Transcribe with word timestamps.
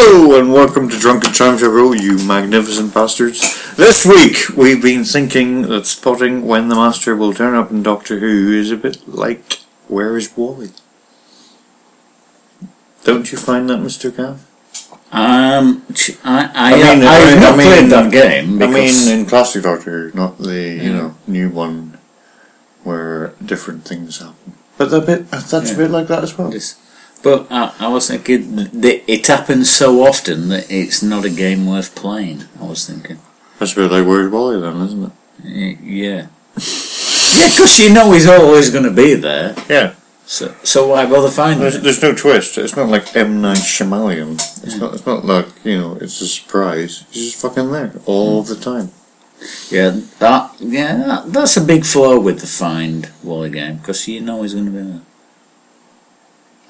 Hello 0.00 0.38
and 0.38 0.52
welcome 0.52 0.88
to 0.88 0.96
Drunken 0.96 1.32
Time 1.32 1.58
Travel, 1.58 1.92
you 1.92 2.24
magnificent 2.24 2.94
bastards. 2.94 3.74
This 3.74 4.06
week 4.06 4.48
we've 4.56 4.80
been 4.80 5.02
thinking 5.02 5.62
that 5.62 5.86
spotting 5.88 6.46
when 6.46 6.68
the 6.68 6.76
Master 6.76 7.16
will 7.16 7.34
turn 7.34 7.56
up 7.56 7.72
in 7.72 7.82
Doctor 7.82 8.20
Who 8.20 8.52
is 8.52 8.70
a 8.70 8.76
bit 8.76 9.08
like 9.08 9.58
Where 9.88 10.16
is 10.16 10.36
Wally? 10.36 10.70
Don't 13.02 13.32
you 13.32 13.38
find 13.38 13.68
that, 13.70 13.80
Mr. 13.80 14.16
Gav? 14.16 14.46
Um, 15.10 15.84
I, 16.24 16.44
I, 16.44 16.50
I 16.54 16.74
I, 16.74 16.78
have 16.78 17.40
not 17.40 17.54
I 17.54 17.56
mean- 17.56 17.66
played 17.66 17.90
that 17.90 18.12
game 18.12 18.62
I 18.62 18.66
mean 18.68 19.08
in 19.08 19.26
classic 19.26 19.64
Doctor 19.64 20.10
Who, 20.10 20.16
not 20.16 20.38
the 20.38 20.78
you 20.80 20.92
know 20.92 21.16
new 21.26 21.50
one 21.50 21.98
where 22.84 23.34
different 23.44 23.84
things 23.84 24.20
happen. 24.20 24.52
But 24.76 24.92
a 24.92 25.00
bit 25.00 25.28
that's 25.28 25.72
a 25.72 25.76
bit 25.76 25.90
like 25.90 26.06
that 26.06 26.22
as 26.22 26.38
well. 26.38 26.50
this, 26.50 26.76
but 27.22 27.50
I, 27.50 27.74
I 27.80 27.88
was 27.88 28.08
thinking 28.08 28.56
that 28.56 29.02
it 29.06 29.26
happens 29.26 29.70
so 29.70 30.06
often 30.06 30.48
that 30.48 30.70
it's 30.70 31.02
not 31.02 31.24
a 31.24 31.30
game 31.30 31.66
worth 31.66 31.94
playing. 31.94 32.44
I 32.60 32.64
was 32.64 32.86
thinking, 32.86 33.18
That's 33.58 33.76
where 33.76 33.88
they 33.88 33.98
like 33.98 34.08
Where 34.08 34.26
is 34.26 34.32
Wally 34.32 34.60
then, 34.60 34.80
isn't 34.82 35.04
it? 35.04 35.12
Y- 35.44 35.78
yeah, 35.82 36.26
yeah, 36.56 37.48
because 37.50 37.78
you 37.84 37.92
know 37.92 38.12
he's 38.12 38.26
always 38.26 38.70
going 38.70 38.84
to 38.84 38.90
be 38.90 39.14
there. 39.14 39.54
Yeah. 39.68 39.94
So, 40.26 40.54
so 40.62 40.88
why 40.88 41.06
bother 41.06 41.30
finding 41.30 41.60
There's, 41.60 41.76
him? 41.76 41.82
there's 41.84 42.02
no 42.02 42.14
twist. 42.14 42.58
It's 42.58 42.76
not 42.76 42.88
like 42.88 43.16
M 43.16 43.40
Night 43.40 43.58
Shyamalan. 43.58 44.34
It's 44.62 44.76
not. 44.76 44.94
It's 44.94 45.06
not 45.06 45.24
like 45.24 45.46
you 45.64 45.78
know. 45.78 45.94
It's 46.00 46.20
a 46.20 46.28
surprise. 46.28 47.06
He's 47.10 47.32
just 47.32 47.42
fucking 47.42 47.72
there 47.72 47.92
all 48.04 48.42
hmm. 48.42 48.48
the 48.48 48.60
time. 48.60 48.90
Yeah, 49.70 50.00
that 50.18 50.56
yeah, 50.60 50.96
that, 50.96 51.32
that's 51.32 51.56
a 51.56 51.62
big 51.62 51.86
flaw 51.86 52.18
with 52.18 52.40
the 52.40 52.46
find 52.46 53.08
Wally 53.22 53.50
game 53.50 53.78
because 53.78 54.06
you 54.06 54.20
know 54.20 54.42
he's 54.42 54.52
going 54.52 54.66
to 54.66 54.70
be 54.70 54.82
there. 54.82 55.00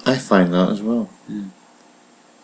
I 0.09 0.17
find 0.17 0.53
that 0.53 0.69
as 0.69 0.81
well. 0.81 1.05
Hmm. 1.27 1.49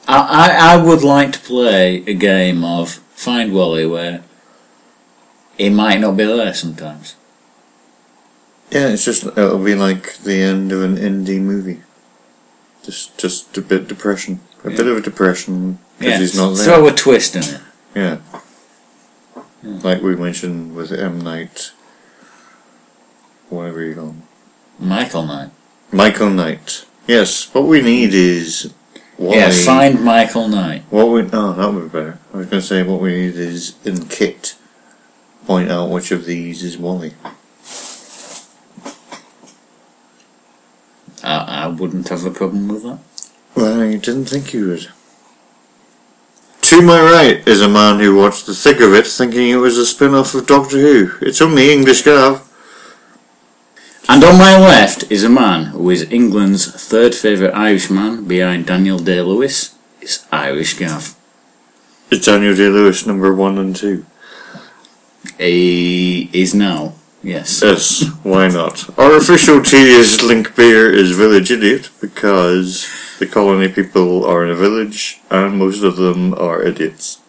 I, 0.07 0.17
I, 0.17 0.73
I 0.73 0.83
would 0.83 1.03
like 1.03 1.31
to 1.33 1.39
play 1.39 2.03
a 2.05 2.13
game 2.13 2.63
of 2.63 2.89
Find 3.15 3.53
Wally 3.53 3.85
where 3.87 4.23
he 5.57 5.69
might 5.69 5.99
not 5.99 6.15
be 6.17 6.25
there 6.25 6.53
sometimes. 6.53 7.15
Yeah, 8.71 8.89
it's 8.89 9.05
just 9.05 9.25
it'll 9.25 9.63
be 9.63 9.73
like 9.75 10.17
the 10.17 10.35
end 10.41 10.71
of 10.71 10.83
an 10.83 10.97
indie 10.97 11.39
movie. 11.41 11.81
Just, 12.83 13.17
just 13.17 13.57
a 13.57 13.61
bit 13.61 13.87
depression. 13.87 14.41
A 14.63 14.69
Yeah. 14.69 14.77
bit 14.77 14.87
of 14.87 14.97
a 14.97 15.01
depression 15.01 15.79
because 15.97 16.11
Yeah, 16.13 16.19
he's 16.19 16.37
not 16.37 16.55
there. 16.55 16.65
throw 16.65 16.87
a 16.87 16.91
twist 16.91 17.35
in 17.35 17.43
it. 17.43 17.61
Yeah. 17.95 18.17
Hmm. 19.61 19.79
Like 19.81 20.01
we 20.03 20.15
mentioned 20.15 20.75
with 20.75 20.91
M 20.91 21.19
Night. 21.21 21.71
Whatever 23.49 23.81
you 23.83 23.95
call 23.95 24.07
him. 24.09 24.23
Michael 24.79 25.25
Knight. 25.25 25.49
Michael 25.91 26.29
Knight. 26.29 26.85
Yes. 27.07 27.53
What 27.53 27.65
we 27.65 27.81
need 27.81 28.13
is. 28.13 28.73
Wally. 29.17 29.37
Yeah, 29.37 29.49
find 29.51 30.03
Michael 30.03 30.49
Knight. 30.49 30.83
What 30.89 31.05
we 31.05 31.21
oh 31.21 31.53
that 31.53 31.73
would 31.73 31.83
be 31.83 31.99
better. 31.99 32.19
I 32.33 32.37
was 32.37 32.47
going 32.47 32.61
to 32.61 32.67
say 32.67 32.83
what 32.83 32.99
we 32.99 33.11
need 33.11 33.35
is 33.35 33.75
in 33.85 34.07
kit. 34.07 34.57
Point 35.45 35.71
out 35.71 35.89
which 35.89 36.11
of 36.11 36.25
these 36.25 36.63
is 36.63 36.77
Wally. 36.77 37.13
I, 41.23 41.63
I 41.63 41.67
wouldn't 41.67 42.09
have 42.09 42.25
a 42.25 42.31
problem 42.31 42.67
with 42.67 42.83
that. 42.83 42.99
Well, 43.55 43.81
I 43.81 43.95
didn't 43.95 44.25
think 44.25 44.53
you 44.53 44.67
would. 44.67 44.89
To 46.63 46.81
my 46.81 46.99
right 46.99 47.47
is 47.47 47.61
a 47.61 47.69
man 47.69 47.99
who 47.99 48.15
watched 48.15 48.47
the 48.47 48.53
thick 48.53 48.81
of 48.81 48.93
it, 48.93 49.07
thinking 49.07 49.49
it 49.49 49.57
was 49.57 49.77
a 49.77 49.85
spin-off 49.85 50.33
of 50.33 50.47
Doctor 50.47 50.77
Who. 50.77 51.11
It's 51.21 51.41
only 51.41 51.71
English 51.71 52.01
Gav. 52.01 52.41
And 54.07 54.23
on 54.23 54.37
my 54.37 54.55
left 54.55 55.11
is 55.11 55.23
a 55.23 55.29
man 55.29 55.65
who 55.65 55.89
is 55.89 56.03
England's 56.11 56.71
third 56.71 57.15
favourite 57.15 57.55
Irishman 57.55 58.25
behind 58.25 58.67
Daniel 58.67 58.99
Day 58.99 59.21
Lewis. 59.21 59.75
It's 59.99 60.27
Irish 60.31 60.77
Gav. 60.77 61.15
It's 62.11 62.27
Daniel 62.27 62.55
Day 62.55 62.69
Lewis, 62.69 63.07
number 63.07 63.33
one 63.33 63.57
and 63.57 63.75
two. 63.75 64.05
He 65.39 66.29
is 66.33 66.53
now, 66.53 66.93
yes. 67.23 67.63
Yes, 67.63 68.07
why 68.21 68.47
not? 68.47 68.87
Our 68.97 69.17
official 69.17 69.63
tedious 69.63 70.21
link 70.21 70.55
beer 70.55 70.91
is 70.93 71.17
Village 71.17 71.49
Idiot 71.49 71.89
because 71.99 72.87
the 73.17 73.25
colony 73.25 73.69
people 73.69 74.23
are 74.23 74.45
in 74.45 74.51
a 74.51 74.55
village 74.55 75.19
and 75.31 75.57
most 75.57 75.83
of 75.83 75.95
them 75.95 76.35
are 76.35 76.61
idiots. 76.61 77.21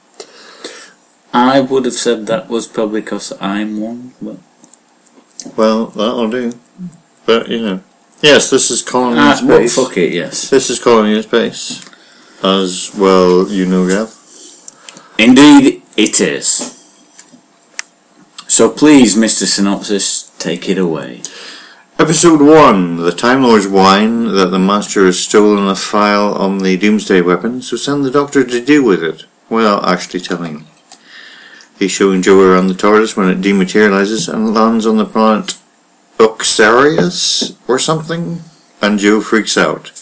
I 1.33 1.61
would 1.61 1.87
have 1.87 1.95
said 1.95 2.27
that 2.27 2.49
was 2.49 2.67
probably 2.67 3.01
because 3.01 3.33
I'm 3.41 3.81
one, 3.81 4.13
but 4.21 4.39
Well, 5.57 5.87
that'll 5.87 6.31
do. 6.31 6.53
But 7.25 7.49
you 7.49 7.61
know, 7.61 7.81
yes, 8.23 8.51
this 8.51 8.71
is 8.71 8.83
colony 8.83 9.13
in 9.13 9.19
ah, 9.19 9.41
well, 9.45 9.59
space. 9.59 9.75
fuck 9.75 9.97
it, 9.97 10.13
yes. 10.13 10.49
This 10.49 10.71
is 10.71 10.79
colony 10.79 11.17
in 11.17 11.23
space, 11.23 11.85
as 12.43 12.95
well 12.97 13.49
you 13.49 13.67
know, 13.67 13.89
Gav. 13.89 14.15
Indeed, 15.19 15.83
it 15.97 16.21
is. 16.21 16.73
So 18.49 18.71
please, 18.71 19.17
Mr. 19.17 19.45
Synopsis, 19.45 20.31
take 20.39 20.69
it 20.69 20.79
away. 20.79 21.23
Episode 21.99 22.43
1 22.43 22.99
The 22.99 23.11
Time 23.11 23.43
Lords 23.43 23.67
whine 23.67 24.27
that 24.33 24.51
the 24.51 24.59
Master 24.59 25.07
has 25.07 25.19
stolen 25.19 25.67
a 25.67 25.75
file 25.75 26.35
on 26.35 26.59
the 26.59 26.77
Doomsday 26.77 27.23
weapon, 27.23 27.63
so 27.63 27.77
send 27.77 28.05
the 28.05 28.11
Doctor 28.11 28.45
to 28.45 28.65
deal 28.65 28.85
with 28.85 29.03
it, 29.03 29.25
without 29.49 29.89
actually 29.89 30.21
telling 30.21 30.59
him. 30.59 30.67
He's 31.79 31.91
showing 31.91 32.23
Jo 32.23 32.41
around 32.41 32.69
the 32.69 32.75
TARDIS 32.75 33.17
when 33.17 33.29
it 33.29 33.41
dematerializes 33.41 34.33
and 34.33 34.55
lands 34.55 34.87
on 34.87 34.97
the 34.97 35.05
planet 35.05 35.59
Oxarius 36.19 37.57
or 37.69 37.79
something, 37.79 38.41
and 38.81 38.99
Jo 38.99 39.21
freaks 39.21 39.59
out. 39.59 39.93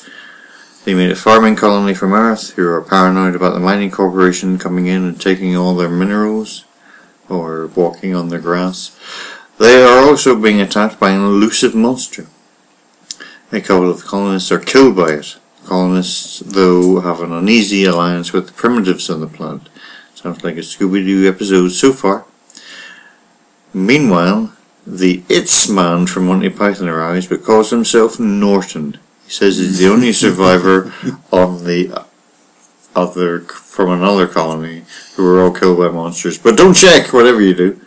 They 0.85 0.95
made 0.95 1.11
a 1.11 1.17
farming 1.17 1.57
colony 1.57 1.95
from 1.95 2.13
Earth 2.13 2.51
who 2.51 2.69
are 2.69 2.83
paranoid 2.83 3.35
about 3.35 3.55
the 3.55 3.61
mining 3.61 3.91
corporation 3.91 4.59
coming 4.59 4.87
in 4.87 5.03
and 5.03 5.21
taking 5.21 5.57
all 5.57 5.75
their 5.75 5.89
minerals, 5.89 6.65
or 7.29 7.69
walking 7.69 8.15
on 8.15 8.29
their 8.29 8.39
grass. 8.39 8.97
They 9.59 9.83
are 9.83 10.01
also 10.01 10.39
being 10.39 10.61
attacked 10.61 11.01
by 11.01 11.11
an 11.11 11.23
elusive 11.23 11.75
monster. 11.75 12.27
A 13.51 13.61
couple 13.61 13.91
of 13.91 14.05
colonists 14.05 14.53
are 14.53 14.59
killed 14.59 14.97
by 14.97 15.13
it. 15.13 15.37
Colonists, 15.65 16.41
though, 16.41 17.01
have 17.01 17.21
an 17.21 17.33
uneasy 17.33 17.85
alliance 17.85 18.33
with 18.33 18.47
the 18.47 18.53
primitives 18.53 19.09
on 19.09 19.21
the 19.21 19.27
planet. 19.27 19.69
Sounds 20.25 20.43
like 20.43 20.57
a 20.57 20.61
Scooby 20.61 21.05
Doo 21.05 21.29
episode 21.29 21.69
so 21.69 21.93
far. 21.93 22.25
Meanwhile, 23.75 24.55
the 24.87 25.23
It's 25.29 25.69
man 25.69 26.07
from 26.07 26.29
Monty 26.29 26.49
Python 26.49 26.89
arrives 26.89 27.27
but 27.27 27.45
calls 27.45 27.69
himself 27.69 28.19
Norton. 28.19 28.97
He 29.27 29.31
says 29.31 29.59
he's 29.59 29.81
the 29.81 29.89
only 29.89 30.15
survivor 30.15 30.95
on 31.31 31.65
the 31.65 32.07
other 32.97 33.41
from 33.41 33.91
another 33.91 34.27
colony 34.27 34.85
who 35.17 35.25
were 35.25 35.43
all 35.43 35.53
killed 35.53 35.77
by 35.77 35.89
monsters. 35.89 36.39
But 36.39 36.57
don't 36.57 36.73
check, 36.73 37.13
whatever 37.13 37.43
you 37.43 37.53
do. 37.53 37.81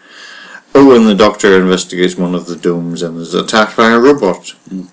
Oh, 0.75 0.95
and 0.95 1.07
the 1.07 1.15
doctor 1.15 1.59
investigates 1.59 2.17
one 2.17 2.35
of 2.35 2.45
the 2.45 2.55
domes 2.55 3.01
and 3.01 3.17
is 3.17 3.33
attacked 3.33 3.75
by 3.75 3.89
a 3.89 3.97
robot. 3.97 4.49
Hmm. 4.69 4.83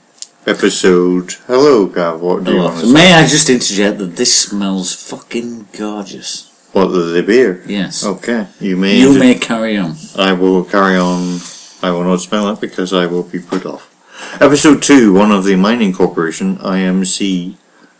Episode. 0.47 1.34
Hello, 1.47 1.84
Gav. 1.88 2.22
What 2.22 2.44
do 2.44 2.54
you 2.54 2.59
want 2.60 2.81
to 2.81 2.87
say? 2.87 2.93
May 2.94 3.12
I 3.12 3.27
just 3.27 3.50
interject 3.50 3.99
that 3.99 4.16
this 4.16 4.34
smells 4.34 4.94
fucking 4.94 5.69
gorgeous? 5.77 6.53
What 6.74 6.88
the, 6.88 7.02
the 7.02 7.22
beer? 7.22 7.62
Yes. 7.68 8.04
Okay, 8.04 8.48
you 8.58 8.76
may. 8.76 8.98
you 8.98 9.16
may 9.16 9.36
carry 9.36 9.76
on. 9.76 9.94
I 10.16 10.32
will 10.32 10.64
carry 10.64 10.96
on. 10.96 11.38
I 11.84 11.92
will 11.92 12.02
not 12.02 12.20
smell 12.20 12.48
it 12.48 12.60
because 12.60 12.92
I 12.92 13.06
will 13.06 13.22
be 13.22 13.38
put 13.38 13.64
off. 13.64 13.94
Episode 14.40 14.82
2 14.82 15.12
One 15.12 15.30
of 15.30 15.44
the 15.44 15.54
Mining 15.54 15.92
Corporation, 15.92 16.56
IMC, 16.56 17.54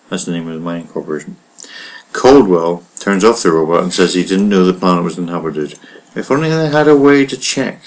that's 0.08 0.24
the 0.24 0.32
name 0.32 0.48
of 0.48 0.54
the 0.54 0.60
mining 0.60 0.88
corporation. 0.88 1.36
Caldwell 2.12 2.82
turns 2.98 3.22
off 3.22 3.44
the 3.44 3.52
robot 3.52 3.84
and 3.84 3.92
says 3.92 4.14
he 4.14 4.24
didn't 4.24 4.48
know 4.48 4.64
the 4.64 4.74
planet 4.74 5.04
was 5.04 5.18
inhabited. 5.18 5.78
If 6.16 6.32
only 6.32 6.50
they 6.50 6.68
had 6.68 6.88
a 6.88 6.96
way 6.96 7.26
to 7.26 7.36
check. 7.36 7.80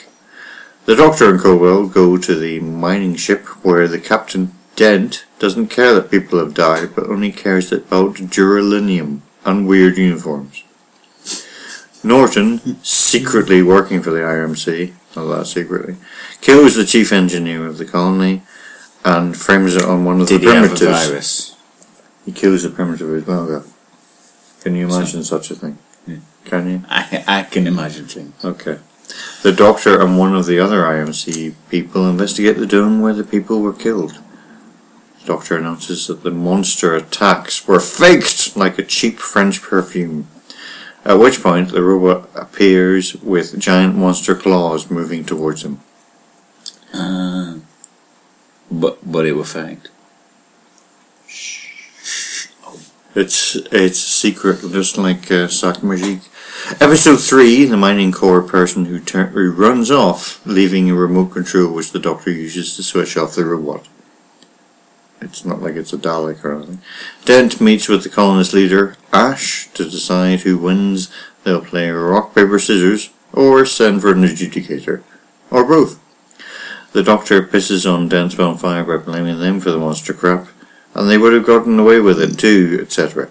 The 0.85 0.95
Doctor 0.95 1.29
and 1.29 1.41
Caldwell 1.41 1.87
go 1.87 2.17
to 2.17 2.33
the 2.33 2.61
mining 2.61 3.17
ship 3.17 3.45
where 3.61 3.89
the 3.89 3.99
captain, 3.99 4.53
Dent, 4.77 5.25
doesn't 5.37 5.67
care 5.67 5.93
that 5.95 6.09
people 6.09 6.39
have 6.39 6.53
died 6.53 6.95
but 6.95 7.09
only 7.09 7.33
cares 7.33 7.73
about 7.73 8.15
duralinium 8.15 9.19
and 9.43 9.67
weird 9.67 9.97
uniforms. 9.97 10.63
Norton, 12.03 12.59
secretly 12.83 13.61
working 13.61 14.01
for 14.01 14.11
the 14.11 14.19
IRMC, 14.19 14.93
not 15.15 15.25
that 15.35 15.45
secretly, 15.47 15.95
kills 16.41 16.75
the 16.75 16.85
chief 16.85 17.11
engineer 17.11 17.65
of 17.65 17.77
the 17.77 17.85
colony 17.85 18.43
and 19.03 19.35
frames 19.35 19.75
it 19.75 19.83
on 19.83 20.05
one 20.05 20.21
of 20.21 20.27
Did 20.27 20.41
the 20.41 20.47
he 20.49 20.55
have 20.55 20.63
a 20.65 20.67
primitives. 20.67 21.07
virus? 21.09 21.55
He 22.25 22.31
kills 22.31 22.63
the 22.63 22.69
primitive 22.69 23.13
as 23.13 23.25
well, 23.25 23.45
though. 23.45 23.63
Can 24.61 24.75
you 24.75 24.87
imagine 24.87 25.23
such 25.23 25.49
a 25.51 25.55
thing? 25.55 25.77
Yeah. 26.05 26.17
Can 26.45 26.69
you? 26.69 26.83
I, 26.89 27.23
I 27.27 27.43
can 27.43 27.67
imagine 27.67 28.05
things. 28.05 28.33
Okay. 28.43 28.79
The 29.43 29.53
doctor 29.53 30.01
and 30.01 30.17
one 30.17 30.35
of 30.35 30.45
the 30.45 30.59
other 30.59 30.83
IMC 30.83 31.53
people 31.69 32.09
investigate 32.09 32.57
the 32.57 32.65
dome 32.65 32.99
where 32.99 33.13
the 33.13 33.23
people 33.23 33.61
were 33.61 33.73
killed. 33.73 34.19
The 35.21 35.25
doctor 35.27 35.57
announces 35.57 36.07
that 36.07 36.23
the 36.23 36.31
monster 36.31 36.93
attacks 36.95 37.65
were 37.67 37.79
faked 37.79 38.57
like 38.57 38.77
a 38.77 38.83
cheap 38.83 39.19
French 39.19 39.61
perfume. 39.61 40.27
At 41.07 41.19
which 41.19 41.41
point, 41.41 41.71
the 41.71 41.81
robot 41.81 42.29
appears 42.35 43.15
with 43.15 43.57
giant 43.57 43.95
monster 43.95 44.35
claws 44.35 44.91
moving 44.91 45.23
towards 45.23 45.63
him. 45.63 45.79
Uh, 46.93 47.59
but 48.69 48.99
but 49.09 49.25
it 49.25 49.31
was 49.31 49.53
faked. 49.53 49.89
It's 53.15 53.55
it's 53.71 53.99
secret, 53.99 54.59
just 54.59 54.97
like 54.97 55.31
uh, 55.31 55.47
Sac 55.47 55.77
Magique. 55.77 56.27
Episode 56.81 57.21
three: 57.21 57.63
The 57.63 57.77
mining 57.77 58.11
core 58.11 58.41
person 58.41 58.83
who, 58.85 58.97
who 58.97 59.51
runs 59.53 59.89
off, 59.89 60.45
leaving 60.45 60.89
a 60.89 60.93
remote 60.93 61.31
control 61.31 61.73
which 61.73 61.93
the 61.93 61.99
Doctor 61.99 62.31
uses 62.31 62.75
to 62.75 62.83
switch 62.83 63.15
off 63.15 63.35
the 63.35 63.45
robot. 63.45 63.87
It's 65.21 65.45
not 65.45 65.61
like 65.61 65.75
it's 65.75 65.93
a 65.93 65.97
Dalek 65.97 66.43
or 66.43 66.55
anything. 66.55 66.81
Dent 67.25 67.59
meets 67.59 67.87
with 67.87 68.03
the 68.03 68.09
colonist 68.09 68.53
leader 68.53 68.97
Ashe 69.11 69.67
to 69.73 69.83
decide 69.83 70.41
who 70.41 70.57
wins. 70.57 71.11
They'll 71.43 71.61
play 71.61 71.89
rock 71.89 72.35
paper 72.35 72.59
scissors 72.59 73.09
or 73.33 73.65
send 73.65 74.01
for 74.01 74.11
an 74.11 74.23
adjudicator, 74.23 75.03
or 75.51 75.63
both. 75.63 75.99
The 76.93 77.03
Doctor 77.03 77.43
pisses 77.43 77.91
on 77.91 78.09
Dent's 78.09 78.35
bonfire 78.35 78.83
by 78.83 79.03
blaming 79.03 79.39
them 79.39 79.59
for 79.59 79.71
the 79.71 79.77
monster 79.77 80.13
crap 80.13 80.47
and 80.97 81.09
they 81.09 81.17
would 81.17 81.33
have 81.33 81.45
gotten 81.45 81.77
away 81.77 81.99
with 81.99 82.19
it 82.19 82.39
too, 82.39 82.79
etc. 82.81 83.29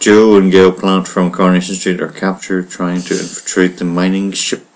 Jo 0.00 0.36
and 0.38 0.50
Gail 0.50 0.72
Platt 0.72 1.06
from 1.06 1.30
Coronation 1.30 1.74
Street 1.74 2.00
are 2.00 2.08
captured 2.08 2.70
trying 2.70 3.02
to 3.02 3.14
infiltrate 3.14 3.76
the 3.76 3.84
mining 3.84 4.32
ship. 4.32 4.66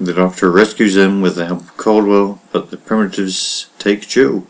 The 0.00 0.12
Doctor 0.12 0.50
rescues 0.50 0.94
them 0.94 1.22
with 1.22 1.36
the 1.36 1.46
help 1.46 1.60
of 1.60 1.76
Caldwell, 1.76 2.40
but 2.50 2.70
the 2.70 2.76
primitives 2.76 3.70
take 3.78 4.08
Jo. 4.08 4.46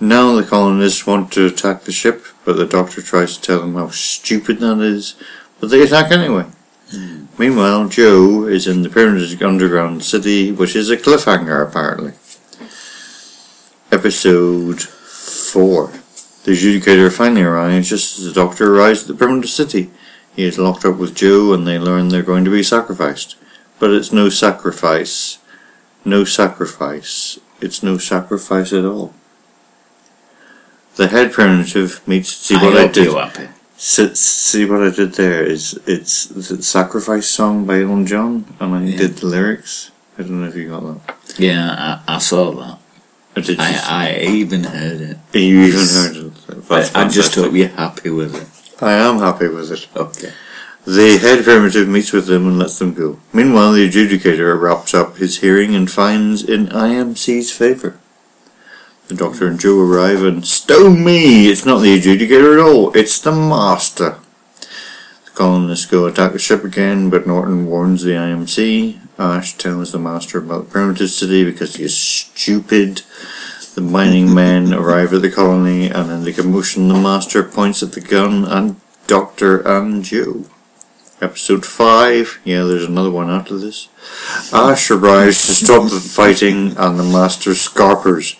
Now 0.00 0.34
the 0.34 0.44
colonists 0.44 1.06
want 1.06 1.32
to 1.32 1.46
attack 1.46 1.82
the 1.82 1.92
ship, 1.92 2.24
but 2.44 2.56
the 2.56 2.66
Doctor 2.66 3.02
tries 3.02 3.36
to 3.36 3.42
tell 3.42 3.60
them 3.60 3.74
how 3.74 3.90
stupid 3.90 4.58
that 4.58 4.80
is, 4.80 5.14
but 5.60 5.70
they 5.70 5.82
attack 5.82 6.10
anyway. 6.10 6.46
Meanwhile, 7.38 7.88
Jo 7.88 8.44
is 8.44 8.66
in 8.66 8.82
the 8.82 8.90
Pyramids 8.90 9.40
underground 9.40 10.04
city, 10.04 10.52
which 10.52 10.76
is 10.76 10.90
a 10.90 10.96
cliffhanger 10.96 11.66
apparently. 11.66 12.12
Episode 13.90 14.82
4. 14.82 15.86
The 16.44 16.52
adjudicator 16.52 17.12
finally 17.12 17.42
arrives 17.42 17.88
just 17.88 18.18
as 18.18 18.24
the 18.24 18.32
doctor 18.32 18.74
arrives 18.74 19.02
at 19.02 19.08
the 19.08 19.14
primitive 19.14 19.50
city. 19.50 19.90
He 20.34 20.44
is 20.44 20.58
locked 20.58 20.84
up 20.84 20.96
with 20.96 21.14
Jo 21.14 21.52
and 21.52 21.66
they 21.66 21.78
learn 21.78 22.08
they're 22.08 22.22
going 22.22 22.44
to 22.44 22.50
be 22.50 22.62
sacrificed. 22.62 23.36
But 23.78 23.90
it's 23.90 24.12
no 24.12 24.28
sacrifice. 24.28 25.38
No 26.04 26.24
sacrifice. 26.24 27.38
It's 27.60 27.82
no 27.82 27.98
sacrifice 27.98 28.72
at 28.72 28.84
all. 28.84 29.14
The 30.96 31.08
head 31.08 31.32
primitive 31.32 32.06
meets. 32.06 32.28
See 32.30 32.54
what 32.56 32.76
I, 32.76 32.82
hope 32.82 32.92
did. 32.92 33.48
See, 33.76 34.14
see 34.14 34.64
what 34.64 34.82
I 34.82 34.90
did 34.90 35.14
there 35.14 35.42
is 35.44 35.80
it's 35.86 36.26
the 36.26 36.62
sacrifice 36.62 37.26
song 37.28 37.64
by 37.64 37.80
Elton 37.80 38.06
John, 38.06 38.44
and 38.60 38.74
I 38.74 38.82
Yeah. 38.84 38.98
did 38.98 39.16
the 39.16 39.26
lyrics. 39.26 39.90
I 40.18 40.22
don't 40.22 40.40
know 40.42 40.48
if 40.48 40.54
you 40.56 40.68
got 40.68 40.82
that. 41.06 41.16
Yeah, 41.38 42.00
I, 42.06 42.16
I 42.16 42.18
saw 42.18 42.50
that. 42.52 42.78
Did 43.46 43.58
I, 43.58 43.80
I 43.88 44.18
even 44.20 44.64
heard 44.64 45.00
it. 45.00 45.16
you 45.32 45.62
even 45.62 45.80
heard 45.86 46.16
it? 46.16 46.68
That's 46.68 46.94
I, 46.94 47.04
I 47.04 47.08
just 47.08 47.34
hope 47.34 47.54
you're 47.54 47.68
happy 47.68 48.10
with 48.10 48.34
it. 48.34 48.82
I 48.82 48.92
am 48.92 49.18
happy 49.18 49.48
with 49.48 49.72
it. 49.72 49.88
Okay. 49.96 50.32
The 50.84 51.16
head 51.16 51.42
primitive 51.44 51.88
meets 51.88 52.12
with 52.12 52.26
them 52.26 52.46
and 52.46 52.58
lets 52.58 52.78
them 52.78 52.92
go. 52.92 53.20
Meanwhile, 53.32 53.72
the 53.72 53.88
adjudicator 53.88 54.60
wraps 54.60 54.92
up 54.92 55.16
his 55.16 55.38
hearing 55.38 55.74
and 55.74 55.90
finds 55.90 56.42
in 56.42 56.66
IMC's 56.66 57.50
favour. 57.52 57.98
The 59.12 59.18
doctor 59.28 59.46
and 59.46 59.60
Jo 59.60 59.78
arrive 59.78 60.22
and 60.22 60.42
stone 60.46 61.04
me! 61.04 61.48
It's 61.48 61.66
not 61.66 61.80
the 61.80 62.00
adjudicator 62.00 62.54
at 62.54 62.66
all, 62.66 62.96
it's 62.96 63.20
the 63.20 63.30
master. 63.30 64.16
The 65.26 65.30
colonists 65.34 65.84
go 65.84 66.06
attack 66.06 66.32
the 66.32 66.38
ship 66.38 66.64
again, 66.64 67.10
but 67.10 67.26
Norton 67.26 67.66
warns 67.66 68.04
the 68.04 68.12
IMC. 68.12 68.98
Ashe 69.18 69.52
tells 69.58 69.92
the 69.92 69.98
master 69.98 70.38
about 70.38 70.64
the 70.64 70.70
primitive 70.70 71.10
city 71.10 71.44
because 71.44 71.76
he 71.76 71.84
is 71.84 71.94
stupid. 71.94 73.02
The 73.74 73.82
mining 73.82 74.34
men 74.34 74.72
arrive 74.72 75.12
at 75.12 75.20
the 75.20 75.30
colony, 75.30 75.90
and 75.90 76.10
in 76.10 76.24
the 76.24 76.32
commotion, 76.32 76.88
the 76.88 76.94
master 76.94 77.42
points 77.42 77.82
at 77.82 77.92
the 77.92 78.00
gun 78.00 78.46
and 78.46 78.80
Doctor 79.06 79.58
and 79.58 80.02
Jo. 80.02 80.46
Episode 81.20 81.66
5. 81.66 82.40
Yeah, 82.44 82.64
there's 82.64 82.86
another 82.86 83.10
one 83.10 83.28
after 83.28 83.58
this. 83.58 83.90
Ashe 84.54 84.90
arrives 84.90 85.46
to 85.46 85.52
stop 85.52 85.90
the 85.90 86.00
fighting 86.00 86.74
and 86.78 86.98
the 86.98 87.04
master 87.04 87.54
scarpers. 87.54 88.36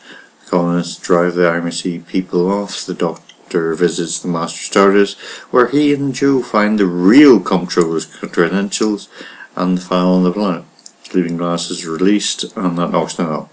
Colonists 0.53 0.99
drive 1.03 1.35
the 1.35 1.45
IMC 1.45 2.07
people 2.07 2.53
off. 2.53 2.85
The 2.85 2.93
doctor 2.93 3.75
visits 3.75 4.21
the 4.21 4.29
master 4.29 4.63
starters, 4.63 5.15
where 5.51 5.69
he 5.69 5.95
and 5.95 6.15
Jo 6.15 6.43
find 6.43 6.79
the 6.79 6.85
real 6.85 7.41
comptroller's 7.41 8.05
credentials 8.05 9.09
and 9.57 9.79
the 9.79 9.81
file 9.81 10.11
on 10.11 10.25
the 10.25 10.31
planet. 10.31 10.67
Sleeping 11.05 11.39
glass 11.39 11.71
is 11.71 11.87
released 11.87 12.55
and 12.55 12.77
that 12.77 12.91
knocks 12.91 13.15
them 13.15 13.29
out. 13.29 13.49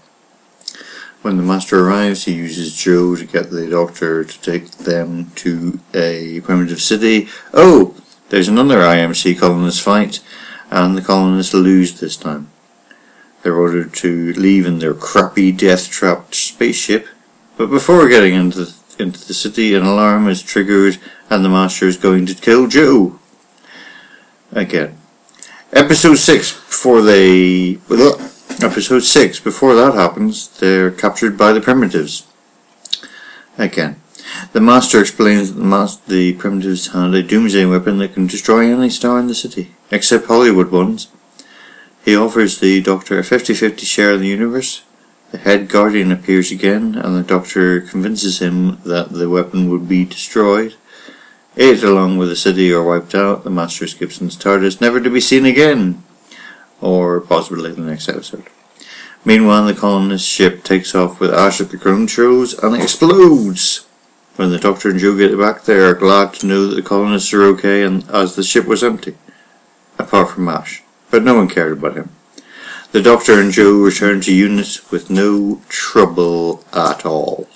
When 1.22 1.38
the 1.38 1.42
master 1.42 1.86
arrives, 1.86 2.24
he 2.24 2.34
uses 2.34 2.76
Jo 2.76 3.16
to 3.16 3.24
get 3.24 3.50
the 3.50 3.70
doctor 3.70 4.22
to 4.22 4.40
take 4.42 4.70
them 4.70 5.30
to 5.36 5.80
a 5.94 6.42
primitive 6.42 6.82
city. 6.82 7.28
Oh, 7.54 7.94
there's 8.28 8.48
another 8.48 8.80
IMC 8.80 9.38
colonist 9.38 9.80
fight, 9.80 10.20
and 10.70 10.98
the 10.98 11.02
colonists 11.02 11.54
lose 11.54 11.98
this 11.98 12.18
time. 12.18 12.49
They're 13.42 13.56
ordered 13.56 13.94
to 13.94 14.32
leave 14.34 14.66
in 14.66 14.78
their 14.78 14.94
crappy, 14.94 15.52
death-trapped 15.52 16.34
spaceship, 16.34 17.06
but 17.56 17.70
before 17.70 18.08
getting 18.08 18.34
into 18.34 18.64
the, 18.64 18.74
into 18.98 19.26
the 19.26 19.34
city, 19.34 19.74
an 19.74 19.82
alarm 19.82 20.28
is 20.28 20.42
triggered, 20.42 20.98
and 21.28 21.44
the 21.44 21.48
master 21.48 21.86
is 21.86 21.96
going 21.96 22.26
to 22.26 22.34
kill 22.34 22.66
Jo. 22.66 23.18
Again. 24.52 24.98
Episode 25.72 26.16
6, 26.16 26.52
before 26.52 27.02
they... 27.02 27.78
Episode 28.62 29.00
6, 29.00 29.40
before 29.40 29.74
that 29.74 29.94
happens, 29.94 30.48
they're 30.58 30.90
captured 30.90 31.38
by 31.38 31.52
the 31.52 31.60
primitives. 31.60 32.26
Again. 33.56 34.00
The 34.52 34.60
Master 34.60 35.00
explains 35.00 35.52
that 35.52 35.60
the, 35.60 35.66
mas- 35.66 35.96
the 35.98 36.34
primitives 36.34 36.88
had 36.88 37.14
a 37.14 37.22
doomsday 37.22 37.64
weapon 37.64 37.98
that 37.98 38.14
can 38.14 38.26
destroy 38.26 38.72
any 38.72 38.90
star 38.90 39.18
in 39.18 39.26
the 39.26 39.34
city, 39.34 39.74
except 39.90 40.26
Hollywood 40.26 40.70
ones. 40.70 41.08
He 42.04 42.16
offers 42.16 42.58
the 42.58 42.80
Doctor 42.80 43.18
a 43.18 43.22
50-50 43.22 43.80
share 43.80 44.14
in 44.14 44.20
the 44.20 44.28
universe. 44.28 44.82
The 45.32 45.38
head 45.38 45.68
guardian 45.68 46.10
appears 46.10 46.50
again, 46.50 46.96
and 46.96 47.16
the 47.16 47.22
Doctor 47.22 47.80
convinces 47.80 48.40
him 48.40 48.80
that 48.82 49.10
the 49.12 49.28
weapon 49.28 49.70
would 49.70 49.88
be 49.88 50.04
destroyed. 50.04 50.74
It, 51.56 51.82
along 51.82 52.16
with 52.16 52.28
the 52.28 52.36
city, 52.36 52.72
are 52.72 52.82
wiped 52.82 53.14
out. 53.14 53.44
The 53.44 53.50
Master 53.50 53.84
escapes 53.84 54.20
in 54.20 54.28
TARDIS, 54.28 54.80
never 54.80 55.00
to 55.00 55.10
be 55.10 55.20
seen 55.20 55.44
again. 55.44 56.02
Or 56.80 57.20
possibly 57.20 57.70
the 57.72 57.82
next 57.82 58.08
episode. 58.08 58.46
Meanwhile, 59.24 59.66
the 59.66 59.74
colonist 59.74 60.26
ship 60.26 60.64
takes 60.64 60.94
off 60.94 61.20
with 61.20 61.34
Ashe 61.34 61.60
at 61.60 61.70
the 61.70 61.76
controls 61.76 62.54
and 62.54 62.74
it 62.74 62.82
explodes. 62.82 63.86
When 64.36 64.50
the 64.50 64.58
Doctor 64.58 64.88
and 64.88 64.98
Jo 64.98 65.14
get 65.14 65.38
back, 65.38 65.64
they 65.64 65.78
are 65.78 65.92
glad 65.92 66.32
to 66.34 66.46
know 66.46 66.66
that 66.66 66.76
the 66.76 66.82
colonists 66.82 67.34
are 67.34 67.42
okay 67.42 67.82
and 67.82 68.08
as 68.08 68.34
the 68.34 68.42
ship 68.42 68.64
was 68.64 68.82
empty. 68.82 69.18
Apart 69.98 70.30
from 70.30 70.48
Ashe. 70.48 70.82
But 71.10 71.22
no 71.22 71.34
one 71.34 71.48
cared 71.48 71.72
about 71.72 71.96
him. 71.96 72.10
The 72.92 73.02
Doctor 73.02 73.40
and 73.40 73.52
Jo 73.52 73.72
return 73.72 74.20
to 74.22 74.32
UNIT 74.32 74.90
with 74.90 75.10
no 75.10 75.62
trouble 75.68 76.64
at 76.72 77.06
all. 77.06 77.48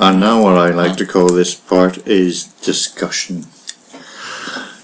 And 0.00 0.20
now 0.20 0.42
what 0.44 0.56
I 0.56 0.70
like 0.70 0.96
to 0.98 1.06
call 1.06 1.32
this 1.32 1.56
part 1.56 2.06
is 2.06 2.44
discussion. 2.44 3.46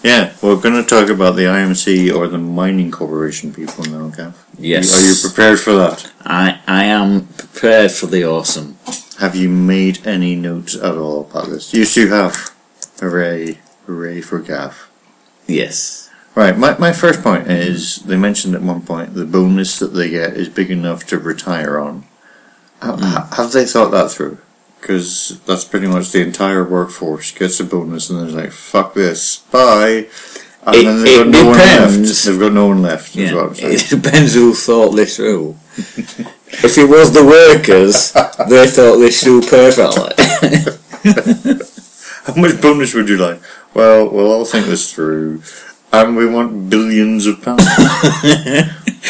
Yeah, 0.03 0.35
we're 0.43 0.61
going 0.61 0.75
to 0.75 0.83
talk 0.83 1.09
about 1.09 1.37
the 1.37 1.45
IMC 1.45 2.15
or 2.15 2.27
the 2.27 2.37
Mining 2.37 2.91
Corporation 2.91 3.55
people 3.55 3.85
now, 3.85 4.09
Gav. 4.09 4.45
Yes. 4.59 4.93
Are 4.93 5.09
you 5.09 5.31
prepared 5.31 5.61
for 5.61 5.73
that? 5.75 6.13
I, 6.25 6.61
I 6.67 6.85
am 6.85 7.29
prepared 7.29 7.93
for 7.93 8.07
the 8.07 8.25
awesome. 8.25 8.77
Have 9.21 9.37
you 9.37 9.49
made 9.49 10.05
any 10.07 10.35
notes 10.35 10.75
at 10.75 10.97
all 10.97 11.23
about 11.23 11.47
this? 11.47 11.73
You 11.73 11.87
two 11.87 12.09
have. 12.09 12.54
Hooray. 13.05 13.59
Hooray 13.87 14.21
for 14.23 14.39
Gav. 14.41 14.89
Yes. 15.47 16.09
Right, 16.35 16.57
my, 16.59 16.77
my 16.79 16.93
first 16.93 17.23
point 17.23 17.49
is 17.49 17.97
they 17.97 18.17
mentioned 18.17 18.55
at 18.55 18.63
one 18.63 18.81
point 18.83 19.15
the 19.15 19.25
bonus 19.27 19.79
that 19.79 19.89
they 19.95 20.09
get 20.11 20.33
is 20.35 20.49
big 20.49 20.71
enough 20.71 21.05
to 21.09 21.19
retire 21.19 21.79
on. 21.79 22.05
Ha- 22.81 22.97
mm. 22.97 23.37
Have 23.37 23.53
they 23.53 23.65
thought 23.67 23.91
that 23.91 24.11
through? 24.11 24.39
Because 24.81 25.41
that's 25.47 25.65
pretty 25.65 25.87
much 25.87 26.11
the 26.13 26.23
entire 26.23 26.65
workforce 26.65 27.31
gets 27.31 27.61
a 27.61 27.65
bonus 27.65 28.11
and 28.11 28.19
they're 28.21 28.43
like, 28.45 28.53
fuck 28.53 28.95
this, 28.95 29.39
bye. 29.51 30.07
And 30.67 30.75
It- 30.77 30.85
then 30.85 31.03
they've 31.05 31.19
got 31.19 31.29
no 31.29 31.45
one 31.47 31.59
left. 31.59 31.91
depends. 31.93 32.25
They've 32.25 32.41
got 32.41 32.53
no 32.53 32.67
one 32.69 32.83
left, 32.83 33.11
is 33.11 33.17
Yeah. 33.17 33.35
what 33.35 33.45
I'm 33.45 33.55
saying. 33.55 33.75
It 33.75 33.87
depends 34.03 34.35
who 34.35 34.55
thought 34.55 34.91
this 34.97 35.17
through. 35.17 35.57
if 35.77 36.79
it 36.79 36.89
was 36.89 37.13
the 37.13 37.25
workers, 37.25 38.13
they 38.49 38.67
thought 38.67 38.97
this 38.99 39.23
through 39.23 39.43
perfectly. 39.43 40.15
How 42.27 42.35
much 42.37 42.61
bonus 42.61 42.95
would 42.95 43.09
you 43.11 43.19
like? 43.19 43.41
Well, 43.75 44.09
we'll 44.09 44.33
all 44.33 44.47
think 44.47 44.67
this 44.67 44.93
through. 44.93 45.43
And 45.93 46.17
we 46.17 46.27
want 46.27 46.71
billions 46.71 47.27
of 47.27 47.43
pounds. 47.43 47.63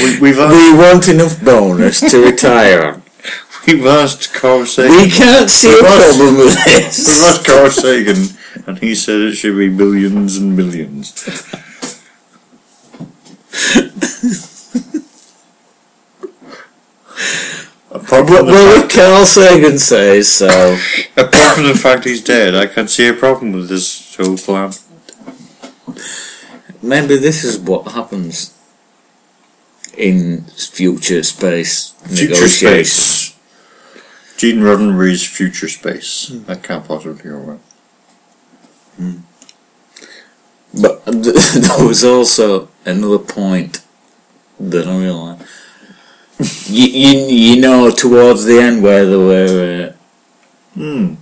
we, 0.00 0.20
we've, 0.20 0.38
asked, 0.38 0.54
we 0.54 0.76
want 0.76 1.08
enough 1.08 1.40
bonus 1.42 2.00
to 2.00 2.24
retire 2.24 2.82
on. 2.82 3.02
we've 3.66 3.86
asked 3.86 4.34
Carl 4.34 4.66
Sagan. 4.66 4.96
We 4.96 5.10
can't 5.10 5.48
see 5.48 5.68
a 5.68 5.84
asked- 5.84 6.18
problem 6.18 6.38
with 6.38 6.64
this. 6.64 7.06
We've 7.06 7.22
asked 7.22 7.46
Carl 7.46 7.70
Sagan, 7.70 8.36
and 8.66 8.78
he 8.80 8.96
said 8.96 9.20
it 9.20 9.34
should 9.36 9.56
be 9.56 9.68
billions 9.68 10.36
and 10.36 10.56
billions. 10.56 11.12
Apart 17.94 18.24
apart 18.24 18.26
from 18.26 18.46
the 18.46 18.52
well 18.52 18.80
fact, 18.80 18.92
Carl 18.94 19.24
Sagan 19.24 19.78
says 19.78 20.32
so. 20.32 20.76
apart 21.16 21.54
from 21.54 21.64
the 21.68 21.74
fact 21.80 22.04
he's 22.04 22.22
dead, 22.24 22.54
I 22.54 22.66
can't 22.66 22.90
see 22.90 23.06
a 23.06 23.12
problem 23.14 23.52
with 23.52 23.68
this 23.68 24.16
whole 24.16 24.36
plan. 24.36 24.72
Maybe 26.82 27.16
this 27.16 27.44
is 27.44 27.58
what 27.58 27.92
happens 27.92 28.52
in 29.96 30.44
future 30.44 31.22
space 31.22 31.90
Future 32.06 32.34
negotiations. 32.34 32.90
space. 32.90 33.38
Gene 34.36 34.58
Roddenberry's 34.58 35.24
future 35.24 35.68
space. 35.68 36.28
Hmm. 36.28 36.50
I 36.50 36.56
can't 36.56 36.84
possibly 36.86 37.22
go 37.22 37.36
wrong. 37.36 37.60
Hmm. 38.96 39.16
But 40.82 41.04
th- 41.22 41.52
there 41.54 41.86
was 41.86 42.04
also 42.04 42.68
another 42.84 43.20
point 43.20 43.80
that 44.58 44.88
I 44.88 44.98
realised. 44.98 45.42
You, 46.68 46.86
you, 46.86 47.26
you 47.54 47.60
know, 47.60 47.90
towards 47.90 48.44
the 48.44 48.58
end 48.60 48.82
where 48.82 49.04
they 49.06 49.16
were 49.16 49.90
uh, 49.90 49.92
Hmm. 50.74 51.14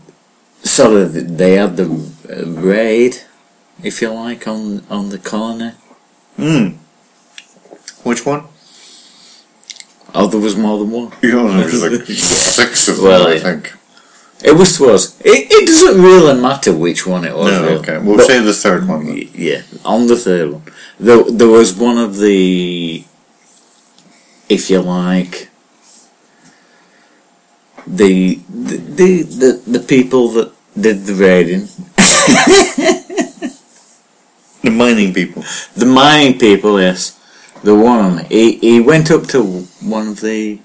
sort 0.63 0.97
of, 0.97 1.37
they 1.39 1.55
had 1.55 1.77
the 1.77 1.85
uh, 1.85 2.47
raid, 2.51 3.17
if 3.83 4.01
you 4.01 4.11
like, 4.11 4.47
on 4.49 4.83
on 4.89 5.11
the 5.11 5.19
colony. 5.19 5.73
Hmm. 6.37 6.69
Which 8.03 8.25
one? 8.25 8.45
Oh, 10.15 10.27
there 10.27 10.41
was 10.41 10.57
more 10.57 10.79
than 10.79 10.91
one. 10.91 11.13
You 11.23 11.33
know, 11.33 11.49
there's 11.61 11.83
like 11.83 12.07
six 12.07 12.89
of 12.89 12.97
them, 12.97 13.05
Well, 13.05 13.27
I 13.29 13.39
think. 13.39 13.73
It 14.45 14.57
was 14.57 14.77
towards. 14.77 15.21
It, 15.21 15.47
it 15.51 15.67
doesn't 15.67 16.03
really 16.03 16.41
matter 16.41 16.73
which 16.75 17.07
one 17.07 17.25
it 17.25 17.35
was. 17.37 17.47
No, 17.51 17.63
really. 17.63 17.77
okay. 17.79 17.99
We'll 17.99 18.17
But- 18.17 18.27
say 18.27 18.41
the 18.41 18.53
third 18.53 18.89
one 18.89 19.07
then. 19.07 19.29
Yeah, 19.35 19.63
on 19.85 20.07
the 20.09 20.17
third 20.17 20.53
one, 20.53 20.63
there, 20.99 21.23
there 21.31 21.49
was 21.49 21.75
one 21.75 21.97
of 21.99 22.19
the, 22.19 23.05
if 24.53 24.69
you 24.71 24.81
like, 24.81 25.49
the 27.87 28.35
the 28.69 28.77
the, 28.99 29.11
the, 29.41 29.51
the 29.79 29.81
people 29.81 30.29
that 30.37 30.53
did 30.81 31.05
the 31.07 31.15
raiding, 31.15 31.69
The 34.63 34.71
mining 34.71 35.13
people. 35.13 35.43
the 35.75 35.87
mining 35.87 36.39
people, 36.39 36.81
yes, 36.81 37.19
the 37.65 37.75
one 37.75 38.25
he 38.27 38.59
he 38.59 38.81
went 38.81 39.11
up 39.11 39.25
to 39.35 39.43
one 39.97 40.07
of 40.09 40.21
the 40.21 40.61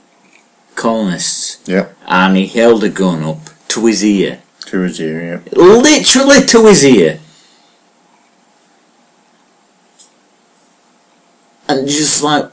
colonists 0.75 1.67
Yeah. 1.67 1.87
and 2.05 2.37
he 2.37 2.45
held 2.45 2.83
a 2.83 2.89
gun 2.89 3.23
up 3.23 3.39
to 3.69 3.85
his 3.87 4.03
ear, 4.05 4.39
To 4.69 4.81
his 4.81 4.99
ear, 5.01 5.19
yeah. 5.27 5.39
literally 5.59 6.41
to 6.53 6.67
his 6.67 6.85
ear. 6.85 7.19
And 11.69 11.87
just 11.87 12.21
like, 12.23 12.45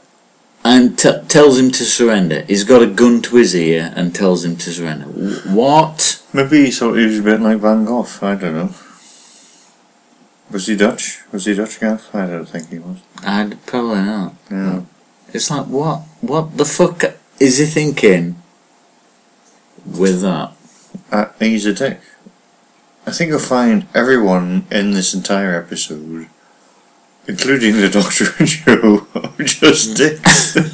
and 0.65 0.97
t- 0.97 1.21
tells 1.27 1.59
him 1.59 1.69
to 1.69 1.83
surrender. 1.85 2.41
He's 2.41 2.63
got 2.63 2.81
a 2.81 2.87
gun 2.87 3.21
to 3.21 3.35
his 3.35 3.55
ear 3.55 3.93
and 3.95 4.15
tells 4.15 4.43
him 4.43 4.57
to 4.57 4.71
surrender. 4.71 5.05
What? 5.53 6.23
Maybe 6.33 6.65
he 6.65 6.71
thought 6.71 6.95
he 6.95 7.05
was 7.05 7.19
a 7.19 7.23
bit 7.23 7.39
like 7.39 7.59
Van 7.59 7.85
Gogh. 7.85 8.07
I 8.23 8.33
don't 8.33 8.55
know. 8.55 8.75
Was 10.49 10.65
he 10.65 10.75
Dutch? 10.75 11.19
Was 11.31 11.45
he 11.45 11.53
Dutch, 11.53 11.79
Gav? 11.79 12.09
I 12.13 12.25
don't 12.25 12.49
think 12.49 12.69
he 12.69 12.79
was. 12.79 12.97
I'd 13.23 13.63
probably 13.67 14.01
not. 14.01 14.33
Yeah. 14.49 14.81
It's 15.33 15.51
like, 15.51 15.67
what? 15.67 15.99
What 16.21 16.57
the 16.57 16.65
fuck 16.65 17.03
is 17.39 17.59
he 17.59 17.65
thinking 17.65 18.41
with 19.85 20.21
that? 20.21 20.51
Uh, 21.11 21.25
he's 21.39 21.65
a 21.67 21.73
dick. 21.73 21.99
I 23.05 23.11
think 23.11 23.29
you'll 23.29 23.39
find 23.39 23.85
everyone 23.93 24.65
in 24.71 24.91
this 24.91 25.13
entire 25.13 25.61
episode, 25.61 26.27
including 27.27 27.77
the 27.77 27.89
Doctor 27.89 28.25
and 28.39 28.49
are 29.39 29.43
just 29.43 29.89
hmm. 29.89 29.95
dicks. 29.95 30.55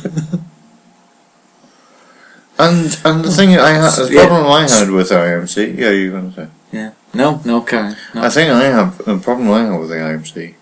and 2.60 3.00
and 3.06 3.26
the 3.26 3.32
thing 3.32 3.58
I 3.58 3.72
had, 3.72 3.92
the 3.92 4.10
Yeah. 4.14 4.28
problem 4.28 4.52
I 4.52 4.70
had 4.70 4.92
with 4.92 5.10
IMC, 5.10 5.78
yeah, 5.78 5.90
you're 5.92 6.12
gonna 6.12 6.34
say. 6.34 6.48
Yeah. 6.72 6.92
No, 7.14 7.42
no, 7.44 7.62
Karen. 7.62 7.96
No. 8.14 8.24
I 8.24 8.30
think 8.30 8.52
I 8.52 8.64
have 8.64 9.06
a 9.08 9.18
problem 9.18 9.52
I 9.52 9.64
have 9.64 9.80
with 9.80 9.90
the 9.90 9.96
IMC 9.96 10.56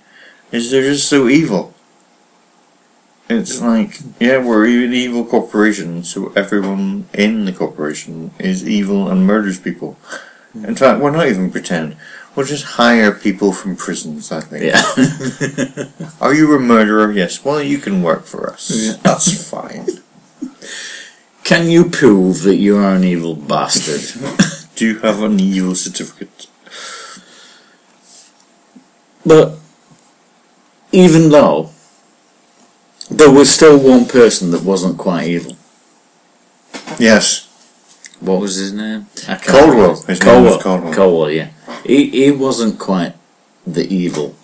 is 0.52 0.72
they're 0.72 0.82
just 0.82 1.08
so 1.08 1.28
evil. 1.28 1.74
It's 3.30 3.60
hmm. 3.60 3.66
like, 3.68 4.00
yeah, 4.20 4.44
we're 4.44 4.66
an 4.66 4.94
evil 4.94 5.24
corporation, 5.24 6.04
so 6.04 6.34
everyone 6.36 7.08
in 7.14 7.46
the 7.46 7.54
corporation 7.54 8.32
is 8.40 8.68
evil 8.68 9.08
and 9.10 9.28
murders 9.28 9.60
people. 9.60 9.94
Hmm. 10.54 10.66
In 10.66 10.76
fact, 10.76 11.00
we're 11.00 11.12
not 11.12 11.28
even 11.28 11.52
pretend. 11.52 11.96
We'll 12.36 12.46
just 12.46 12.64
hire 12.64 13.12
people 13.12 13.52
from 13.52 13.76
prisons, 13.76 14.32
I 14.32 14.42
think. 14.42 14.64
Yeah. 14.64 16.08
Are 16.22 16.34
you 16.34 16.56
a 16.56 16.60
murderer? 16.60 17.12
Yes. 17.12 17.44
Well, 17.44 17.62
you 17.62 17.80
can 17.80 18.02
work 18.04 18.26
for 18.26 18.50
us. 18.50 18.72
Yeah. 18.72 18.94
That's 19.04 19.50
fine. 19.50 19.88
Can 21.44 21.68
you 21.70 21.90
prove 21.90 22.44
that 22.44 22.58
you 22.58 22.78
are 22.78 22.94
an 22.96 23.04
evil 23.04 23.34
bastard? 23.36 24.04
Do 24.76 24.86
you 24.88 25.00
have 25.00 25.24
an 25.24 25.40
evil 25.40 25.74
certificate? 25.74 26.46
But 29.26 29.58
even 30.92 31.30
though 31.30 31.72
there 33.10 33.32
was 33.32 33.50
still 33.50 33.80
one 33.80 34.06
person 34.06 34.52
that 34.52 34.64
wasn't 34.64 34.98
quite 34.98 35.28
evil. 35.28 35.58
Yes. 37.00 37.48
What 38.20 38.40
was 38.40 38.56
his 38.56 38.74
name? 38.74 39.08
I 39.24 39.36
can't 39.36 39.44
Caldwell. 39.44 39.96
name 39.96 40.06
was 40.08 40.20
Caldwell. 40.20 40.94
Caldwell, 40.94 41.32
yeah. 41.32 41.50
He 41.86 42.10
he 42.10 42.32
wasn't 42.32 42.80
quite 42.80 43.16
the 43.66 43.88
evil. 43.88 44.36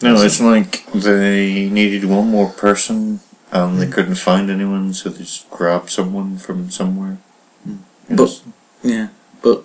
No, 0.00 0.14
it's 0.22 0.40
like 0.40 0.86
they 0.92 1.68
needed 1.68 2.04
one 2.04 2.30
more 2.30 2.48
person 2.50 3.20
and 3.50 3.80
they 3.80 3.86
hmm. 3.86 3.92
couldn't 3.92 4.14
find 4.14 4.50
anyone, 4.50 4.94
so 4.94 5.10
they 5.10 5.24
just 5.24 5.50
grabbed 5.50 5.90
someone 5.90 6.38
from 6.38 6.70
somewhere. 6.70 7.18
Hmm. 7.64 7.76
But- 8.10 8.42
Yeah, 8.82 9.08
but 9.42 9.64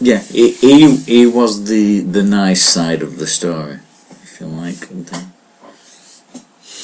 yeah, 0.00 0.20
he 0.20 0.52
he, 0.52 0.96
he 0.96 1.26
was 1.26 1.68
the 1.68 2.00
the 2.00 2.22
nice 2.22 2.62
side 2.62 3.02
of 3.02 3.18
the 3.18 3.26
story, 3.26 3.80
if 4.22 4.40
you 4.40 4.46
like. 4.46 4.88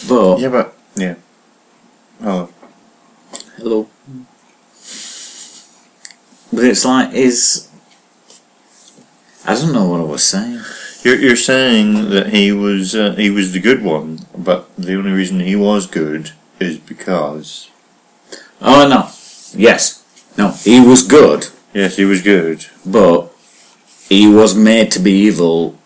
But 0.08 0.40
yeah, 0.40 0.48
but 0.48 0.76
yeah. 0.96 1.14
Oh, 2.22 2.50
Hello. 3.56 3.88
But 6.52 6.64
it's 6.64 6.84
like 6.84 7.14
is 7.14 7.69
I 9.46 9.54
don't 9.54 9.72
know 9.72 9.88
what 9.88 10.00
I 10.00 10.04
was 10.04 10.22
saying. 10.22 10.60
you're 11.02 11.16
you're 11.18 11.36
saying 11.36 12.10
that 12.10 12.28
he 12.28 12.52
was 12.52 12.94
uh, 12.94 13.14
he 13.14 13.30
was 13.30 13.52
the 13.52 13.60
good 13.60 13.82
one, 13.82 14.20
but 14.36 14.68
the 14.76 14.94
only 14.96 15.12
reason 15.12 15.40
he 15.40 15.56
was 15.56 15.86
good 15.86 16.32
is 16.58 16.78
because 16.78 17.70
Oh 18.60 18.86
no. 18.88 19.08
Yes. 19.58 20.04
No. 20.36 20.50
He 20.50 20.78
was 20.80 21.02
good, 21.02 21.48
yes, 21.74 21.96
he 21.96 22.04
was 22.04 22.22
good. 22.22 22.66
but 22.86 23.32
he 24.08 24.26
was 24.32 24.54
made 24.54 24.90
to 24.92 24.98
be 25.00 25.12
evil 25.12 25.76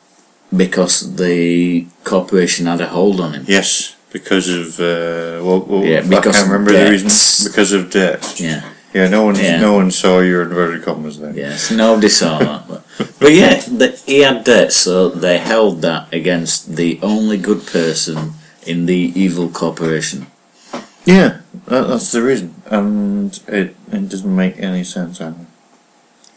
because 0.55 1.17
the 1.17 1.87
corporation 2.05 2.67
had 2.67 2.81
a 2.81 2.87
hold 2.89 3.21
on 3.21 3.33
him. 3.35 3.45
Yes, 3.47 3.97
because 4.13 4.49
of 4.49 4.79
uh, 4.81 5.43
well, 5.45 5.61
well 5.61 5.85
Yeah, 5.85 5.99
I 6.01 6.09
because 6.09 6.37
can't 6.37 6.47
of 6.47 6.53
remember 6.53 6.73
the 6.73 6.91
reason. 6.91 7.09
Because 7.51 7.73
of 7.73 7.91
debt. 7.91 8.21
Yeah. 8.41 8.63
Yeah, 8.95 9.09
no 9.09 9.25
one 9.25 9.35
Yeah. 9.35 9.61
no 9.61 9.73
one 9.75 9.91
saw 9.91 10.21
your 10.21 10.43
inverted 10.43 10.85
commas 10.85 11.19
there. 11.19 11.35
Yes. 11.35 11.71
Nobody 11.71 12.09
saw 12.09 12.39
that. 12.39 12.69
But, 12.69 12.83
but 13.19 13.33
yeah, 13.33 13.57
the, 13.67 14.01
he 14.07 14.21
had 14.21 14.45
debt, 14.45 14.73
so 14.73 15.09
they 15.09 15.39
held 15.39 15.83
that 15.83 16.13
against 16.15 16.77
the 16.77 17.01
only 17.03 17.37
good 17.37 17.67
person 17.67 18.35
in 18.65 18.87
the 18.87 19.13
evil 19.17 19.49
corporation. 19.49 20.27
Yeah, 21.05 21.41
that, 21.67 21.89
that's 21.89 22.13
the 22.13 22.23
reason, 22.23 22.55
and 22.71 23.35
it 23.49 23.75
it 23.93 24.09
doesn't 24.09 24.35
make 24.37 24.59
any 24.59 24.85
sense 24.85 25.21
either. 25.21 25.45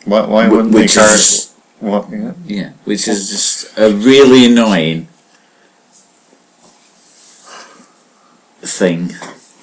Why 0.05 0.25
why 0.25 0.49
wouldn't 0.49 0.73
which 0.73 0.95
they 0.95 1.01
is- 1.03 1.53
What? 1.79 2.09
Yeah. 2.09 2.33
Yeah, 2.47 2.69
which 2.85 3.07
is 3.07 3.29
just 3.29 3.77
a 3.77 3.93
really 3.93 4.45
annoying 4.49 5.07
thing. 8.61 9.13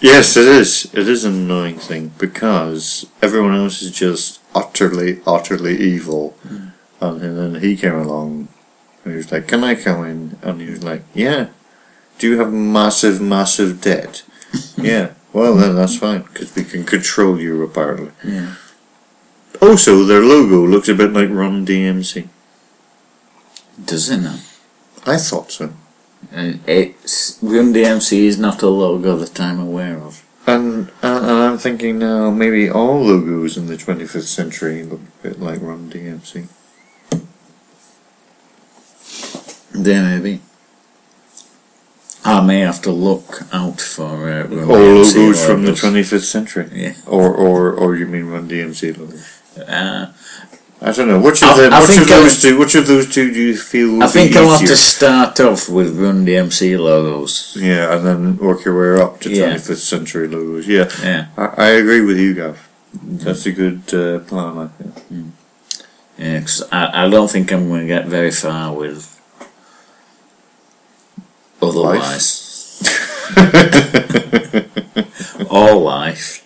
Yes, 0.04 0.36
it 0.36 0.46
is. 0.46 0.84
It 0.92 1.08
is 1.08 1.24
an 1.24 1.32
annoying 1.32 1.78
thing 1.78 2.12
because 2.18 3.06
everyone 3.22 3.54
else 3.54 3.80
is 3.80 3.90
just 3.90 4.38
utterly, 4.54 5.22
utterly 5.26 5.80
evil, 5.80 6.36
hmm. 6.42 6.68
and, 7.00 7.38
then 7.38 7.62
he 7.62 7.74
came 7.74 7.94
along 7.94 8.48
and 9.02 9.14
he 9.14 9.16
was 9.16 9.32
like, 9.32 9.48
"Can 9.48 9.64
I 9.64 9.74
come 9.74 10.04
in?" 10.04 10.38
And 10.42 10.60
he 10.60 10.68
was 10.68 10.84
like, 10.84 11.04
"Yeah." 11.14 11.48
Do 12.18 12.28
you 12.28 12.38
have 12.38 12.52
massive, 12.52 13.22
massive 13.22 13.80
debt? 13.80 14.24
yeah. 14.76 15.12
Well, 15.32 15.54
then 15.54 15.74
that's 15.74 15.96
fine 15.96 16.20
because 16.24 16.54
we 16.54 16.64
can 16.64 16.84
control 16.84 17.40
you 17.40 17.62
apparently. 17.62 18.12
Yeah. 18.22 18.56
Also, 19.62 20.04
their 20.04 20.20
logo 20.20 20.66
looks 20.66 20.90
a 20.90 20.94
bit 20.94 21.14
like 21.14 21.30
Run 21.30 21.64
DMC. 21.64 22.28
Does 23.82 24.10
it 24.10 24.18
not? 24.18 24.40
I 25.06 25.16
thought 25.16 25.50
so. 25.50 25.72
And 26.32 26.60
it's 26.66 27.38
Run 27.42 27.72
DMC 27.72 28.24
is 28.24 28.38
not 28.38 28.62
a 28.62 28.68
logo 28.68 29.16
that 29.16 29.40
I'm 29.40 29.60
aware 29.60 29.98
of. 29.98 30.24
And, 30.46 30.90
and 31.02 31.24
and 31.24 31.30
I'm 31.30 31.58
thinking 31.58 31.98
now 31.98 32.30
maybe 32.30 32.68
all 32.68 33.02
logos 33.02 33.56
in 33.56 33.66
the 33.66 33.76
25th 33.76 34.22
century 34.22 34.82
look 34.82 35.00
a 35.00 35.22
bit 35.28 35.40
like 35.40 35.60
Run 35.62 35.90
DMC. 35.90 36.48
There 39.72 40.02
may 40.02 40.22
be. 40.22 40.40
Ah, 42.26 42.40
may 42.40 42.60
have 42.60 42.80
to 42.82 42.90
look 42.90 43.42
out 43.52 43.80
for 43.80 44.30
uh, 44.30 44.44
Run 44.46 44.70
Or 44.70 44.76
DMC 44.76 45.14
logos 45.14 45.46
from 45.46 45.64
the 45.64 45.72
25th 45.72 46.24
century. 46.24 46.68
Yeah. 46.72 46.94
Or, 47.06 47.34
or, 47.34 47.72
or 47.72 47.96
you 47.96 48.06
mean 48.06 48.26
Run 48.26 48.48
DMC 48.48 48.96
logo? 48.98 49.18
Uh, 49.70 50.12
I 50.86 50.92
don't 50.92 51.08
know. 51.08 51.18
Which 51.18 51.42
of, 51.42 51.48
I- 51.48 51.56
them, 51.62 51.72
I 51.72 51.80
which 51.80 51.96
of 51.96 52.08
those 52.08 52.42
two? 52.42 52.58
Which 52.58 52.74
of 52.74 52.86
those 52.86 53.12
two 53.12 53.32
do 53.32 53.40
you 53.40 53.56
feel? 53.56 53.94
Would 53.94 54.02
I 54.02 54.06
think 54.08 54.36
I'll 54.36 54.50
have 54.50 54.60
to 54.68 54.76
start 54.76 55.40
off 55.40 55.66
with 55.68 55.98
Run 55.98 56.26
DMC 56.26 56.78
logos. 56.78 57.56
Yeah, 57.58 57.96
and 57.96 58.06
then 58.06 58.36
work 58.36 58.64
your 58.66 58.76
way 58.96 59.02
up 59.02 59.18
to 59.20 59.30
Yeah. 59.30 59.54
25th 59.54 59.76
century 59.78 60.28
logos. 60.28 60.68
Yeah, 60.68 60.90
Yeah, 61.02 61.26
I, 61.38 61.46
I 61.56 61.66
agree 61.80 62.02
with 62.02 62.18
you, 62.18 62.34
Gav. 62.34 62.68
That's 63.02 63.46
a 63.46 63.52
good 63.52 63.82
uh, 63.94 64.18
plan. 64.20 64.58
I 64.58 64.68
think. 64.82 65.32
yeah. 66.18 66.40
'cause 66.40 66.62
I, 66.70 67.06
I 67.06 67.08
don't 67.08 67.30
think 67.30 67.50
I'm 67.50 67.68
going 67.68 67.80
to 67.82 67.86
get 67.86 68.06
very 68.06 68.30
far 68.30 68.74
with 68.74 69.10
otherwise. 71.62 72.42
All 75.50 75.80
life. 75.80 76.44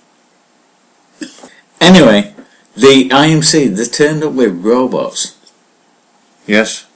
Anyway, 1.80 2.34
the 2.80 3.08
IMC 3.08 3.74
they 3.76 3.84
turned 3.84 4.22
up 4.24 4.32
with 4.34 4.64
robots. 4.64 5.36
Yes. 6.46 6.86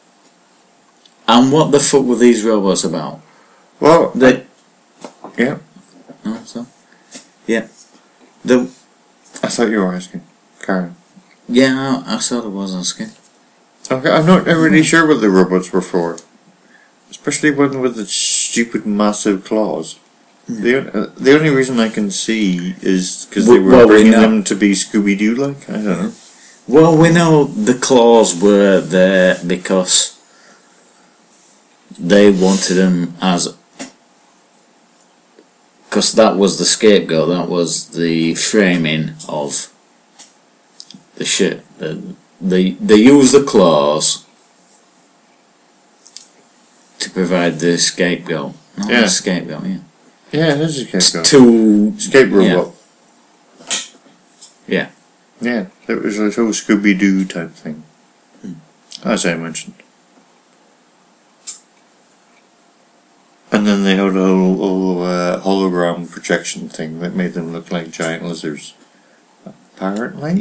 And 1.28 1.52
what 1.52 1.70
the 1.70 1.80
fuck 1.80 2.04
were 2.04 2.16
these 2.16 2.44
robots 2.44 2.84
about? 2.84 3.20
Well, 3.80 4.10
They, 4.14 4.46
yeah. 5.38 5.58
oh, 6.24 6.42
so, 6.44 6.66
yeah, 7.46 7.66
the 8.44 8.70
I 9.42 9.48
thought 9.48 9.70
you 9.70 9.78
were 9.80 9.94
asking, 9.94 10.22
Karen. 10.60 10.94
yeah, 11.48 12.02
I, 12.06 12.14
I 12.16 12.18
sort 12.18 12.44
of 12.44 12.52
was 12.52 12.74
asking. 12.74 13.10
Okay, 13.90 14.10
I'm 14.10 14.26
not 14.26 14.46
really 14.46 14.82
sure 14.82 15.06
what 15.06 15.20
the 15.20 15.30
robots 15.30 15.72
were 15.72 15.82
for. 15.82 16.18
Especially 17.10 17.50
one 17.50 17.80
with 17.80 17.96
the 17.96 18.06
stupid 18.06 18.86
massive 18.86 19.44
claws. 19.44 19.98
The, 20.48 20.90
uh, 20.92 21.10
the 21.16 21.34
only 21.38 21.50
reason 21.50 21.78
I 21.78 21.88
can 21.88 22.10
see 22.10 22.74
is 22.82 23.26
because 23.26 23.46
they 23.46 23.58
were 23.58 23.70
well, 23.70 23.88
we 23.88 23.94
bringing 23.94 24.12
know- 24.12 24.20
them 24.22 24.44
to 24.44 24.54
be 24.56 24.72
Scooby 24.72 25.16
Doo 25.16 25.34
like. 25.36 25.68
I 25.70 25.74
don't 25.74 25.84
know. 25.84 26.12
Well, 26.68 26.96
we 26.96 27.10
know 27.10 27.44
the 27.44 27.74
claws 27.74 28.40
were 28.40 28.80
there 28.80 29.38
because 29.46 30.18
they 31.98 32.30
wanted 32.30 32.74
them 32.74 33.14
as. 33.20 33.54
Because 35.88 36.12
that 36.12 36.36
was 36.36 36.58
the 36.58 36.64
scapegoat, 36.64 37.28
that 37.28 37.48
was 37.50 37.88
the 37.88 38.34
framing 38.34 39.10
of 39.28 39.68
the 41.16 41.24
ship. 41.24 41.64
The, 41.78 42.14
they, 42.40 42.70
they 42.72 42.96
used 42.96 43.34
the 43.34 43.44
claws 43.44 44.24
to 46.98 47.10
provide 47.10 47.58
the 47.60 47.76
scapegoat. 47.76 48.54
Not 48.78 48.90
Yeah. 48.90 49.00
the 49.02 49.08
scapegoat, 49.10 49.64
yeah. 49.66 49.78
Yeah, 50.32 50.54
it 50.54 50.60
is 50.60 50.78
escape 50.78 51.24
to. 51.24 51.94
Escape 51.96 52.30
robot. 52.32 52.74
Yeah. 54.66 54.90
Yeah, 55.40 55.66
it 55.88 56.02
was 56.02 56.18
a 56.18 56.24
little 56.24 56.46
Scooby 56.46 56.98
Doo 56.98 57.24
type 57.24 57.50
thing. 57.50 57.82
As 59.04 59.26
I 59.26 59.34
mentioned. 59.34 59.74
And 63.50 63.66
then 63.66 63.82
they 63.82 63.96
had 63.96 64.16
a 64.16 64.26
whole, 64.26 64.56
whole 64.56 65.02
uh, 65.02 65.40
hologram 65.40 66.10
projection 66.10 66.68
thing 66.68 67.00
that 67.00 67.14
made 67.14 67.34
them 67.34 67.52
look 67.52 67.70
like 67.70 67.90
giant 67.90 68.24
lizards. 68.24 68.74
Apparently. 69.44 70.40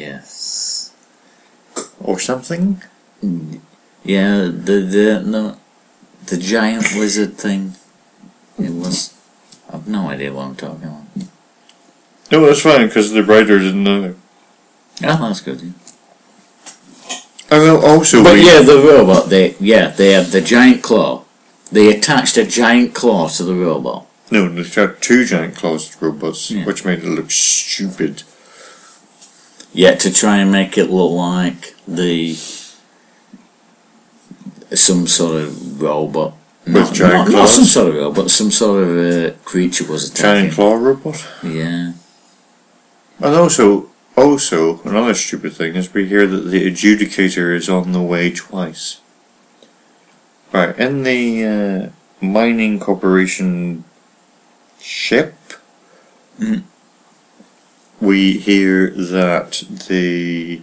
Yes. 0.00 0.92
Or 1.98 2.20
something. 2.20 2.82
Yeah, 4.04 4.42
the 4.42 4.80
the 4.80 5.22
no, 5.24 5.56
the 6.26 6.36
giant 6.36 6.94
lizard 6.94 7.34
thing. 7.34 7.74
It 8.58 8.72
was. 8.72 9.11
I've 9.72 9.88
no 9.88 10.08
idea 10.08 10.32
what 10.32 10.44
I'm 10.44 10.56
talking 10.56 10.84
about. 10.84 11.02
No, 12.30 12.46
that's 12.46 12.60
fine, 12.62 12.86
because 12.86 13.10
the 13.12 13.22
writer 13.22 13.58
didn't 13.58 13.82
know. 13.84 14.14
Oh, 15.04 15.16
that's 15.28 15.40
good. 15.40 15.60
Yeah. 15.60 15.70
I 17.50 17.58
will 17.58 17.84
also 17.84 18.22
But 18.22 18.34
read- 18.34 18.44
yeah, 18.46 18.62
the 18.62 18.78
robot. 18.78 19.28
They 19.28 19.56
yeah 19.60 19.88
they 19.88 20.12
had 20.12 20.26
the 20.26 20.40
giant 20.40 20.82
claw. 20.82 21.24
They 21.70 21.94
attached 21.94 22.36
a 22.38 22.44
giant 22.46 22.94
claw 22.94 23.28
to 23.28 23.44
the 23.44 23.54
robot. 23.54 24.06
No, 24.30 24.48
they 24.48 24.62
got 24.62 25.02
two 25.02 25.24
giant 25.26 25.56
claws 25.56 25.94
robots, 26.00 26.50
Yeah. 26.50 26.64
which 26.64 26.84
made 26.86 27.00
it 27.00 27.04
look 27.08 27.30
stupid. 27.30 28.22
Yeah, 29.74 29.94
to 29.96 30.12
try 30.12 30.38
and 30.38 30.50
make 30.50 30.78
it 30.78 30.90
look 30.90 31.12
like 31.12 31.74
the 31.86 32.34
some 34.74 35.06
sort 35.06 35.42
of 35.42 35.80
robot. 35.82 36.34
Not, 36.64 36.94
giant 36.94 37.30
not, 37.30 37.32
not 37.32 37.48
some 37.48 37.64
sort 37.64 37.88
of 37.88 37.94
robot, 37.96 38.30
some 38.30 38.50
sort 38.50 38.84
of 38.84 38.90
uh, 38.98 39.36
creature 39.44 39.84
was 39.90 40.10
attacking. 40.10 40.50
Giant 40.50 40.54
claw 40.54 40.74
robot. 40.74 41.26
Yeah. 41.42 41.92
And 43.18 43.34
also, 43.34 43.90
also, 44.16 44.80
another 44.82 45.14
stupid 45.14 45.54
thing 45.54 45.74
is 45.74 45.92
we 45.92 46.06
hear 46.06 46.26
that 46.26 46.50
the 46.50 46.70
adjudicator 46.70 47.54
is 47.54 47.68
on 47.68 47.92
the 47.92 48.02
way 48.02 48.30
twice. 48.30 49.00
Right, 50.52 50.78
in 50.78 51.02
the 51.02 51.44
uh, 51.46 52.24
mining 52.24 52.78
corporation 52.78 53.84
ship, 54.80 55.34
Mm. 56.40 56.62
we 58.00 58.38
hear 58.38 58.90
that 58.90 59.62
the 59.88 60.62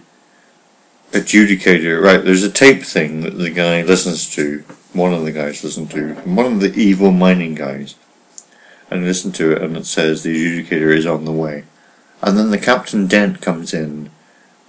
adjudicator, 1.12 2.02
right, 2.02 2.24
there's 2.24 2.42
a 2.42 2.50
tape 2.50 2.82
thing 2.82 3.20
that 3.20 3.38
the 3.38 3.50
guy 3.50 3.82
listens 3.82 4.28
to, 4.34 4.64
one 4.92 5.14
of 5.14 5.24
the 5.24 5.32
guys 5.32 5.62
listen 5.62 5.86
to, 5.88 6.14
one 6.14 6.46
of 6.46 6.60
the 6.60 6.72
evil 6.74 7.12
mining 7.12 7.54
guys, 7.54 7.94
and 8.90 9.04
listen 9.04 9.32
to 9.32 9.52
it, 9.52 9.62
and 9.62 9.76
it 9.76 9.86
says 9.86 10.22
the 10.22 10.64
adjudicator 10.64 10.94
is 10.94 11.06
on 11.06 11.24
the 11.24 11.32
way. 11.32 11.64
And 12.22 12.36
then 12.36 12.50
the 12.50 12.58
Captain 12.58 13.06
Dent 13.06 13.40
comes 13.40 13.72
in, 13.72 14.10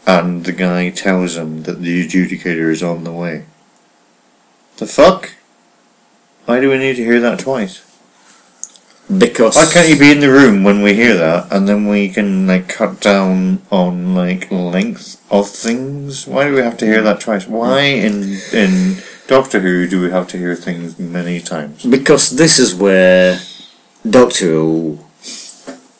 and 0.05 0.45
the 0.45 0.51
guy 0.51 0.89
tells 0.89 1.35
him 1.35 1.63
that 1.63 1.81
the 1.81 2.07
adjudicator 2.07 2.71
is 2.71 2.83
on 2.83 3.03
the 3.03 3.11
way. 3.11 3.45
The 4.77 4.85
fuck? 4.85 5.33
Why 6.45 6.59
do 6.59 6.69
we 6.69 6.77
need 6.77 6.95
to 6.95 7.03
hear 7.03 7.19
that 7.19 7.39
twice? 7.39 7.87
Because 9.17 9.55
Why 9.55 9.65
can't 9.65 9.89
you 9.89 9.99
be 9.99 10.11
in 10.11 10.21
the 10.21 10.31
room 10.31 10.63
when 10.63 10.81
we 10.81 10.93
hear 10.93 11.15
that, 11.17 11.51
and 11.51 11.67
then 11.67 11.87
we 11.87 12.07
can 12.07 12.47
like 12.47 12.69
cut 12.69 13.01
down 13.01 13.61
on 13.69 14.15
like 14.15 14.49
length 14.49 15.21
of 15.29 15.49
things? 15.49 16.25
Why 16.25 16.47
do 16.47 16.55
we 16.55 16.61
have 16.61 16.77
to 16.77 16.85
hear 16.85 17.01
that 17.01 17.19
twice? 17.19 17.45
Why 17.45 17.81
in 17.81 18.39
in 18.53 18.97
Doctor 19.31 19.61
Who 19.61 19.87
do 19.87 20.01
we 20.01 20.11
have 20.11 20.27
to 20.27 20.37
hear 20.37 20.55
things 20.55 20.99
many 20.99 21.39
times? 21.39 21.85
Because 21.85 22.31
this 22.31 22.59
is 22.59 22.75
where 22.75 23.39
Doctor 24.03 24.47
Who 24.47 24.99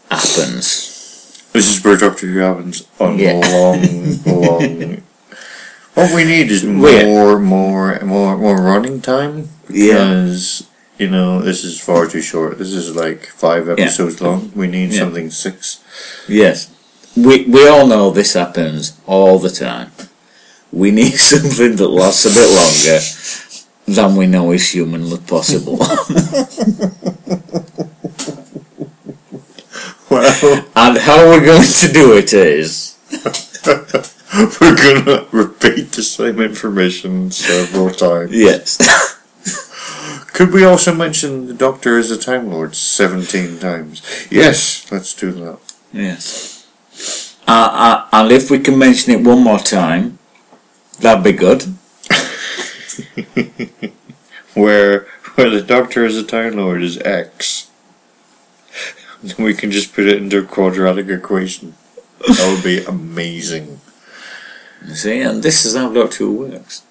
happens. 0.10 1.48
This 1.54 1.78
is 1.78 1.82
where 1.82 1.96
Doctor 1.96 2.28
Who 2.28 2.40
happens 2.40 2.86
on 3.00 3.18
Yeah. 3.18 3.40
long, 3.40 4.20
long. 4.26 5.04
What 5.94 6.14
we 6.14 6.24
need 6.26 6.52
is 6.52 6.66
more, 6.66 7.40
more, 7.40 8.00
more, 8.02 8.38
more 8.38 8.56
running 8.62 9.00
time. 9.02 9.48
Yeah. 9.70 9.94
Because 10.24 10.68
you 10.98 11.10
know 11.10 11.42
this 11.42 11.64
is 11.64 11.80
far 11.80 12.08
too 12.08 12.22
short. 12.22 12.58
This 12.58 12.74
is 12.74 12.96
like 12.98 13.28
five 13.28 13.70
episodes 13.70 14.20
long. 14.20 14.52
We 14.54 14.68
need 14.68 14.92
Yeah. 14.92 15.00
something 15.00 15.30
six. 15.32 15.80
Yes. 16.28 16.70
We, 17.16 17.46
we 17.46 17.66
all 17.66 17.88
know 17.88 18.12
this 18.12 18.34
happens 18.34 18.98
all 19.08 19.40
the 19.40 19.50
time. 19.50 19.92
We 20.72 20.92
need 20.92 21.14
something 21.32 21.76
that 21.76 21.88
lasts 21.88 22.26
a 22.26 22.30
bit 22.30 22.50
longer 22.52 23.00
than 23.88 24.16
we 24.16 24.28
know 24.28 24.52
is 24.52 24.70
humanly 24.72 25.18
possible. 25.20 25.80
Well, 30.10 30.66
and 30.76 30.98
how 30.98 31.26
we're 31.30 31.46
going 31.46 31.62
to 31.64 31.94
do 31.94 32.18
it 32.18 32.34
is. 32.34 32.98
we're 34.60 34.76
gonna 34.76 35.26
repeat 35.32 35.94
the 35.94 36.04
same 36.04 36.42
information 36.42 37.32
several 37.32 37.90
times. 37.92 38.34
Yes. 38.34 38.78
Could 40.34 40.52
we 40.52 40.66
also 40.66 40.94
mention 40.94 41.48
the 41.48 41.54
Doctor 41.54 41.98
as 41.98 42.12
a 42.12 42.18
Time 42.18 42.52
Lord 42.52 42.76
seventeen 42.76 43.58
times? 43.60 44.02
Yes, 44.30 44.92
let's 44.92 45.14
do 45.14 45.32
that. 45.32 45.60
yes. 45.94 46.68
Uh, 47.48 47.70
uh, 47.72 48.08
and 48.12 48.32
if 48.32 48.52
we 48.52 48.60
can 48.60 48.78
mention 48.78 49.14
it 49.14 49.24
one 49.26 49.44
more 49.44 49.60
time, 49.60 50.20
that'd 51.02 51.24
be 51.24 51.32
good. 51.34 51.64
where 54.54 55.08
where 55.36 55.50
the 55.50 55.62
Doctor 55.66 56.06
as 56.06 56.18
a 56.18 56.24
Time 56.24 56.54
Lord 56.58 56.82
is 56.84 56.98
X. 57.00 57.70
Then 59.24 59.46
we 59.46 59.54
can 59.54 59.72
just 59.72 59.94
put 59.94 60.08
it 60.08 60.18
into 60.18 60.40
a 60.40 60.46
quadratic 60.46 61.08
equation. 61.08 61.76
That 62.28 62.54
would 62.54 62.64
be 62.64 62.84
amazing. 62.84 63.80
You 64.86 64.96
see, 64.96 65.22
and 65.22 65.44
this 65.44 65.64
is 65.66 65.76
how 65.76 65.92
Doctor 65.94 66.18
Who 66.26 66.34
works. 66.50 66.84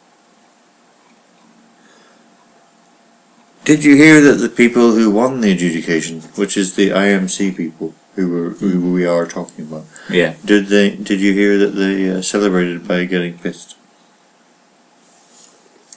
Did 3.65 3.85
you 3.85 3.95
hear 3.97 4.21
that 4.23 4.35
the 4.35 4.49
people 4.49 4.93
who 4.93 5.11
won 5.11 5.41
the 5.41 5.53
adjudication, 5.53 6.21
which 6.37 6.57
is 6.57 6.75
the 6.77 6.91
IMC 6.91 7.57
people 7.57 7.95
who 8.17 8.29
were 8.31 8.51
who 8.51 8.93
we 8.93 9.05
are 9.07 9.27
talking 9.27 9.67
about, 9.67 9.85
Yeah. 10.09 10.35
did 10.45 10.67
they? 10.67 10.97
Did 10.97 11.21
you 11.21 11.33
hear 11.33 11.59
that 11.59 11.75
they 11.77 12.11
uh, 12.11 12.23
celebrated 12.23 12.89
by 12.89 13.05
getting 13.05 13.39
pissed? 13.39 13.77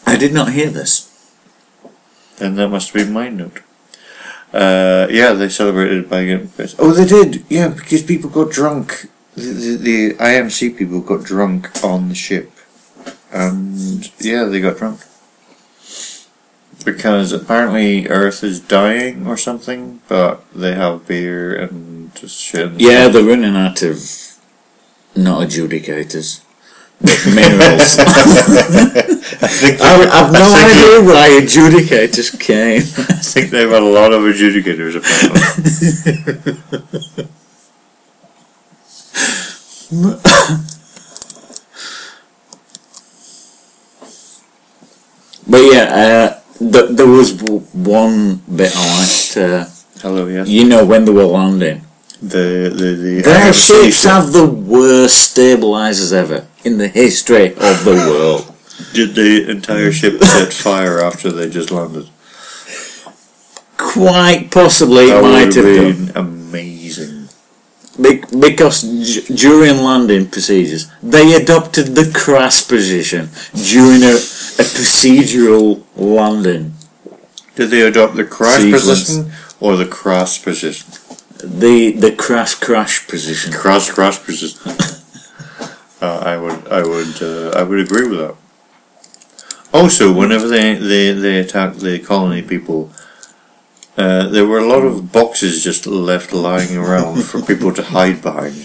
I 0.05 0.17
did 0.17 0.33
not 0.33 0.51
hear 0.53 0.69
this. 0.69 1.09
Then 2.37 2.55
that 2.55 2.69
must 2.69 2.93
be 2.93 3.03
my 3.05 3.29
note. 3.29 3.61
Uh, 4.53 5.07
yeah, 5.09 5.33
they 5.33 5.49
celebrated 5.49 6.09
by 6.09 6.25
getting 6.25 6.47
pissed. 6.49 6.75
Oh, 6.79 6.91
they 6.91 7.05
did. 7.05 7.43
Yeah, 7.49 7.69
because 7.69 8.03
people 8.03 8.29
got 8.29 8.51
drunk. 8.51 9.07
The, 9.35 9.41
the, 9.41 9.75
the 9.77 10.13
IMC 10.15 10.77
people 10.77 11.01
got 11.01 11.23
drunk 11.23 11.83
on 11.83 12.09
the 12.09 12.15
ship, 12.15 12.51
and 13.31 14.11
yeah, 14.19 14.43
they 14.43 14.61
got 14.61 14.77
drunk 14.77 14.99
because 16.85 17.31
apparently 17.31 18.07
Earth 18.09 18.43
is 18.43 18.59
dying 18.59 19.25
or 19.25 19.37
something. 19.37 20.01
But 20.07 20.43
they 20.53 20.75
have 20.75 21.07
beer 21.07 21.55
and 21.55 22.13
just 22.13 22.39
shit. 22.39 22.67
and 22.67 22.81
Yeah, 22.81 23.03
stuff. 23.03 23.13
they're 23.13 23.23
running 23.23 23.55
out 23.55 23.81
of 23.81 23.97
not 25.15 25.47
adjudicators, 25.47 26.42
minerals. 27.35 27.97
I 27.99 29.47
think 29.47 29.81
I, 29.81 29.97
they- 29.97 30.09
I've 30.09 30.31
no 30.31 30.39
I 30.39 30.63
think 30.69 30.71
idea 30.71 31.01
why 31.03 31.29
adjudicators 31.41 32.39
came. 32.39 32.81
I 32.81 33.19
think 33.21 33.51
they've 33.51 33.69
had 33.69 33.83
a 33.83 33.85
lot 33.85 34.13
of 34.13 34.21
adjudicators 34.23 34.95
apparently. 34.95 35.41
But 45.47 45.61
yeah, 45.63 45.85
uh, 45.91 46.39
th- 46.59 46.89
there 46.91 47.07
was 47.07 47.33
w- 47.33 47.59
one 47.73 48.41
bit 48.55 48.71
I 48.75 48.99
liked. 48.99 49.37
Uh, 49.37 49.65
Hello, 50.01 50.27
yes. 50.27 50.47
you 50.47 50.65
know 50.65 50.85
when 50.85 51.05
they 51.05 51.11
were 51.11 51.25
landing. 51.25 51.81
The 52.21 52.71
the 52.73 52.89
the 52.95 53.21
Their 53.21 53.51
ships 53.53 54.05
have 54.05 54.31
the 54.31 54.45
worst 54.45 55.31
stabilizers 55.31 56.13
ever 56.13 56.47
in 56.63 56.77
the 56.77 56.87
history 56.87 57.47
of 57.55 57.83
the 57.85 57.93
world. 58.09 58.49
Did 58.93 59.15
the 59.15 59.49
entire 59.49 59.91
ship 59.91 60.21
set 60.23 60.51
fire 60.53 60.99
after 61.01 61.31
they 61.31 61.49
just 61.49 61.71
landed? 61.71 62.09
Quite 63.77 64.49
possibly 64.51 65.07
That 65.07 65.21
might 65.23 65.53
have 65.55 65.65
done. 65.65 66.05
been 66.05 66.11
amazing. 66.15 67.29
Be- 68.01 68.23
because 68.39 68.81
d- 68.81 69.35
during 69.35 69.77
landing 69.77 70.27
procedures, 70.27 70.89
they 71.03 71.33
adopted 71.35 71.87
the 71.95 72.11
crash 72.13 72.67
position 72.67 73.29
during 73.53 74.01
a, 74.03 74.15
a 74.15 74.65
procedural 74.75 75.83
landing. 75.95 76.73
Did 77.55 77.69
they 77.69 77.81
adopt 77.81 78.15
the 78.15 78.23
crash 78.23 78.61
Sequence. 78.61 78.85
position 78.87 79.31
or 79.59 79.75
the 79.75 79.85
cross 79.85 80.37
position? 80.39 80.87
The 81.43 81.91
the 81.91 82.11
crash 82.11 82.55
crash 82.55 83.05
position. 83.07 83.53
Cross 83.53 83.91
cross 83.91 84.17
position. 84.17 84.59
Uh, 86.03 86.19
I 86.33 86.35
would 86.43 86.61
I 86.79 86.81
would 86.91 87.15
uh, 87.21 87.49
I 87.59 87.63
would 87.67 87.79
agree 87.87 88.07
with 88.11 88.19
that. 88.23 88.35
Also, 89.73 90.11
whenever 90.13 90.47
they 90.47 90.75
they, 90.75 91.11
they 91.13 91.39
attacked 91.39 91.79
the 91.79 91.97
colony 91.99 92.41
people, 92.41 92.91
uh, 93.97 94.27
there 94.27 94.45
were 94.45 94.59
a 94.59 94.67
lot 94.67 94.83
of 94.83 95.11
boxes 95.11 95.63
just 95.63 95.87
left 95.87 96.31
lying 96.33 96.75
around 96.77 97.23
for 97.23 97.41
people 97.51 97.71
to 97.73 97.83
hide 97.83 98.21
behind. 98.21 98.59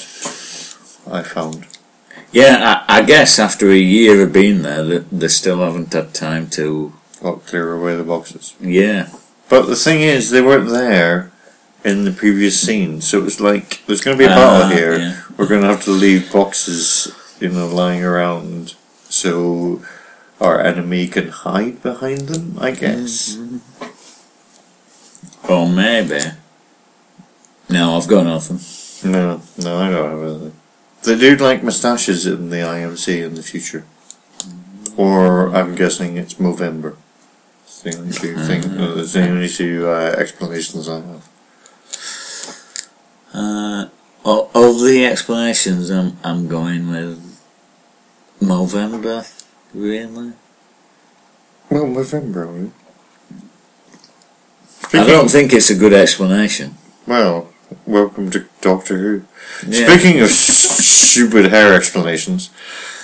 I 1.18 1.22
found. 1.22 1.66
Yeah, 2.31 2.85
I, 2.88 2.98
I 2.98 3.03
guess 3.03 3.38
after 3.38 3.70
a 3.70 3.77
year 3.96 4.22
of 4.24 4.33
being 4.35 4.61
there, 4.62 4.83
they, 4.85 4.98
they 5.20 5.29
still 5.29 5.61
haven't 5.64 5.92
had 5.94 6.12
time 6.12 6.44
to. 6.59 6.92
Well, 7.22 7.37
clear 7.46 7.72
away 7.72 7.96
the 7.96 8.05
boxes. 8.05 8.55
Yeah, 8.61 9.09
But 9.48 9.62
the 9.66 9.74
thing 9.77 10.03
is, 10.03 10.31
they 10.31 10.42
weren't 10.42 10.68
there 10.70 11.33
in 11.85 12.05
the 12.05 12.12
previous 12.12 12.61
scene, 12.61 13.01
so 13.01 13.18
it 13.18 13.24
was 13.24 13.40
like 13.40 13.81
there's 13.87 14.03
going 14.03 14.16
to 14.16 14.22
be 14.22 14.27
a 14.27 14.37
battle 14.37 14.66
Ah, 14.66 14.70
here. 14.70 14.98
yeah. 14.98 15.22
We're 15.37 15.48
going 15.48 15.62
to 15.62 15.68
have 15.68 15.83
to 15.85 15.90
leave 15.90 16.31
boxes, 16.31 17.09
you 17.40 17.48
know, 17.51 17.66
lying 17.68 18.03
around 18.05 18.74
so 19.09 19.83
our 20.40 20.61
enemy 20.61 21.07
can 21.09 21.29
hide 21.29 21.83
behind 21.83 22.29
them. 22.29 22.59
I 22.61 22.70
guess. 22.72 23.37
or 25.48 25.68
maybe. 25.68 26.20
No, 27.70 27.96
I've 27.96 28.09
got 28.09 28.24
nothing. 28.24 28.61
No, 29.11 29.40
no, 29.59 29.79
I 29.79 29.90
don't 29.90 30.11
have 30.11 30.22
anything. 30.29 30.53
They 31.03 31.18
do 31.18 31.37
like 31.37 31.62
moustaches 31.62 32.27
in 32.27 32.51
the 32.51 32.57
IMC 32.57 33.24
in 33.24 33.35
the 33.35 33.42
future, 33.42 33.85
or 34.96 35.55
I'm 35.55 35.74
guessing 35.74 36.16
it's 36.16 36.35
Movember. 36.35 36.96
It's 37.64 37.83
the 37.83 37.96
only 37.96 38.12
two 38.12 38.37
thing. 38.37 38.64
uh, 38.64 38.94
the 38.96 39.29
only 39.29 39.48
two 39.48 39.87
uh, 39.88 40.14
explanations 40.18 40.88
I 40.88 40.96
have. 40.96 41.29
Uh, 43.33 43.88
of, 44.24 44.51
of 44.57 44.81
the 44.81 45.05
explanations, 45.07 45.90
I'm 45.90 46.16
I'm 46.24 46.48
going 46.48 46.90
with 46.90 47.28
November. 48.40 49.24
Really? 49.74 50.33
Well, 51.70 51.85
Movember. 51.85 52.70
Right? 54.92 55.03
I 55.03 55.07
don't 55.07 55.31
think 55.31 55.53
it's 55.53 55.70
a 55.70 55.74
good 55.74 55.92
explanation. 55.92 56.77
Well, 57.07 57.51
welcome 57.87 58.31
to 58.31 58.46
Doctor 58.61 58.96
Who. 58.98 59.24
Yeah. 59.66 59.88
Speaking 59.88 60.20
of 60.20 60.31
stupid 60.31 61.51
hair 61.51 61.74
explanations, 61.74 62.51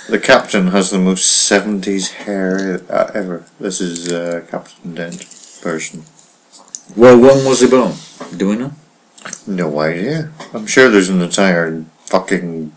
the 0.09 0.19
captain 0.19 0.67
has 0.67 0.89
the 0.89 0.99
most 0.99 1.49
70s 1.51 2.11
hair 2.25 2.81
ever. 2.89 3.45
This 3.59 3.81
is 3.81 4.11
uh, 4.11 4.45
Captain 4.49 4.95
Dent 4.95 5.23
version. 5.61 6.03
Well, 6.95 7.19
when 7.19 7.45
was 7.45 7.61
he 7.61 7.67
born? 7.67 7.93
Do 8.35 8.49
we 8.49 8.55
know? 8.55 8.71
No 9.47 9.79
idea. 9.79 10.31
I'm 10.53 10.67
sure 10.67 10.89
there's 10.89 11.09
an 11.09 11.21
entire 11.21 11.83
fucking 12.05 12.71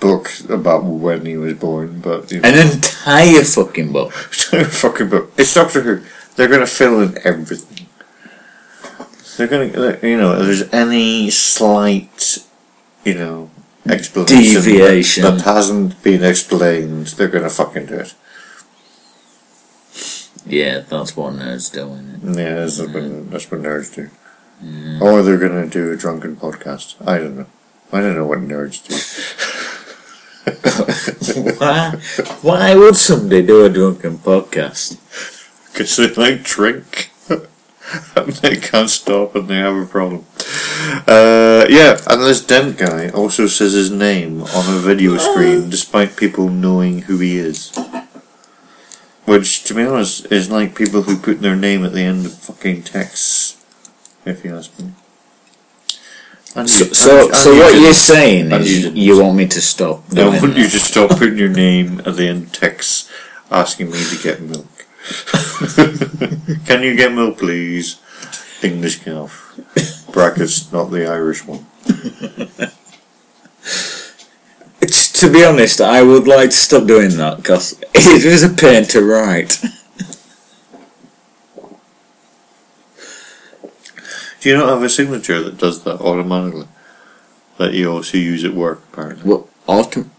book 0.00 0.30
about 0.48 0.84
when 0.84 1.24
he 1.26 1.36
was 1.36 1.54
born, 1.54 2.00
but 2.00 2.30
you 2.30 2.40
know, 2.40 2.48
An 2.48 2.72
entire 2.72 3.42
fucking 3.44 3.92
book. 3.92 4.12
fucking 4.82 5.08
book. 5.08 5.32
It's 5.36 5.54
Doctor 5.54 5.82
Who. 5.82 6.02
They're 6.36 6.48
gonna 6.48 6.66
fill 6.66 7.00
in 7.00 7.18
everything. 7.24 7.86
They're 9.36 9.48
gonna, 9.48 9.66
uh, 9.66 10.06
you 10.06 10.16
know, 10.16 10.32
if 10.32 10.46
there's 10.46 10.72
any 10.72 11.30
slight, 11.30 12.38
you 13.04 13.14
know, 13.14 13.50
explanation 13.86 14.62
Deviation. 14.62 15.22
that, 15.24 15.40
hasn't 15.42 16.02
been 16.02 16.24
explained, 16.24 17.08
they're 17.08 17.28
gonna 17.28 17.50
fucking 17.50 17.86
do 17.86 18.00
it. 18.00 18.14
Yeah, 20.46 20.80
that's 20.80 21.16
what 21.16 21.34
nerds 21.34 21.72
do, 21.72 21.92
isn't 21.92 22.38
Yeah, 22.38 22.54
that's, 22.54 22.78
what, 22.78 23.30
that's 23.30 23.50
what 23.50 23.62
nerds 23.62 23.94
do. 23.94 24.10
Or 25.02 25.22
they're 25.22 25.38
gonna 25.38 25.66
do 25.66 25.92
a 25.92 25.96
drunken 25.96 26.36
podcast. 26.36 26.94
I 27.06 27.18
don't 27.18 27.36
know. 27.36 27.46
I 27.92 28.00
don't 28.00 28.14
know 28.14 28.26
what 28.26 28.38
nerds 28.38 28.86
do. 28.86 28.94
why, 31.58 31.90
why 32.42 32.74
would 32.76 32.96
somebody 32.96 33.44
do 33.44 33.64
a 33.64 33.68
drunken 33.68 34.18
podcast? 34.18 34.96
Because 35.72 35.96
they 35.96 36.14
like 36.14 36.44
drink. 36.44 37.10
and 38.16 38.32
they 38.34 38.56
can't 38.56 38.90
stop 38.90 39.34
and 39.34 39.48
they 39.48 39.56
have 39.56 39.76
a 39.76 39.86
problem. 39.86 40.24
Uh, 41.06 41.66
yeah, 41.68 41.98
and 42.08 42.22
this 42.22 42.44
Dent 42.44 42.78
guy 42.78 43.08
also 43.08 43.46
says 43.46 43.72
his 43.72 43.90
name 43.90 44.42
on 44.42 44.74
a 44.74 44.78
video 44.78 45.16
screen 45.18 45.68
despite 45.68 46.16
people 46.16 46.48
knowing 46.48 47.02
who 47.02 47.18
he 47.18 47.38
is. 47.38 47.76
Which, 49.24 49.64
to 49.64 49.74
be 49.74 49.82
honest, 49.82 50.30
is 50.30 50.50
like 50.50 50.76
people 50.76 51.02
who 51.02 51.16
put 51.16 51.40
their 51.40 51.56
name 51.56 51.84
at 51.84 51.92
the 51.92 52.02
end 52.02 52.26
of 52.26 52.34
fucking 52.34 52.84
texts, 52.84 53.56
if 54.24 54.44
you 54.44 54.56
ask 54.56 54.78
me. 54.78 54.92
And 56.56 56.68
So, 56.70 56.84
you- 56.84 56.94
so, 56.94 57.26
and- 57.28 57.36
so 57.36 57.52
you 57.52 57.60
what 57.60 57.74
you're 57.74 57.92
saying 58.12 58.50
you 58.50 58.56
is 58.56 58.82
didn't. 58.82 58.96
you 58.96 59.22
want 59.22 59.36
me 59.36 59.46
to 59.46 59.60
stop 59.60 60.02
I 60.16 60.24
want 60.40 60.56
you 60.56 60.64
to 60.64 60.78
stop 60.90 61.10
putting 61.18 61.36
your 61.38 61.50
name 61.50 62.00
at 62.06 62.16
the 62.16 62.26
end 62.28 62.44
of 62.46 62.52
texts 62.52 63.08
asking 63.50 63.90
me 63.92 63.98
to 64.12 64.16
get 64.22 64.40
milk. 64.40 64.66
Can 66.66 66.82
you 66.82 66.96
get 66.96 67.12
milk, 67.12 67.38
please? 67.38 67.96
English 68.62 69.04
calf. 69.04 69.32
Brackets, 70.12 70.72
not 70.72 70.90
the 70.90 71.06
Irish 71.06 71.44
one. 71.46 71.66
To 75.20 75.30
be 75.32 75.44
honest, 75.44 75.80
I 75.80 76.02
would 76.02 76.26
like 76.28 76.50
to 76.50 76.56
stop 76.56 76.86
doing 76.86 77.16
that 77.16 77.38
because 77.38 77.72
it 77.94 78.24
is 78.24 78.42
a 78.44 78.48
pain 78.50 78.84
to 78.84 79.02
write. 79.02 79.58
Do 84.40 84.48
you 84.50 84.56
not 84.56 84.68
have 84.68 84.82
a 84.82 84.88
signature 84.88 85.42
that 85.42 85.58
does 85.58 85.82
that 85.84 86.00
automatically? 86.00 86.68
That 87.58 87.72
you 87.72 87.90
also 87.90 88.18
use 88.18 88.44
at 88.44 88.52
work, 88.54 88.80
apparently. 88.92 89.24
What 89.30 89.46
autom- 89.66 90.10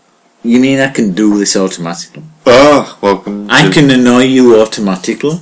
You 0.43 0.59
mean 0.59 0.79
I 0.79 0.89
can 0.89 1.13
do 1.13 1.37
this 1.37 1.55
automatically? 1.55 2.23
Ah, 2.45 2.97
welcome. 3.01 3.47
I 3.49 3.63
to- 3.67 3.71
can 3.73 3.89
annoy 3.91 4.23
you 4.23 4.59
automatically. 4.59 5.39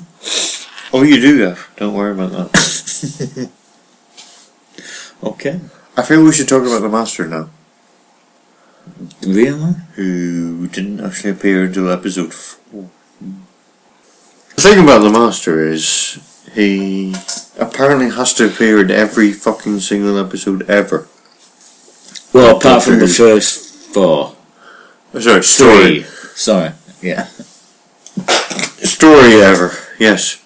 Oh, 0.93 1.03
you 1.03 1.19
do, 1.21 1.38
Gav. 1.39 1.69
Don't 1.77 1.93
worry 1.93 2.11
about 2.11 2.31
that. 2.31 3.49
Okay. 5.23 5.59
I 5.97 6.03
feel 6.03 6.23
we 6.23 6.33
should 6.33 6.47
talk 6.47 6.63
about 6.63 6.81
the 6.81 6.89
Master 6.89 7.25
now, 7.27 7.49
Really? 9.25 9.73
who 9.95 10.67
didn't 10.67 10.99
actually 11.03 11.31
appear 11.31 11.63
until 11.63 11.89
episode 11.89 12.33
four. 12.33 12.89
The 14.55 14.61
thing 14.61 14.83
about 14.83 14.99
the 14.99 15.09
Master 15.09 15.65
is 15.65 16.19
he 16.55 17.13
apparently 17.59 18.09
has 18.09 18.33
to 18.35 18.47
appear 18.47 18.81
in 18.81 18.89
every 18.89 19.31
fucking 19.33 19.81
single 19.81 20.17
episode 20.17 20.67
ever. 20.69 21.07
Well, 22.33 22.57
apart 22.57 22.83
from 22.83 22.99
the 22.99 23.07
first 23.07 23.93
four. 23.93 24.35
Sorry, 25.19 25.43
story. 25.43 26.01
Three. 26.01 26.03
Sorry. 26.35 26.71
Yeah. 27.01 27.25
Story 28.83 29.41
ever, 29.41 29.71
yes. 29.99 30.41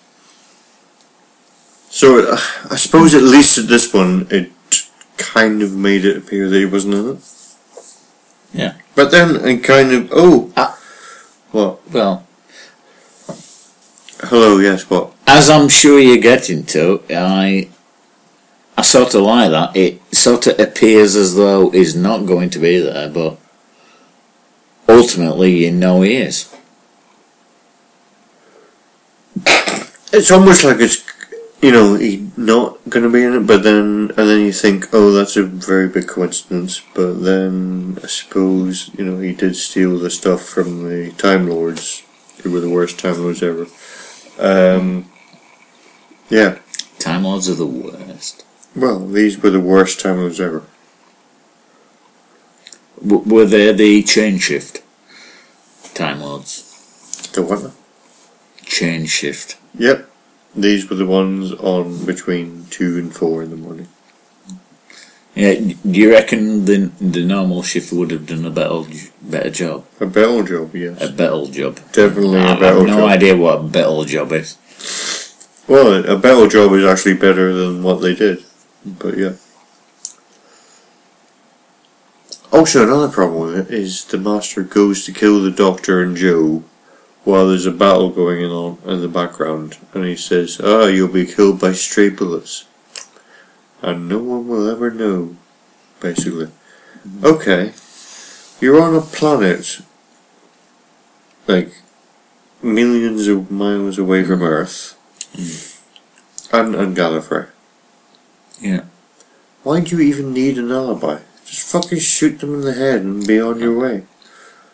So 1.89 2.31
uh, 2.31 2.37
I 2.71 2.75
suppose 2.75 3.13
at 3.13 3.23
least 3.23 3.57
at 3.57 3.67
this 3.67 3.93
one, 3.93 4.27
it 4.29 4.51
kind 5.17 5.61
of 5.61 5.73
made 5.73 6.05
it 6.05 6.17
appear 6.17 6.49
that 6.49 6.57
he 6.57 6.65
wasn't 6.65 6.95
in 6.95 7.09
it. 7.17 7.19
Yeah. 8.53 8.73
But 8.95 9.11
then 9.11 9.35
it 9.47 9.63
kind 9.63 9.91
of 9.91 10.09
oh. 10.11 10.51
Ah. 10.57 10.79
What? 11.51 11.91
Well, 11.91 12.25
Hello. 14.21 14.57
Yes. 14.59 14.89
What? 14.89 15.13
as 15.29 15.49
I'm 15.49 15.69
sure 15.69 15.99
you're 15.99 16.17
getting 16.17 16.65
to, 16.65 17.01
I 17.09 17.69
I 18.77 18.81
sort 18.81 19.13
of 19.15 19.21
like 19.21 19.51
that. 19.51 19.75
It 19.75 20.01
sort 20.13 20.47
of 20.47 20.59
appears 20.59 21.15
as 21.15 21.35
though 21.35 21.69
he's 21.69 21.95
not 21.95 22.25
going 22.25 22.49
to 22.51 22.59
be 22.59 22.79
there, 22.79 23.09
but 23.09 23.37
ultimately 24.87 25.65
you 25.65 25.71
know 25.71 26.01
he 26.01 26.15
is. 26.15 26.53
It's 30.11 30.31
almost 30.31 30.63
like 30.63 30.79
it's 30.79 31.05
you 31.61 31.71
know 31.71 31.95
he's 31.95 32.37
not 32.37 32.77
going 32.89 33.03
to 33.03 33.11
be 33.11 33.23
in 33.23 33.33
it, 33.35 33.47
but 33.47 33.63
then 33.63 34.11
and 34.17 34.27
then 34.29 34.41
you 34.41 34.51
think 34.51 34.89
oh 34.91 35.11
that's 35.11 35.37
a 35.37 35.43
very 35.43 35.87
big 35.87 36.07
coincidence. 36.07 36.81
But 36.95 37.23
then 37.23 37.99
I 38.03 38.07
suppose 38.07 38.89
you 38.97 39.05
know 39.05 39.19
he 39.19 39.33
did 39.33 39.55
steal 39.55 39.99
the 39.99 40.09
stuff 40.09 40.41
from 40.41 40.89
the 40.89 41.11
Time 41.11 41.47
Lords, 41.47 42.03
who 42.41 42.51
were 42.51 42.59
the 42.59 42.69
worst 42.77 42.99
Time 42.99 43.19
Lords 43.19 43.43
ever. 43.43 43.67
Um, 44.39 45.11
yeah. 46.29 46.59
Time 46.97 47.23
Lords 47.23 47.49
are 47.49 47.55
the 47.55 47.65
worst. 47.65 48.45
Well, 48.75 48.99
these 49.05 49.37
were 49.41 49.49
the 49.49 49.59
worst 49.59 49.99
Time 49.99 50.17
Lords 50.17 50.39
ever. 50.39 50.63
W- 53.05 53.23
were 53.33 53.45
they 53.45 53.71
the 53.73 54.03
chain 54.03 54.37
shift? 54.37 54.81
Time 55.93 56.21
Lords. 56.21 57.29
The 57.33 57.41
what? 57.43 57.71
Chain 58.65 59.05
shift. 59.05 59.57
Yep. 59.77 60.09
These 60.55 60.89
were 60.89 60.95
the 60.95 61.05
ones 61.05 61.51
on 61.53 62.05
between 62.05 62.65
two 62.69 62.97
and 62.97 63.15
four 63.15 63.43
in 63.43 63.49
the 63.49 63.55
morning. 63.55 63.87
Yeah, 65.39 65.53
do 65.91 65.97
you 66.03 66.09
reckon 66.11 66.65
the 66.65 66.77
the 66.99 67.23
normal 67.23 67.63
shift 67.63 67.93
would 67.93 68.11
have 68.11 68.25
done 68.31 68.43
a 68.45 68.49
better 68.59 68.81
better 69.21 69.49
job? 69.49 69.85
A 70.01 70.05
better 70.05 70.43
job, 70.43 70.75
yes. 70.75 71.01
A 71.01 71.11
better 71.21 71.45
job. 71.59 71.79
Definitely 71.93 72.39
I 72.39 72.53
a 72.53 72.65
have 72.65 72.83
no 72.83 72.97
job. 72.99 73.09
idea 73.15 73.37
what 73.37 73.59
a 73.59 73.63
better 73.63 74.03
job 74.15 74.33
is. 74.33 74.57
Well, 75.65 75.87
a 76.15 76.17
better 76.17 76.47
job 76.55 76.73
is 76.73 76.83
actually 76.83 77.13
better 77.27 77.53
than 77.53 77.83
what 77.83 78.01
they 78.01 78.15
did. 78.15 78.43
But 78.85 79.17
yeah. 79.17 79.35
Also, 82.51 82.83
another 82.83 83.07
problem 83.07 83.39
with 83.53 83.55
it 83.71 83.73
is 83.73 84.03
the 84.03 84.17
Master 84.17 84.63
goes 84.63 85.05
to 85.05 85.13
kill 85.13 85.41
the 85.41 85.51
Doctor 85.51 86.01
and 86.01 86.17
Jo 86.17 86.63
while 87.23 87.47
there's 87.47 87.65
a 87.67 87.71
battle 87.71 88.09
going 88.09 88.43
on 88.43 88.77
in 88.85 88.99
the 89.01 89.07
background, 89.07 89.77
and 89.93 90.03
he 90.03 90.15
says, 90.15 90.59
"Ah, 90.61 90.87
you'll 90.87 91.07
be 91.21 91.25
killed 91.25 91.59
by 91.61 91.71
stray 91.73 92.09
bullets, 92.09 92.65
and 93.81 94.07
no 94.09 94.19
one 94.19 94.47
will 94.47 94.69
ever 94.69 94.89
know." 94.91 95.35
Basically, 95.99 96.47
okay, 97.23 97.73
you're 98.61 98.81
on 98.81 98.95
a 98.95 99.01
planet 99.01 99.81
like 101.47 101.71
millions 102.61 103.27
of 103.27 103.51
miles 103.51 103.97
away 103.97 104.23
from 104.23 104.41
Earth, 104.41 104.95
hmm. 105.35 106.55
and 106.55 106.75
and 106.75 106.95
Gallifrey. 106.95 107.47
Yeah. 108.61 108.83
Why 109.63 109.81
do 109.81 109.97
you 109.97 110.03
even 110.03 110.33
need 110.33 110.57
an 110.57 110.71
alibi? 110.71 111.19
Just 111.45 111.69
fucking 111.71 111.99
shoot 111.99 112.39
them 112.39 112.53
in 112.53 112.61
the 112.61 112.73
head 112.73 113.01
and 113.01 113.25
be 113.27 113.41
on 113.41 113.59
your 113.59 113.77
way. 113.77 114.03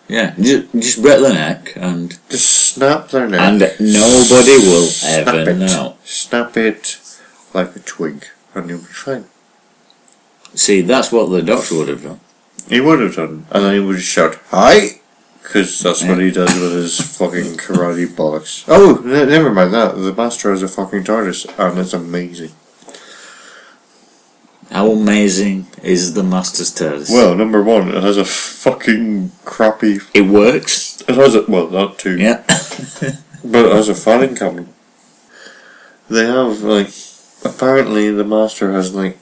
Yeah, 0.08 0.36
just, 0.40 0.72
just 0.74 1.02
break 1.02 1.20
the 1.20 1.34
neck 1.34 1.74
and 1.76 2.20
Just 2.30 2.74
snap 2.76 3.10
their 3.10 3.28
neck. 3.28 3.40
and 3.42 3.60
nobody 3.60 4.58
will 4.62 4.86
Snap 4.86 5.28
ever 5.34 5.50
it. 5.50 5.58
know. 5.58 5.98
Snap 6.04 6.56
it 6.58 7.00
like 7.56 7.76
a 7.76 7.80
twig, 7.80 8.26
and 8.56 8.70
you'll 8.70 8.80
be 8.80 8.86
fine. 8.86 9.26
See, 10.54 10.82
that's 10.82 11.12
what 11.12 11.28
the 11.30 11.42
doctor 11.42 11.76
would 11.78 11.90
have 11.90 12.04
done. 12.04 12.20
He 12.70 12.80
would 12.82 13.00
have 13.02 13.16
done, 13.16 13.46
and 13.52 13.64
then 13.66 13.74
he 13.76 13.80
would 13.80 14.02
shout, 14.02 14.40
"Hi!" 14.50 15.02
Because 15.44 15.80
that's 15.80 16.04
what 16.04 16.18
he 16.20 16.32
does 16.32 16.60
with 16.60 16.72
his 16.74 17.00
fucking 17.00 17.58
karate 17.58 18.08
bollocks. 18.08 18.64
Oh, 18.68 19.02
ne- 19.06 19.26
never 19.26 19.52
mind 19.52 19.74
that. 19.74 19.96
The 19.96 20.14
master 20.14 20.50
has 20.50 20.64
a 20.64 20.68
fucking 20.68 21.04
TARDIS, 21.04 21.46
and 21.60 21.78
it's 21.78 21.94
amazing. 21.94 22.52
How 24.72 24.90
amazing 24.92 25.68
is 25.84 26.16
the 26.16 26.24
Master's 26.24 26.74
TARDIS? 26.74 27.12
Well, 27.12 27.36
number 27.36 27.62
one, 27.62 27.90
it 27.90 28.02
has 28.02 28.18
a 28.18 28.26
fucking 28.26 29.32
crappy. 29.46 30.00
it 30.16 30.22
works. 30.24 31.04
It 31.08 31.16
has 31.16 31.36
a 31.36 31.44
well, 31.48 31.68
that 31.68 32.00
too. 32.00 32.18
Yeah. 32.18 32.44
But 33.46 33.72
as 33.72 33.90
a 33.90 33.94
filing 33.94 34.36
cabinet, 34.36 34.66
they 36.10 36.26
have 36.26 36.62
like 36.64 36.90
apparently 37.46 38.12
the 38.12 38.24
master 38.24 38.72
has 38.72 38.94
like 38.94 39.18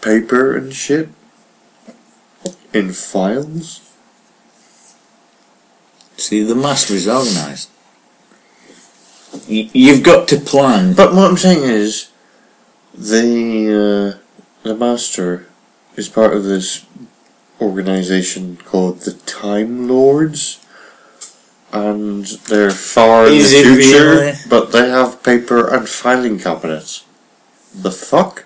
paper 0.00 0.56
and 0.56 0.72
shit 0.72 1.08
in 2.72 2.92
files. 2.92 3.82
See, 6.16 6.42
the 6.42 6.54
Master 6.54 6.94
is 6.94 7.06
organised. 7.06 7.70
Y- 9.48 9.70
you've 9.72 10.02
got 10.02 10.28
to 10.28 10.38
plan. 10.38 10.94
But 10.94 11.14
what 11.14 11.30
I'm 11.30 11.36
saying 11.36 11.62
is, 11.62 12.10
the 12.94 14.16
uh, 14.16 14.18
the 14.62 14.74
master 14.74 15.46
is 15.94 16.08
part 16.08 16.32
of 16.34 16.44
this 16.44 16.86
organization 17.60 18.56
called 18.64 19.00
the 19.00 19.12
Time 19.12 19.88
Lords. 19.88 20.60
And 21.72 22.24
they're 22.48 22.70
far 22.70 23.26
in 23.26 23.34
the 23.34 23.44
future, 23.44 24.10
really? 24.10 24.32
but 24.48 24.72
they 24.72 24.88
have 24.88 25.22
paper 25.22 25.68
and 25.68 25.86
filing 25.86 26.38
cabinets. 26.38 27.04
The 27.76 27.90
fuck? 27.90 28.44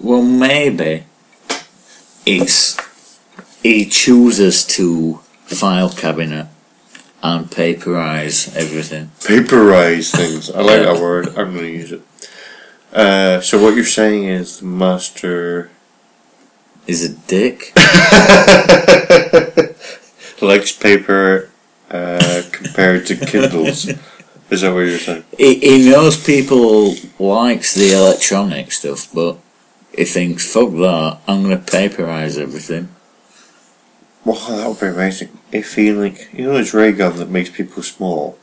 Well, 0.00 0.22
maybe 0.22 1.04
it's 2.26 2.76
he 3.62 3.86
chooses 3.86 4.64
to 4.66 5.20
file 5.44 5.90
cabinet 5.90 6.48
and 7.22 7.46
paperize 7.46 8.54
everything. 8.56 9.10
Paperize 9.20 10.14
things. 10.14 10.50
I 10.50 10.60
like 10.60 10.82
that 10.82 11.00
word. 11.00 11.28
I'm 11.28 11.54
going 11.54 11.58
to 11.58 11.70
use 11.70 11.92
it. 11.92 12.02
Uh, 12.92 13.40
so 13.40 13.62
what 13.62 13.74
you're 13.74 13.84
saying 13.84 14.24
is 14.24 14.60
the 14.60 14.66
master 14.66 15.70
Is 16.86 17.04
a 17.04 17.14
dick. 17.28 17.72
likes 20.42 20.72
paper 20.72 21.50
uh, 21.90 22.42
compared 22.52 23.06
to 23.06 23.16
Kindles. 23.16 23.90
Is 24.50 24.62
that 24.62 24.72
what 24.72 24.80
you're 24.80 24.98
saying? 24.98 25.24
he, 25.36 25.58
he 25.58 25.90
knows 25.90 26.22
people 26.22 26.94
likes 27.18 27.74
the 27.74 27.92
electronic 27.92 28.72
stuff, 28.72 29.08
but 29.12 29.36
he 29.94 30.04
thinks, 30.04 30.52
fuck 30.52 30.70
that, 30.70 31.18
I'm 31.28 31.42
gonna 31.42 31.58
paperize 31.58 32.38
everything. 32.38 32.88
Wow, 34.24 34.34
that 34.48 34.68
would 34.68 34.80
be 34.80 34.86
amazing. 34.86 35.38
If 35.52 35.74
he 35.74 35.92
like, 35.92 36.32
you 36.32 36.44
know, 36.44 36.54
this 36.58 36.74
ray 36.74 36.92
gun 36.92 37.16
that 37.16 37.30
makes 37.30 37.50
people 37.50 37.82
small. 37.82 38.38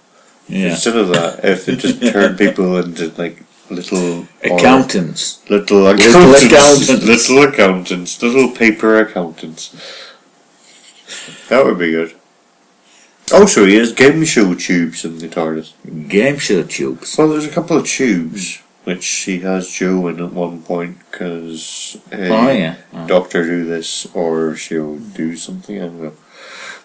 Yeah. 0.48 0.70
Instead 0.70 0.96
of 0.96 1.10
that, 1.10 1.44
if 1.44 1.68
it 1.68 1.78
just 1.78 2.02
turned 2.02 2.38
people 2.38 2.78
into 2.78 3.10
like 3.18 3.44
little 3.70 4.28
Accountants. 4.44 5.42
little 5.50 5.88
accountants, 5.88 6.46
accountants. 6.46 7.30
little 7.30 7.44
accountants, 7.44 8.22
little 8.22 8.52
paper 8.52 9.00
accountants. 9.00 9.76
That 11.50 11.66
would 11.66 11.80
be 11.80 11.92
good. 11.92 12.16
Also, 13.34 13.66
he 13.66 13.76
has 13.76 13.92
game 13.92 14.24
show 14.24 14.54
tubes 14.54 15.04
in 15.04 15.18
the 15.18 15.28
TARDIS. 15.28 15.74
Game 16.08 16.38
show 16.38 16.64
tubes. 16.64 17.18
Well, 17.18 17.30
there's 17.30 17.46
a 17.48 17.52
couple 17.52 17.78
of 17.78 17.88
tubes 17.88 18.62
which 18.84 19.06
he 19.08 19.40
has 19.40 19.68
Jo 19.72 20.08
in 20.08 20.20
at 20.24 20.32
one 20.32 20.62
point 20.62 21.00
because 21.10 21.98
Oh 22.14 22.52
yeah. 22.52 22.76
Oh. 22.94 23.08
Doctor 23.08 23.44
do 23.44 23.66
this 23.66 24.06
or 24.14 24.56
she'll 24.56 24.98
do 25.00 25.36
something. 25.36 25.78
I 25.78 25.86
don't 25.88 26.04
know. 26.04 26.14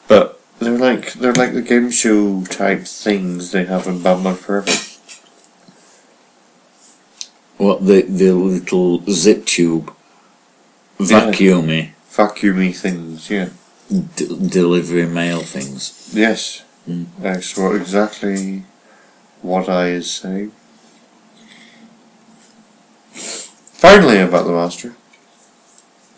But 0.09 0.41
they're 0.59 0.79
like 0.79 1.13
they're 1.13 1.35
like 1.35 1.53
the 1.53 1.61
game 1.63 1.91
show 1.91 2.43
type 2.45 2.85
things 2.87 3.53
they 3.53 3.65
have 3.67 3.87
in 3.87 4.03
Batman 4.03 4.37
Forever. 4.37 4.73
What 7.59 7.87
the 7.87 8.03
the 8.03 8.33
little 8.33 9.03
zip 9.11 9.45
tube 9.45 9.93
Yeah. 10.99 11.31
vacuumy 11.31 11.91
Vacuumy 12.11 12.75
things, 12.77 13.31
yeah. 13.31 13.51
D- 13.91 14.49
delivery 14.49 15.07
mail 15.07 15.41
things. 15.41 16.11
Yes. 16.15 16.63
Mm. 16.89 17.07
That's 17.19 17.57
what 17.57 17.75
exactly 17.77 18.65
what 19.43 19.69
I 19.69 19.89
is 19.89 20.11
saying. 20.11 20.53
Finally, 23.13 24.21
about 24.21 24.47
the 24.47 24.53
Master. 24.53 24.95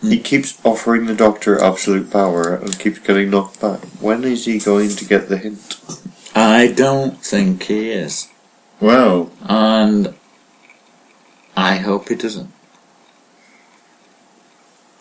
He 0.02 0.18
keeps 0.18 0.58
offering 0.64 1.06
the 1.06 1.14
Doctor 1.14 1.62
absolute 1.62 2.10
power 2.10 2.56
and 2.56 2.76
keeps 2.78 2.98
getting 2.98 3.30
knocked 3.30 3.60
back. 3.60 3.80
When 4.00 4.24
is 4.24 4.46
he 4.46 4.58
going 4.58 4.90
to 4.90 5.04
get 5.04 5.28
the 5.28 5.38
hint? 5.38 5.76
I 6.34 6.72
don't 6.72 7.18
think 7.24 7.62
he 7.64 7.90
is, 7.90 8.28
Well, 8.80 9.30
and 9.42 10.14
I 11.56 11.76
hope 11.76 12.08
he 12.08 12.16
doesn't. 12.16 12.50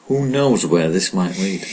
Who 0.08 0.28
knows 0.28 0.66
where 0.66 0.90
this 0.90 1.14
might 1.14 1.38
lead? 1.40 1.66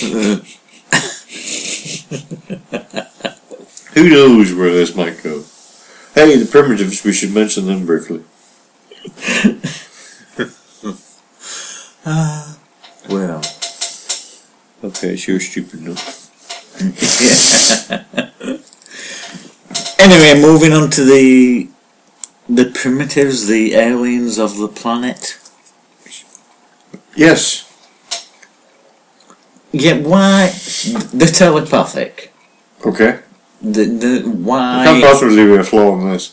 who 3.94 4.08
knows 4.08 4.54
where 4.54 4.70
this 4.70 4.94
might 4.96 5.22
go? 5.22 5.44
Hey, 6.14 6.36
the 6.36 6.48
primitives, 6.50 7.04
we 7.04 7.12
should 7.12 7.32
mention 7.32 7.66
them 7.66 7.86
briefly. 7.86 8.22
Well, 13.08 13.42
Okay, 14.82 15.12
it's 15.12 15.28
your 15.28 15.40
stupid 15.40 15.82
note. 15.82 16.02
anyway, 19.98 20.40
moving 20.40 20.72
on 20.72 20.88
to 20.90 21.04
the 21.04 21.68
the 22.48 22.64
primitives, 22.66 23.46
the 23.46 23.74
aliens 23.74 24.38
of 24.38 24.56
the 24.56 24.68
planet. 24.68 25.38
Yes. 27.14 27.69
Yeah, 29.72 29.98
why 29.98 30.48
the 31.12 31.30
telepathic? 31.32 32.32
Okay. 32.84 33.20
The 33.62 33.84
the 33.84 34.16
I 34.18 34.22
can't 34.22 34.44
why 34.44 35.00
possibly 35.02 35.44
be 35.46 35.56
a 35.56 35.62
flaw 35.64 35.98
in 36.00 36.10
this. 36.10 36.32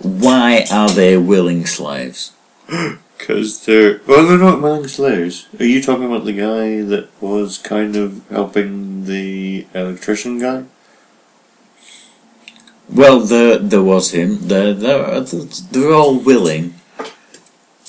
why 0.00 0.66
are 0.70 0.90
they 0.90 1.16
willing 1.16 1.66
slaves? 1.66 2.32
Because 3.18 3.66
they're. 3.66 4.00
Well, 4.06 4.26
they're 4.26 4.38
not 4.38 4.62
willing 4.62 4.88
slaves. 4.88 5.46
Are 5.58 5.64
you 5.66 5.82
talking 5.82 6.06
about 6.06 6.24
the 6.24 6.32
guy 6.32 6.80
that 6.80 7.10
was 7.20 7.58
kind 7.58 7.94
of 7.94 8.26
helping 8.30 9.04
the 9.04 9.66
electrician 9.74 10.38
guy? 10.38 10.64
Well, 12.88 13.20
there 13.20 13.58
there 13.58 13.82
was 13.82 14.12
him. 14.12 14.48
They're 14.48 14.72
they're 14.72 15.20
they're 15.20 15.92
all 15.92 16.18
willing 16.18 16.74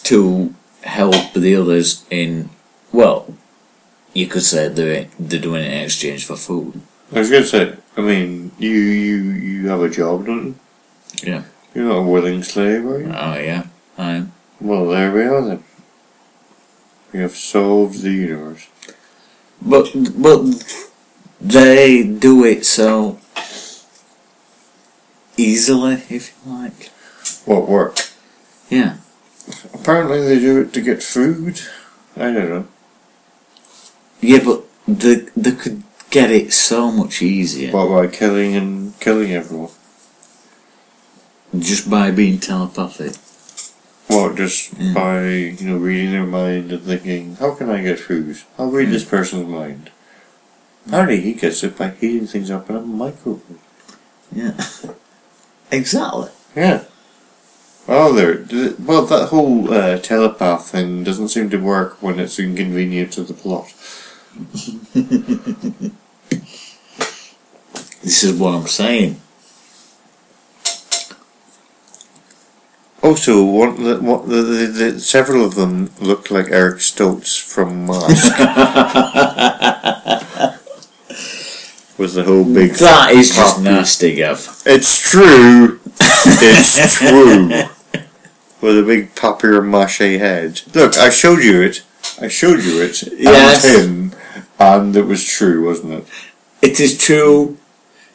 to 0.04 0.54
help 0.84 1.32
the 1.34 1.56
others 1.56 2.04
in. 2.10 2.50
Well, 2.92 3.34
you 4.14 4.28
could 4.28 4.44
say 4.44 4.68
they're 4.68 5.08
they're 5.20 5.40
doing 5.40 5.64
it 5.64 5.74
in 5.74 5.84
exchange 5.84 6.26
for 6.26 6.36
food. 6.36 6.82
I 7.14 7.20
was 7.20 7.30
going 7.30 7.44
to 7.44 7.48
say, 7.48 7.76
I 7.98 8.02
mean, 8.02 8.52
you, 8.58 8.70
you, 8.70 9.18
you 9.18 9.68
have 9.68 9.82
a 9.82 9.90
job, 9.90 10.26
don't 10.26 10.46
you? 10.46 10.56
Yeah. 11.24 11.44
You're 11.76 11.86
not 11.86 11.98
a 11.98 12.02
willing 12.04 12.44
slave, 12.44 12.86
are 12.86 13.00
you? 13.00 13.12
Oh 13.14 13.38
yeah, 13.38 13.68
I 13.98 14.12
am. 14.12 14.34
Well, 14.60 14.88
there 14.88 15.12
we 15.12 15.24
are 15.24 15.42
then. 15.42 15.64
We 17.14 17.20
have 17.20 17.36
solved 17.36 18.02
the 18.02 18.12
universe. 18.12 18.68
But 19.62 19.92
but 20.18 20.88
they 21.40 22.04
do 22.04 22.44
it 22.46 22.66
so 22.66 23.20
easily, 25.38 26.04
if 26.10 26.36
you 26.46 26.52
like. 26.52 26.90
What 27.46 27.68
work? 27.68 27.98
Yeah. 28.70 28.98
Apparently 29.74 30.22
they 30.22 30.40
do 30.40 30.62
it 30.62 30.74
to 30.74 30.82
get 30.82 31.04
food. 31.04 31.62
I 32.16 32.32
don't 32.32 32.50
know. 32.50 32.68
Yeah, 34.22 34.40
but 34.44 34.64
they 34.88 35.16
they 35.36 35.52
could 35.52 35.84
get 36.10 36.32
it 36.32 36.54
so 36.54 36.92
much 36.92 37.22
easier 37.22 37.72
What, 37.72 37.90
by 37.90 38.08
killing 38.08 38.56
and 38.56 39.00
killing 39.00 39.32
everyone? 39.34 39.72
just 41.58 41.90
by 41.90 42.12
being 42.12 42.40
telepathic. 42.40 43.14
What, 44.08 44.36
just 44.36 44.72
Yeah. 44.78 44.94
by, 44.94 45.28
you 45.28 45.68
know, 45.70 45.78
reading 45.78 46.12
their 46.12 46.26
mind 46.26 46.72
and 46.72 46.82
thinking, 46.84 47.36
how 47.40 47.52
can 47.52 47.70
I 47.70 47.82
get 47.82 48.00
food? 48.00 48.38
I'll 48.58 48.70
read 48.72 48.88
Hmm. 48.88 48.94
this 48.94 49.04
person's 49.06 49.48
mind. 49.48 49.90
Apparently 50.88 51.22
he 51.22 51.34
gets 51.34 51.64
it 51.64 51.78
by 51.78 51.90
heating 52.00 52.28
things 52.28 52.50
up 52.52 52.70
in 52.70 52.76
a 52.76 52.82
microwave. 52.82 53.42
Yeah. 54.34 54.54
exactly. 55.72 56.30
Yeah. 56.56 56.84
Well, 57.88 58.14
there. 58.14 58.36
th- 58.36 58.80
Well, 58.80 59.06
that 59.06 59.30
whole 59.30 59.74
uh, 59.74 59.98
telepath 60.00 60.70
thing 60.72 61.04
doesn't 61.04 61.30
seem 61.30 61.50
to 61.50 61.58
work 61.58 61.98
when 62.02 62.20
it's 62.20 62.40
inconvenient 62.40 63.12
to 63.14 63.24
the 63.24 63.34
plot. 63.34 63.74
This 68.04 68.24
is 68.24 68.40
what 68.40 68.56
I'm 68.56 68.68
saying. 68.68 69.22
Also, 73.04 73.44
one, 73.44 73.84
the, 73.84 74.00
what, 74.00 74.28
the, 74.28 74.42
the, 74.42 74.68
the, 74.68 75.00
several 75.00 75.46
of 75.46 75.56
them 75.56 75.92
look 76.00 76.32
like 76.32 76.48
Eric 76.50 76.78
Stoltz 76.78 77.40
from 77.40 77.86
Mask. 77.88 78.38
With 81.98 82.14
the 82.16 82.24
whole 82.24 82.44
big. 82.44 82.74
That 82.74 83.12
is 83.12 83.36
just 83.36 83.62
nasty, 83.62 84.16
Gav. 84.16 84.64
It's 84.66 85.00
true. 85.00 85.80
it's 86.00 86.98
true. 87.00 87.48
With 88.62 88.80
a 88.80 88.84
big 88.84 89.16
papier 89.16 89.62
mache 89.62 90.00
head. 90.00 90.62
Look, 90.74 90.98
I 90.98 91.10
showed 91.10 91.44
you 91.44 91.62
it. 91.62 91.84
I 92.20 92.28
showed 92.28 92.64
you 92.64 92.82
it. 92.82 93.04
Yes. 93.14 93.66
And 93.66 94.12
him. 94.12 94.21
And 94.62 94.96
it 94.96 95.08
was 95.08 95.26
true, 95.26 95.66
wasn't 95.66 95.94
it? 95.94 96.06
It 96.62 96.80
is 96.80 96.96
true. 96.96 97.58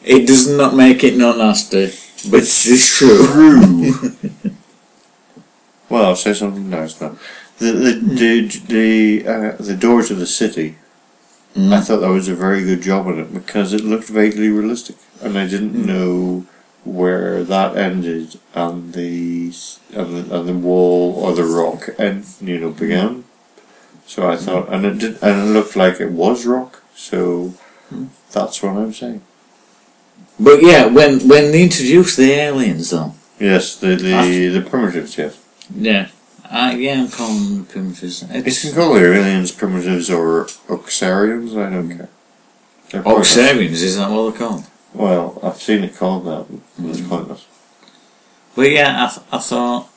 It 0.05 0.29
does 0.29 0.49
not 0.49 0.77
make 0.77 1.03
it 1.03 1.17
not 1.17 1.39
nasty, 1.39 1.87
but 2.31 2.43
it 2.43 2.67
is 2.67 2.87
true. 2.87 3.27
True. 3.27 4.13
well, 5.89 6.05
I'll 6.07 6.17
say 6.17 6.35
something 6.35 6.71
nice 6.71 7.01
now. 7.01 7.17
The 7.59 7.73
the 7.73 7.93
the 8.21 8.33
the, 8.75 9.29
uh, 9.29 9.57
the 9.59 9.75
doors 9.75 10.13
of 10.13 10.21
the 10.21 10.27
city. 10.27 10.77
Mm. 11.57 11.73
I 11.73 11.81
thought 11.81 12.01
that 12.03 12.11
was 12.11 12.29
a 12.29 12.35
very 12.37 12.63
good 12.63 12.83
job 12.83 13.09
on 13.09 13.19
it 13.19 13.35
because 13.35 13.73
it 13.73 13.81
looked 13.81 14.09
vaguely 14.09 14.51
realistic, 14.51 14.97
and 15.21 15.37
I 15.37 15.49
didn't 15.49 15.75
know 15.75 16.47
where 16.85 17.43
that 17.43 17.77
ended 17.77 18.39
and 18.55 18.93
the 18.93 19.53
and 19.93 20.09
the, 20.17 20.39
and 20.39 20.49
the 20.49 20.53
wall 20.53 21.15
or 21.17 21.35
the 21.35 21.45
rock 21.45 21.89
and 21.99 22.25
you 22.41 22.61
know 22.61 22.71
began. 22.71 23.25
So 24.07 24.31
I 24.31 24.37
thought, 24.37 24.73
and 24.73 24.87
it 24.87 24.99
did, 24.99 25.23
and 25.23 25.49
it 25.49 25.53
looked 25.53 25.77
like 25.77 26.01
it 26.01 26.13
was 26.13 26.47
rock. 26.47 26.83
So 26.95 27.49
hmm. 27.89 28.07
that's 28.33 28.63
what 28.63 28.77
I'm 28.77 28.93
saying. 28.93 29.23
But 30.39 30.63
yeah, 30.63 30.87
when 30.87 31.27
when 31.29 31.51
they 31.53 31.63
introduced 31.63 32.17
the 32.17 32.31
aliens, 32.33 32.91
though, 32.91 33.15
Yes, 33.39 33.77
the 33.77 33.97
the, 33.97 34.15
I- 34.15 34.49
the 34.49 34.63
primitives. 34.69 35.19
Yes. 35.19 35.39
yeah, 35.75 36.09
I, 36.51 36.75
yeah, 36.77 37.01
I'm 37.03 37.09
calling 37.09 37.49
them 37.49 37.67
primitives. 37.67 38.23
You 38.23 38.29
It's 38.45 38.63
can 38.63 38.75
call 38.75 38.95
the 38.95 39.13
aliens 39.15 39.53
primitives 39.53 40.11
or 40.11 40.47
Oxarians, 40.69 41.57
I 41.57 41.71
don't 41.71 41.97
care. 41.97 42.09
They're. 42.91 43.03
Oxarians, 43.03 43.83
is 43.83 43.97
that 43.97 44.11
what 44.11 44.31
they're 44.31 44.39
called? 44.49 44.65
Well, 44.95 45.39
I've 45.43 45.61
seen 45.61 45.85
it 45.85 45.97
called 45.97 46.25
that, 46.27 46.47
but 46.79 46.91
it's 46.91 47.01
hmm. 47.01 47.09
pointless. 47.09 47.47
But 48.55 48.71
yeah, 48.71 49.05
I, 49.05 49.15
th- 49.15 49.27
I 49.31 49.39
thought 49.39 49.89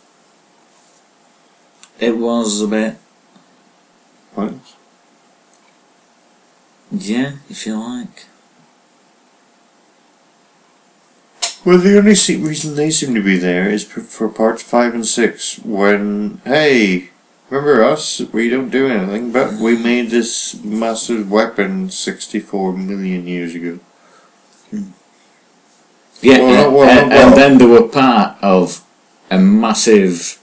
it 1.99 2.17
was 2.17 2.61
a 2.61 2.67
bit, 2.67 2.97
Pointless? 4.33 4.75
yeah, 6.91 7.33
if 7.49 7.65
you 7.65 7.79
like. 7.79 8.25
Well, 11.65 11.77
the 11.77 11.97
only 11.97 12.11
reason 12.11 12.75
they 12.75 12.89
seem 12.89 13.13
to 13.15 13.21
be 13.23 13.37
there 13.37 13.69
is 13.69 13.83
for, 13.83 14.29
parts 14.29 14.63
5 14.63 14.93
and 14.95 15.05
6, 15.05 15.59
when, 15.59 16.41
hey, 16.45 17.09
remember 17.49 17.83
us? 17.83 18.21
We 18.31 18.49
don't 18.49 18.69
do 18.69 18.87
anything, 18.87 19.31
but 19.33 19.53
we 19.59 19.75
mm. 19.75 19.83
made 19.83 20.09
this 20.09 20.63
massive 20.63 21.29
weapon 21.29 21.89
64 21.89 22.73
million 22.77 23.27
years 23.27 23.55
ago. 23.55 23.79
Hmm. 24.69 24.91
Yeah, 26.21 26.39
Well, 26.39 26.65
and, 26.65 26.75
well, 26.75 26.89
and, 26.89 27.09
well. 27.09 27.27
and 27.27 27.37
then 27.37 27.57
they 27.57 27.65
were 27.65 27.87
part 27.87 28.41
of 28.41 28.85
a 29.29 29.37
massive, 29.37 30.39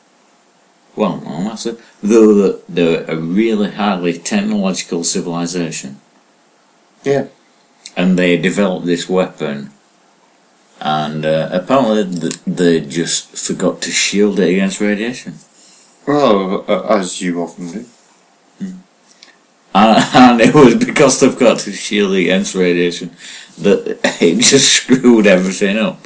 well, 0.95 1.21
not 1.23 1.45
massive, 1.45 1.86
though 2.09 2.35
the- 2.35 2.61
they're 2.69 3.05
a 3.09 3.17
really 3.17 3.71
highly 3.71 4.15
technological 4.19 5.05
civilization. 5.05 6.01
Yeah. 7.05 7.27
And 7.97 8.19
they 8.19 8.37
developed 8.37 8.87
this 8.87 9.09
weapon, 9.09 9.71
and 10.81 11.25
uh, 11.25 11.49
apparently 11.53 12.05
th- 12.21 12.41
they 12.47 12.81
just 12.81 13.37
forgot 13.37 13.81
to 13.83 13.91
shield 13.91 14.39
it 14.39 14.51
against 14.51 14.81
radiation. 14.81 15.35
Well, 16.07 16.65
uh, 16.69 16.83
as 16.99 17.21
you 17.23 17.43
often 17.43 17.73
do. 17.73 17.85
And, 19.75 20.05
and 20.15 20.41
it 20.41 20.55
was 20.55 20.75
because 20.75 21.21
they've 21.21 21.39
got 21.39 21.59
to 21.61 21.73
shield 21.73 22.15
it 22.15 22.23
against 22.23 22.55
radiation 22.55 23.11
that 23.59 23.99
it 24.21 24.41
just 24.41 24.73
screwed 24.73 25.27
everything 25.27 25.79
up. 25.79 25.99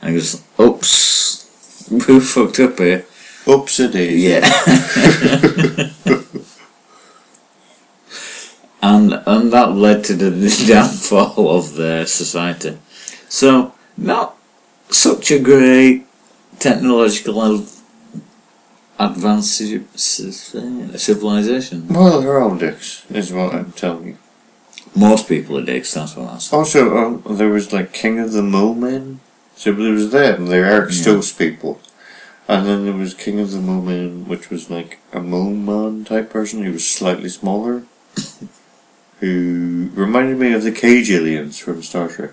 And 0.00 0.10
it 0.10 0.18
goes, 0.18 0.42
oops, 0.60 1.88
we 1.90 2.20
fucked 2.20 2.60
up 2.60 2.78
here. 2.78 3.06
Is. 3.46 4.22
Yeah. 4.22 4.40
and 8.82 9.22
and 9.26 9.52
that 9.52 9.72
led 9.72 10.04
to 10.04 10.14
the 10.14 10.64
downfall 10.68 11.56
of 11.58 11.74
their 11.76 12.06
society. 12.06 12.78
So 13.28 13.72
not 13.96 14.36
such 14.90 15.30
a 15.30 15.38
great 15.38 16.06
technological 16.58 17.42
ad- 17.42 17.66
advanced 18.98 19.58
ci- 19.58 19.84
ci- 19.96 20.30
civilization. 20.98 21.88
Well, 21.88 22.20
they're 22.20 22.40
all 22.40 22.56
dicks, 22.56 23.04
is 23.10 23.32
what 23.32 23.54
I'm 23.54 23.72
telling 23.72 24.06
you. 24.06 24.16
Most 24.96 25.28
people 25.28 25.58
are 25.58 25.64
dicks, 25.64 25.92
that's 25.94 26.16
what 26.16 26.30
I 26.30 26.38
say. 26.38 26.56
Also, 26.56 26.96
um, 26.96 27.22
there 27.36 27.48
was 27.48 27.72
like 27.72 27.92
King 27.92 28.20
of 28.20 28.32
the 28.32 28.42
Mole 28.42 28.74
Men. 28.74 29.20
So 29.56 29.72
there 29.72 29.92
was 29.92 30.10
them, 30.10 30.46
they're 30.46 30.64
Eric 30.66 30.90
Yeah. 30.92 31.20
People. 31.36 31.80
And 32.46 32.66
then 32.66 32.84
there 32.84 32.94
was 32.94 33.14
King 33.14 33.40
of 33.40 33.52
the 33.52 33.60
Mole 33.60 33.80
Men, 33.82 34.28
which 34.28 34.50
was 34.50 34.70
like 34.70 34.98
a 35.12 35.20
mole 35.20 35.54
man 35.54 36.04
type 36.04 36.30
person. 36.30 36.62
He 36.62 36.70
was 36.70 36.86
slightly 36.86 37.28
smaller. 37.28 37.84
who 39.20 39.90
reminded 39.94 40.38
me 40.38 40.52
of 40.52 40.62
the 40.62 40.72
Cage 40.72 41.10
aliens 41.10 41.58
from 41.58 41.82
Star 41.82 42.08
Trek. 42.08 42.32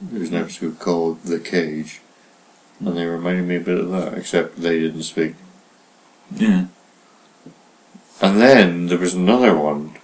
There 0.00 0.20
was 0.20 0.30
an 0.30 0.36
episode 0.36 0.78
called 0.78 1.22
The 1.22 1.40
Cage. 1.40 2.00
And 2.80 2.96
they 2.96 3.06
reminded 3.06 3.46
me 3.46 3.56
a 3.56 3.60
bit 3.60 3.78
of 3.78 3.90
that, 3.90 4.14
except 4.14 4.60
they 4.60 4.80
didn't 4.80 5.04
speak. 5.04 5.34
Yeah. 6.30 6.66
And 8.20 8.40
then 8.40 8.86
there 8.86 8.98
was 8.98 9.14
another 9.14 9.56
one 9.56 9.96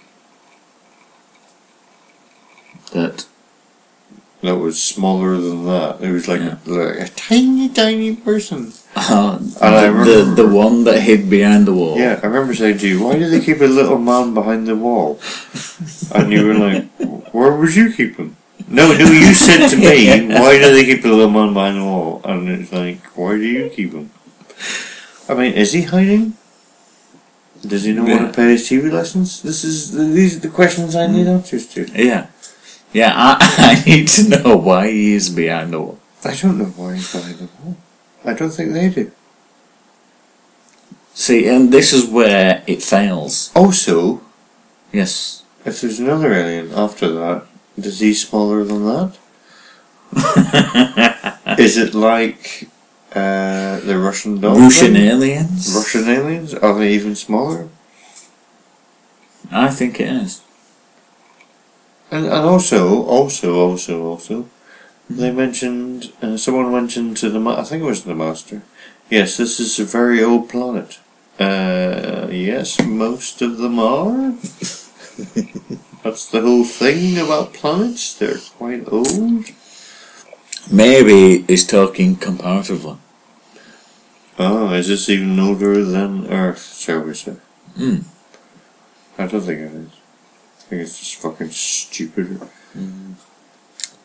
That 2.91 3.25
that 4.41 4.57
was 4.57 4.81
smaller 4.81 5.37
than 5.37 5.65
that. 5.65 6.01
It 6.01 6.11
was 6.11 6.27
like, 6.27 6.41
Yeah. 6.41 6.57
like 6.65 6.97
a 6.97 7.09
tiny, 7.15 7.69
tiny 7.69 8.15
person. 8.15 8.73
uh, 8.95 9.37
And 9.61 9.75
I 9.75 9.87
the, 9.87 9.91
the 9.91 9.93
remember- 9.93 10.35
the 10.43 10.47
one 10.49 10.83
that 10.85 11.01
hid 11.01 11.29
behind 11.29 11.65
the 11.67 11.73
wall. 11.73 11.97
Yeah, 11.97 12.19
I 12.21 12.25
remember 12.27 12.53
saying 12.55 12.79
to 12.79 12.87
you, 12.87 13.03
why 13.03 13.17
do 13.17 13.29
they 13.29 13.39
keep 13.39 13.61
a 13.61 13.65
little 13.65 13.97
man 13.99 14.33
behind 14.33 14.67
the 14.67 14.75
wall? 14.75 15.19
And 16.13 16.31
you 16.33 16.45
were 16.47 16.55
like, 16.55 16.85
where 17.31 17.55
would 17.55 17.75
you 17.75 17.91
keep 17.93 18.17
him? 18.17 18.35
No, 18.67 18.87
no, 18.93 19.05
you 19.11 19.33
said 19.33 19.67
to 19.69 19.77
me, 19.77 20.27
why 20.39 20.57
do 20.57 20.73
they 20.73 20.85
keep 20.85 21.03
a 21.05 21.07
little 21.07 21.29
man 21.29 21.53
behind 21.53 21.77
the 21.77 21.83
wall? 21.85 22.21
And 22.23 22.49
it's 22.49 22.71
like, 22.71 23.03
why 23.17 23.35
do 23.35 23.43
you 23.45 23.69
keep 23.69 23.93
him? 23.93 24.11
I 25.29 25.33
mean, 25.35 25.53
is 25.53 25.73
he 25.73 25.83
hiding? 25.83 26.33
Does 27.65 27.83
he 27.83 27.93
know 27.93 28.05
how 28.05 28.13
Yeah. 28.13 28.27
to 28.27 28.33
pay 28.33 28.49
his 28.51 28.67
TV 28.67 28.89
lessons? 28.91 29.41
This 29.43 29.63
is 29.63 29.91
these 29.91 30.37
are 30.37 30.39
the 30.39 30.49
questions 30.49 30.95
I 30.95 31.05
need 31.07 31.27
answers 31.27 31.67
to. 31.75 31.85
Yeah. 31.93 32.25
Yeah, 32.93 33.13
I, 33.15 33.37
I 33.81 33.83
need 33.89 34.07
to 34.09 34.29
know 34.29 34.57
why 34.57 34.87
he 34.89 35.13
is 35.13 35.29
behind 35.29 35.73
the 35.73 35.79
wall. 35.81 35.99
I 36.23 36.35
don't 36.35 36.57
know 36.57 36.65
why 36.65 36.95
he's 36.95 37.11
behind 37.13 37.37
the 37.39 37.47
wall. 37.63 37.77
I 38.25 38.33
don't 38.33 38.51
think 38.51 38.73
they 38.73 38.89
do. 38.89 39.11
See, 41.13 41.47
and 41.47 41.71
this 41.71 41.93
is 41.93 42.05
where 42.05 42.63
it 42.67 42.81
fails. 42.83 43.51
Also, 43.55 44.21
Yes. 44.91 45.43
if 45.65 45.81
there's 45.81 45.99
another 45.99 46.33
alien 46.33 46.73
after 46.73 47.07
that, 47.09 47.45
is 47.77 47.99
he 47.99 48.13
smaller 48.13 48.63
than 48.63 48.85
that? 48.85 49.17
Is 51.57 51.77
it 51.77 51.93
like 51.93 52.67
uh, 53.15 53.79
the 53.79 53.97
Russian 53.97 54.41
doll? 54.41 54.57
Russian 54.59 54.97
aliens? 54.97 55.73
Russian 55.73 56.09
aliens? 56.09 56.53
Are 56.53 56.77
they 56.77 56.91
even 56.93 57.15
smaller? 57.15 57.69
I 59.49 59.69
think 59.69 59.99
it 60.01 60.09
is. 60.09 60.41
And, 62.11 62.25
and 62.25 62.45
also, 62.45 63.03
also, 63.03 63.57
also, 63.57 64.03
also, 64.05 64.49
they 65.09 65.31
mentioned, 65.31 66.11
uh, 66.21 66.35
someone 66.35 66.71
mentioned 66.71 67.15
to 67.17 67.29
the, 67.29 67.39
ma- 67.39 67.59
I 67.59 67.63
think 67.63 67.83
it 67.83 67.85
was 67.85 68.03
the 68.03 68.13
master, 68.13 68.63
yes, 69.09 69.37
this 69.37 69.59
is 69.61 69.79
a 69.79 69.85
very 69.85 70.21
old 70.21 70.49
planet. 70.49 70.99
Uh, 71.39 72.27
yes, 72.29 72.81
most 72.83 73.41
of 73.41 73.57
them 73.57 73.79
are. 73.79 74.31
That's 76.03 76.29
the 76.29 76.41
whole 76.41 76.65
thing 76.65 77.17
about 77.17 77.53
planets, 77.53 78.13
they're 78.13 78.37
quite 78.57 78.91
old. 78.91 79.45
Maybe 80.71 81.43
he's 81.43 81.65
talking 81.65 82.17
comparatively. 82.17 82.97
Oh, 84.37 84.73
is 84.73 84.89
this 84.89 85.07
even 85.09 85.39
older 85.39 85.83
than 85.85 86.27
Earth, 86.27 86.77
shall 86.77 87.01
we 87.01 87.13
say? 87.13 87.35
Hmm. 87.75 87.99
I 89.17 89.27
don't 89.27 89.41
think 89.41 89.59
it 89.61 89.71
is. 89.71 90.00
I 90.71 90.73
think 90.75 90.83
it's 90.83 90.99
just 90.99 91.15
fucking 91.17 91.49
stupider. 91.49 92.47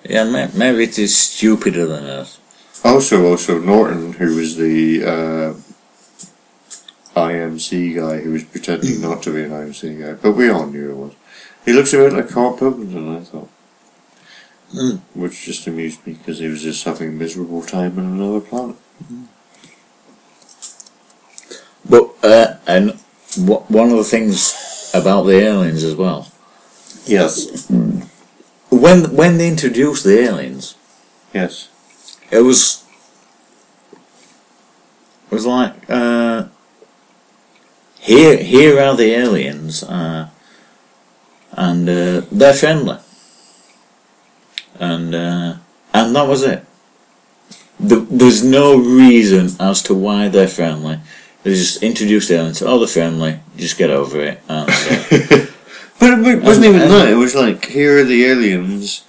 Yeah, 0.02 0.24
may- 0.24 0.50
maybe 0.52 0.82
it 0.82 0.98
is 0.98 1.16
stupider 1.16 1.86
than 1.86 2.06
us. 2.06 2.40
Also, 2.82 3.24
also 3.24 3.60
Norton, 3.60 4.14
who 4.14 4.34
was 4.34 4.56
the 4.56 5.04
uh, 5.04 5.54
IMC 7.14 7.94
guy, 7.94 8.18
who 8.18 8.32
was 8.32 8.42
pretending 8.42 9.00
not 9.00 9.22
to 9.22 9.32
be 9.32 9.44
an 9.44 9.50
IMC 9.52 10.00
guy, 10.00 10.14
but 10.14 10.32
we 10.32 10.48
all 10.48 10.66
knew 10.66 10.90
it 10.90 10.96
was. 10.96 11.12
He 11.64 11.72
looks 11.72 11.92
a 11.92 11.98
bit 11.98 12.12
like 12.12 12.30
Carl 12.30 12.56
Pilkington, 12.56 13.16
I 13.16 13.20
thought. 13.20 13.48
Mm. 14.74 15.00
Which 15.14 15.44
just 15.44 15.68
amused 15.68 16.04
me 16.04 16.14
because 16.14 16.40
he 16.40 16.48
was 16.48 16.64
just 16.64 16.82
having 16.82 17.10
a 17.10 17.12
miserable 17.12 17.62
time 17.62 17.96
on 17.96 18.06
another 18.06 18.40
planet. 18.40 18.74
But, 21.88 22.10
uh, 22.24 22.56
and 22.66 22.98
w- 23.36 23.62
one 23.68 23.90
of 23.92 23.98
the 23.98 24.02
things 24.02 24.90
about 24.92 25.22
the 25.24 25.34
aliens 25.38 25.84
as 25.84 25.94
well, 25.94 26.26
Yes. 27.06 27.68
when 28.70 29.14
when 29.14 29.38
they 29.38 29.48
introduced 29.48 30.04
the 30.04 30.18
aliens, 30.20 30.74
Yes. 31.32 31.68
it 32.30 32.40
was 32.40 32.84
it 35.30 35.34
was 35.34 35.46
like 35.46 35.74
uh, 35.88 36.46
here 38.00 38.36
here 38.38 38.80
are 38.80 38.96
the 38.96 39.12
aliens 39.14 39.82
uh, 39.84 40.28
and 41.52 41.88
uh, 41.88 42.22
they're 42.30 42.54
friendly. 42.54 42.98
And 44.78 45.14
uh, 45.14 45.54
and 45.94 46.14
that 46.16 46.28
was 46.28 46.42
it. 46.42 46.64
Th- 47.78 48.06
there's 48.10 48.42
no 48.44 48.76
reason 48.76 49.50
as 49.60 49.82
to 49.82 49.94
why 49.94 50.28
they're 50.28 50.48
friendly. 50.48 51.00
They 51.42 51.50
just 51.54 51.82
introduced 51.82 52.28
the 52.28 52.36
aliens 52.36 52.62
oh 52.62 52.78
they're 52.78 52.88
friendly. 52.88 53.40
Just 53.56 53.78
get 53.78 53.90
over 53.90 54.20
it. 54.20 54.40
And, 54.48 54.68
uh, 54.70 55.46
But 55.98 56.18
it 56.26 56.42
wasn't 56.42 56.66
even 56.66 56.82
And- 56.82 56.90
that. 56.92 57.08
It 57.08 57.14
was 57.16 57.34
like, 57.34 57.64
here 57.66 57.98
are 58.00 58.04
the 58.04 58.24
aliens, 58.26 59.04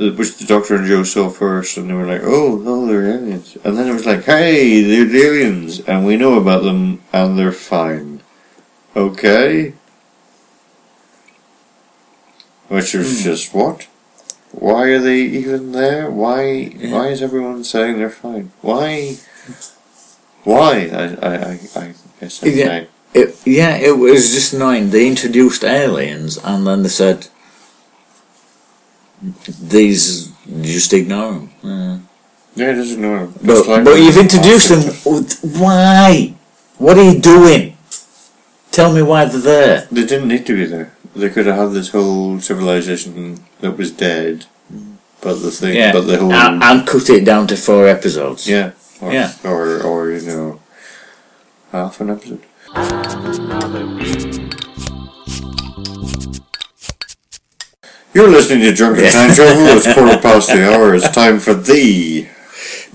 uh, 0.00 0.10
which 0.12 0.36
the 0.38 0.46
Doctor 0.46 0.76
and 0.76 0.86
Jo 0.86 1.02
saw 1.04 1.28
first, 1.28 1.76
and 1.76 1.88
they 1.90 1.94
were 1.94 2.06
like, 2.06 2.22
oh, 2.24 2.56
no, 2.56 2.86
they're 2.86 3.06
aliens. 3.06 3.56
And 3.64 3.76
then 3.76 3.88
it 3.88 3.92
was 3.92 4.06
like, 4.06 4.24
hey, 4.24 4.82
they're 4.82 5.04
the 5.04 5.22
aliens, 5.22 5.80
and 5.80 6.06
we 6.06 6.16
know 6.16 6.34
about 6.38 6.62
them, 6.62 7.00
and 7.12 7.38
they're 7.38 7.52
fine. 7.52 8.20
Okay? 8.96 9.74
Which 12.68 12.94
was 12.94 13.22
just, 13.24 13.52
what? 13.54 13.88
Why 14.52 14.84
are 14.88 14.98
they 14.98 15.20
even 15.20 15.72
there? 15.72 16.10
Why. 16.10 16.66
Why 16.66 17.08
is 17.08 17.22
everyone 17.22 17.62
saying 17.64 17.98
they're 17.98 18.10
fine? 18.10 18.50
Why? 18.62 19.16
Why? 20.44 20.88
I, 20.92 21.04
I, 21.26 21.34
I, 21.36 21.58
I 21.76 21.94
guess 22.20 22.42
I 22.42 22.46
Yeah. 22.48 22.84
Say. 23.14 23.20
It, 23.20 23.36
yeah, 23.46 23.76
it 23.76 23.96
was 23.98 24.32
just 24.32 24.52
annoying. 24.52 24.90
They 24.90 25.06
introduced 25.08 25.64
aliens 25.64 26.38
and 26.38 26.66
then 26.66 26.82
they 26.82 26.88
said, 26.88 27.28
these, 29.60 30.32
just 30.62 30.92
ignore 30.92 31.32
them. 31.32 31.50
Uh, 31.62 31.98
Yeah, 32.56 32.70
it 32.72 32.74
doesn't 32.76 33.00
know. 33.00 33.32
but, 33.42 33.46
Just 33.54 33.68
like 33.68 33.84
but 33.84 33.94
you've 34.00 34.16
introduced 34.16 34.68
them. 34.70 34.82
Why? 35.60 36.34
What 36.78 36.96
are 36.98 37.04
you 37.12 37.20
doing? 37.20 37.76
Tell 38.72 38.92
me 38.92 39.02
why 39.02 39.24
they're 39.26 39.40
there. 39.40 39.88
They 39.90 40.06
didn't 40.06 40.28
need 40.28 40.46
to 40.46 40.54
be 40.54 40.64
there. 40.64 40.92
They 41.14 41.28
could 41.28 41.46
have 41.46 41.56
had 41.56 41.72
this 41.72 41.90
whole 41.90 42.38
civilization 42.40 43.40
that 43.60 43.76
was 43.76 43.90
dead, 43.90 44.46
but 45.20 45.34
the 45.42 45.50
thing, 45.50 45.74
Yeah, 45.76 45.92
but 45.92 46.02
the 46.02 46.18
whole, 46.18 46.32
and, 46.32 46.62
and 46.62 46.86
cut 46.86 47.10
it 47.10 47.24
down 47.24 47.46
to 47.48 47.56
four 47.56 47.86
episodes. 47.88 48.48
yeah, 48.48 48.70
or, 49.02 49.12
Yeah. 49.12 49.32
or 49.44 49.82
or 49.82 50.10
you 50.12 50.20
know, 50.26 50.60
half 51.72 52.00
an 52.00 52.10
episode. 52.10 52.42
You're 58.12 58.28
listening 58.28 58.60
to 58.60 58.72
Drunken 58.72 59.10
Time 59.10 59.34
Travel. 59.34 59.66
It's 59.76 59.92
quarter 59.92 60.18
past 60.22 60.48
the 60.48 60.72
hour. 60.72 60.94
It's 60.94 61.10
time 61.10 61.40
for 61.40 61.54
the. 61.54 62.28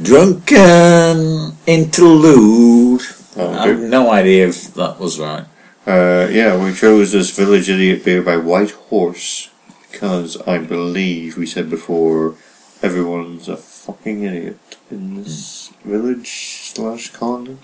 Drunken 0.02 1.58
interlude. 1.68 3.02
Oh, 3.36 3.54
I 3.54 3.68
have 3.68 3.80
no 3.82 4.12
idea 4.12 4.48
if 4.48 4.74
that 4.76 4.98
was 4.98 5.20
right. 5.20 5.46
Uh, 5.86 6.28
yeah, 6.32 6.62
we 6.64 6.74
chose 6.74 7.12
this 7.12 7.36
Village 7.36 7.70
Idiot 7.70 8.06
beer 8.06 8.22
by 8.22 8.38
White 8.38 8.72
Horse 8.72 9.50
because 9.92 10.42
I 10.48 10.58
believe 10.60 11.38
we 11.38 11.46
said 11.46 11.70
before 11.70 12.36
everyone's 12.82 13.50
a 13.50 13.58
fucking 13.58 14.24
idiot 14.24 14.78
in 14.90 15.16
this 15.16 15.74
village 15.84 16.30
slash 16.64 17.10
colony. 17.10 17.58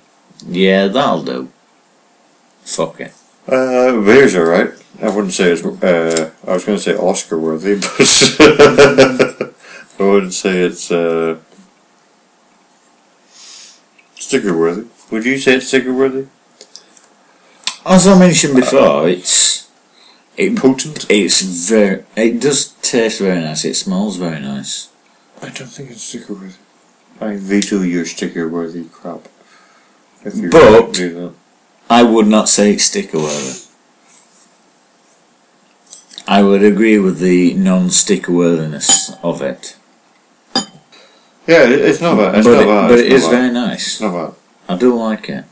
Yeah, 0.46 0.88
that'll 0.88 1.24
do. 1.24 1.50
Fuck 2.76 3.02
it. 3.02 3.14
Uh, 3.48 4.02
beer's 4.06 4.36
alright. 4.36 4.72
I 5.02 5.10
wouldn't 5.10 5.34
say 5.34 5.52
it's, 5.52 5.66
uh, 5.66 6.32
I 6.48 6.54
was 6.54 6.64
going 6.66 6.78
to 6.78 6.84
say 6.84 6.96
Oscar 6.96 7.38
worthy, 7.40 7.76
but 7.82 9.56
I 10.00 10.04
wouldn't 10.04 10.34
say 10.34 10.60
it's, 10.60 10.92
uh, 10.92 11.38
sticker 14.16 14.58
worthy. 14.58 14.88
Would 15.10 15.26
you 15.26 15.38
say 15.38 15.56
it's 15.56 15.68
sticker 15.68 15.94
worthy? 15.94 16.28
As 17.86 18.08
I 18.08 18.18
mentioned 18.18 18.56
before, 18.56 19.10
it's 19.10 19.68
it, 20.38 20.56
Potent? 20.56 21.08
it's 21.10 21.42
very 21.42 22.06
it 22.16 22.40
does 22.40 22.74
taste 22.82 23.20
very 23.20 23.42
nice. 23.42 23.66
It 23.66 23.74
smells 23.76 24.18
very 24.18 24.40
nice. 24.40 24.90
I 25.42 25.50
don't 25.50 25.68
think 25.68 25.90
it's 25.90 26.04
sticker 26.04 26.34
worthy. 26.34 26.54
I 27.20 27.36
veto 27.36 27.82
your 27.82 28.06
sticker 28.06 28.48
worthy 28.48 28.86
crap. 28.86 29.28
If 30.24 30.36
you 30.38 30.50
But- 30.50 30.94
do 30.94 31.14
that. 31.14 31.34
I 31.92 32.04
would 32.04 32.28
not 32.28 32.48
say 32.48 32.74
it's 32.74 32.86
sticker 32.86 33.18
worthy. 33.20 33.60
I 36.28 36.42
would 36.42 36.64
agree 36.64 36.98
with 36.98 37.20
the 37.20 37.54
non-sticker 37.56 38.32
worthiness 38.32 39.12
of 39.22 39.42
it, 39.42 39.76
Yeah, 41.46 41.68
it's 41.68 42.00
not 42.00 42.16
bad. 42.18 42.36
It's 42.36 42.48
but 42.48 42.54
not 42.54 42.64
it, 42.64 42.68
bad. 42.68 42.88
but 42.90 43.00
it's 43.00 43.08
it 43.08 43.10
not 43.10 43.16
is 43.16 43.24
bad. 43.26 43.32
very 43.32 43.46
It's 43.48 43.54
nice. 43.54 44.02
not 44.02 44.14
bad. 44.14 44.34
I 44.70 44.78
do 44.78 44.96
like 44.98 45.28
it. 45.30 45.46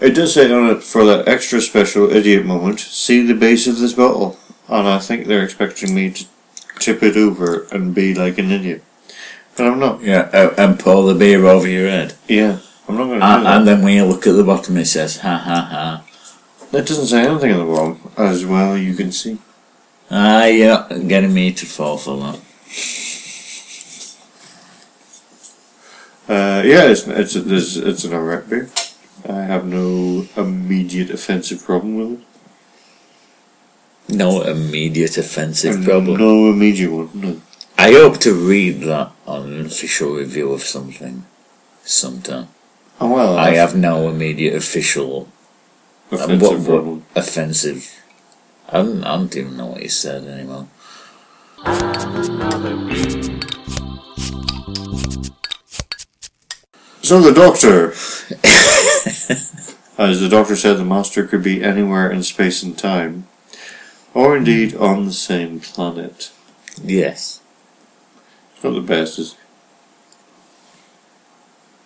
It 0.00 0.10
does 0.14 0.32
say 0.34 0.50
on 0.52 0.70
it 0.70 0.82
for 0.82 1.04
that 1.04 1.26
extra 1.28 1.60
special 1.60 2.10
idiot 2.10 2.46
moment. 2.46 2.78
See 2.80 3.26
the 3.26 3.34
base 3.34 3.66
of 3.66 3.78
this 3.80 3.92
bottle, 3.94 4.38
and 4.68 4.86
I 4.86 4.98
think 4.98 5.26
they're 5.26 5.42
expecting 5.44 5.94
me 5.94 6.10
to 6.10 6.24
tip 6.78 7.02
it 7.02 7.16
over 7.16 7.66
and 7.72 7.94
be 7.94 8.14
like 8.14 8.38
an 8.38 8.50
idiot. 8.52 8.82
but 9.56 9.66
I'm 9.66 9.78
not. 9.80 10.02
Yeah, 10.02 10.30
and 10.56 10.78
pour 10.78 11.06
the 11.06 11.18
beer 11.18 11.44
over 11.46 11.68
your 11.68 11.88
head. 11.90 12.14
Yeah, 12.28 12.58
I'm 12.90 12.98
not 12.98 13.06
going 13.06 13.20
to 13.20 13.26
And, 13.26 13.46
and 13.46 13.68
then 13.68 13.82
when 13.82 13.94
you 13.94 14.04
look 14.04 14.26
at 14.26 14.32
the 14.32 14.42
bottom, 14.42 14.76
it 14.76 14.86
says, 14.86 15.18
ha 15.18 15.36
ha 15.36 15.60
ha. 15.62 16.04
That 16.72 16.86
doesn't 16.86 17.06
say 17.06 17.24
anything 17.24 17.52
at 17.52 17.58
the 17.58 17.64
bottom, 17.64 18.00
as 18.16 18.44
well 18.44 18.76
you 18.76 18.94
can 18.94 19.12
see. 19.12 19.38
Ah, 20.10 20.46
you're 20.46 20.88
getting 21.06 21.32
me 21.32 21.52
to 21.52 21.66
fall 21.66 21.98
for 21.98 22.16
that. 22.16 22.40
Uh, 26.28 26.62
yeah, 26.64 26.84
it's 26.84 27.06
it's 27.06 27.34
it's, 27.34 27.76
it's 27.76 28.04
an 28.04 28.14
alright 28.14 28.48
beer. 28.48 28.70
I 29.28 29.42
have 29.42 29.66
no 29.66 30.26
immediate 30.36 31.10
offensive 31.10 31.62
problem 31.64 31.96
with 31.96 32.20
it. 32.20 34.16
No 34.16 34.42
immediate 34.42 35.16
offensive 35.18 35.76
And 35.76 35.84
problem. 35.84 36.18
No 36.18 36.50
immediate 36.50 36.90
one. 36.90 37.10
No. 37.14 37.40
I 37.78 37.92
hope 37.92 38.18
to 38.18 38.32
read 38.34 38.80
that 38.82 39.12
on 39.26 39.52
an 39.52 39.66
official 39.66 40.14
review 40.14 40.52
of 40.52 40.62
something 40.62 41.24
sometime. 41.84 42.48
Oh 43.00 43.12
well, 43.14 43.38
I 43.38 43.54
have 43.54 43.74
no 43.74 44.08
immediate 44.08 44.54
official 44.54 45.28
um, 46.12 46.18
offensive 46.20 46.68
what- 46.68 46.84
what- 46.84 47.02
offensive. 47.16 47.96
I 48.68 48.74
don't, 48.78 49.02
I 49.04 49.16
don't 49.16 49.36
even 49.36 49.56
know 49.56 49.66
what 49.66 49.80
he 49.80 49.88
said 49.88 50.24
anymore. 50.24 50.68
So 57.02 57.20
the 57.20 57.32
doctor, 57.32 57.90
as 59.98 60.20
the 60.20 60.28
doctor 60.28 60.54
said, 60.54 60.76
the 60.76 60.84
master 60.84 61.26
could 61.26 61.42
be 61.42 61.64
anywhere 61.64 62.10
in 62.10 62.22
space 62.22 62.62
and 62.62 62.78
time, 62.78 63.26
or 64.14 64.36
indeed 64.36 64.74
on 64.76 65.06
the 65.06 65.12
same 65.12 65.58
planet. 65.60 66.30
Yes. 66.82 67.40
It's 68.54 68.62
not 68.62 68.74
the 68.74 68.80
best, 68.80 69.18
is 69.18 69.32
it? 69.32 69.38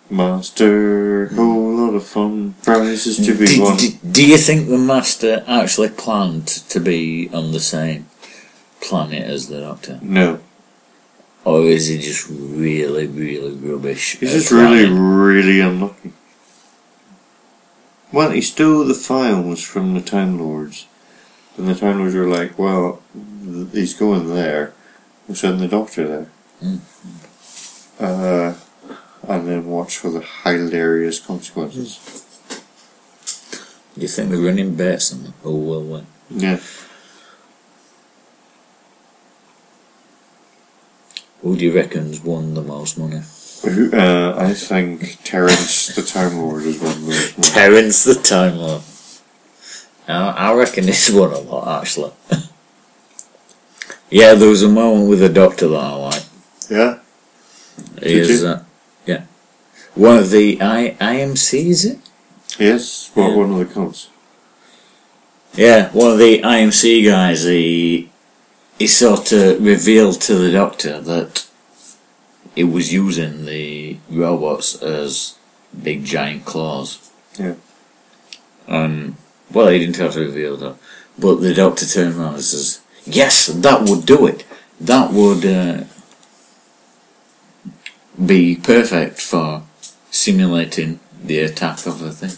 Master, 0.09 1.27
whole 1.33 1.75
lot 1.75 1.95
of 1.95 2.05
fun, 2.05 2.53
prizes 2.63 3.17
to 3.25 3.33
be 3.37 3.47
do, 3.47 3.61
won. 3.63 3.77
do, 3.77 3.89
do 4.11 4.25
you 4.25 4.37
think 4.37 4.67
the 4.67 4.77
master 4.77 5.43
actually 5.47 5.89
planned 5.89 6.47
to 6.47 6.79
be 6.79 7.29
on 7.33 7.51
the 7.51 7.59
same 7.59 8.07
planet 8.81 9.23
as 9.23 9.47
the 9.47 9.61
doctor? 9.61 9.99
No, 10.03 10.39
Or 11.43 11.61
is 11.63 11.87
he 11.87 11.97
just 11.97 12.27
really, 12.29 13.07
really 13.07 13.55
rubbish? 13.55 14.17
he's 14.19 14.31
just 14.33 14.51
really, 14.51 14.85
really 14.85 15.59
unlucky. 15.59 16.13
Well, 18.11 18.29
he 18.29 18.41
stole 18.41 18.85
the 18.85 18.93
files 18.93 19.63
from 19.63 19.93
the 19.95 20.01
Time 20.01 20.39
Lords, 20.39 20.85
and 21.57 21.67
the 21.67 21.75
Time 21.75 21.97
Lords 21.99 22.13
were 22.15 22.27
like, 22.27 22.57
"Well, 22.59 23.01
he's 23.73 23.93
going 23.95 24.29
there. 24.33 24.73
We'll 25.27 25.35
send 25.35 25.59
the 25.59 25.67
Doctor 25.67 26.07
there." 26.07 26.27
Mm. 26.63 26.79
Uh, 27.99 28.53
and 29.27 29.47
then 29.47 29.65
watch 29.67 29.97
for 29.97 30.09
the 30.09 30.21
hilarious 30.43 31.19
consequences. 31.19 31.99
Do 33.95 34.01
you 34.01 34.07
think 34.07 34.29
they're 34.29 34.39
running 34.39 34.75
bets 34.75 35.13
on 35.13 35.33
who 35.43 35.55
will 35.57 35.83
win? 35.83 36.05
Yeah. 36.29 36.59
Who 41.41 41.55
do 41.55 41.65
you 41.65 41.73
reckon's 41.75 42.21
won 42.21 42.53
the 42.55 42.61
most 42.61 42.97
money? 42.97 43.21
Who- 43.63 43.91
Uh, 43.93 44.35
I 44.37 44.53
think 44.53 45.19
Terence 45.23 45.87
the 45.95 46.01
Time 46.01 46.37
Lord 46.37 46.63
is 46.63 46.79
one 46.79 46.91
of 46.91 47.05
those. 47.05 47.37
ones. 47.37 47.51
Terence 47.51 48.03
the 48.03 48.15
Time 48.15 48.57
Lord. 48.57 48.81
I, 50.07 50.29
I 50.29 50.53
reckon 50.53 50.83
he's 50.85 51.11
won 51.11 51.31
a 51.33 51.39
lot, 51.39 51.81
actually. 51.81 52.11
yeah, 54.09 54.33
there 54.33 54.49
was 54.49 54.61
a 54.63 54.69
moment 54.69 55.09
with 55.09 55.19
the 55.19 55.29
doctor 55.29 55.67
that 55.69 55.77
I 55.79 55.93
liked. 55.95 56.29
Yeah. 56.69 56.99
He 58.01 58.13
Did 58.15 58.29
is, 58.29 58.41
you? 58.41 58.47
uh, 58.47 58.51
yeah. 58.51 58.61
One 59.95 60.17
of 60.17 60.29
the 60.29 60.61
I, 60.61 60.95
IMC, 60.99 61.67
is 61.67 61.85
it? 61.85 61.99
Yes. 62.59 63.11
What 63.13 63.29
Yeah. 63.29 63.35
one 63.37 63.51
of 63.51 63.59
the 63.59 63.73
cons? 63.73 64.09
Yeah, 65.55 65.89
one 65.91 66.11
of 66.11 66.17
the 66.17 66.41
IMC 66.41 67.05
guys, 67.05 67.43
he, 67.43 68.09
he 68.77 68.87
sort 68.87 69.31
of 69.31 69.63
revealed 69.63 70.19
to 70.21 70.35
the 70.35 70.51
doctor 70.51 70.99
that 70.99 71.45
he 72.53 72.63
was 72.65 72.91
using 72.91 73.45
the 73.45 73.97
robots 74.09 74.75
as 74.81 75.35
big 75.81 76.03
giant 76.03 76.43
claws. 76.43 76.99
Yeah. 77.39 77.55
Um, 78.67 79.17
well, 79.51 79.67
he 79.69 79.79
didn't 79.79 79.97
have 79.97 80.13
to 80.13 80.19
reveal 80.19 80.57
that. 80.57 80.75
But 81.17 81.35
the 81.35 81.53
doctor 81.53 81.85
turned 81.85 82.15
around 82.15 82.35
and 82.35 82.43
says, 82.43 82.81
Yes, 83.05 83.47
that 83.47 83.87
would 83.87 84.05
do 84.05 84.25
it. 84.27 84.43
That 84.81 85.13
would 85.13 85.45
uh, 85.45 85.83
be 88.23 88.55
perfect 88.57 89.21
for 89.21 89.63
simulating 90.15 90.99
the 91.21 91.39
attack 91.39 91.85
of 91.85 91.99
the 91.99 92.11
thing. 92.11 92.37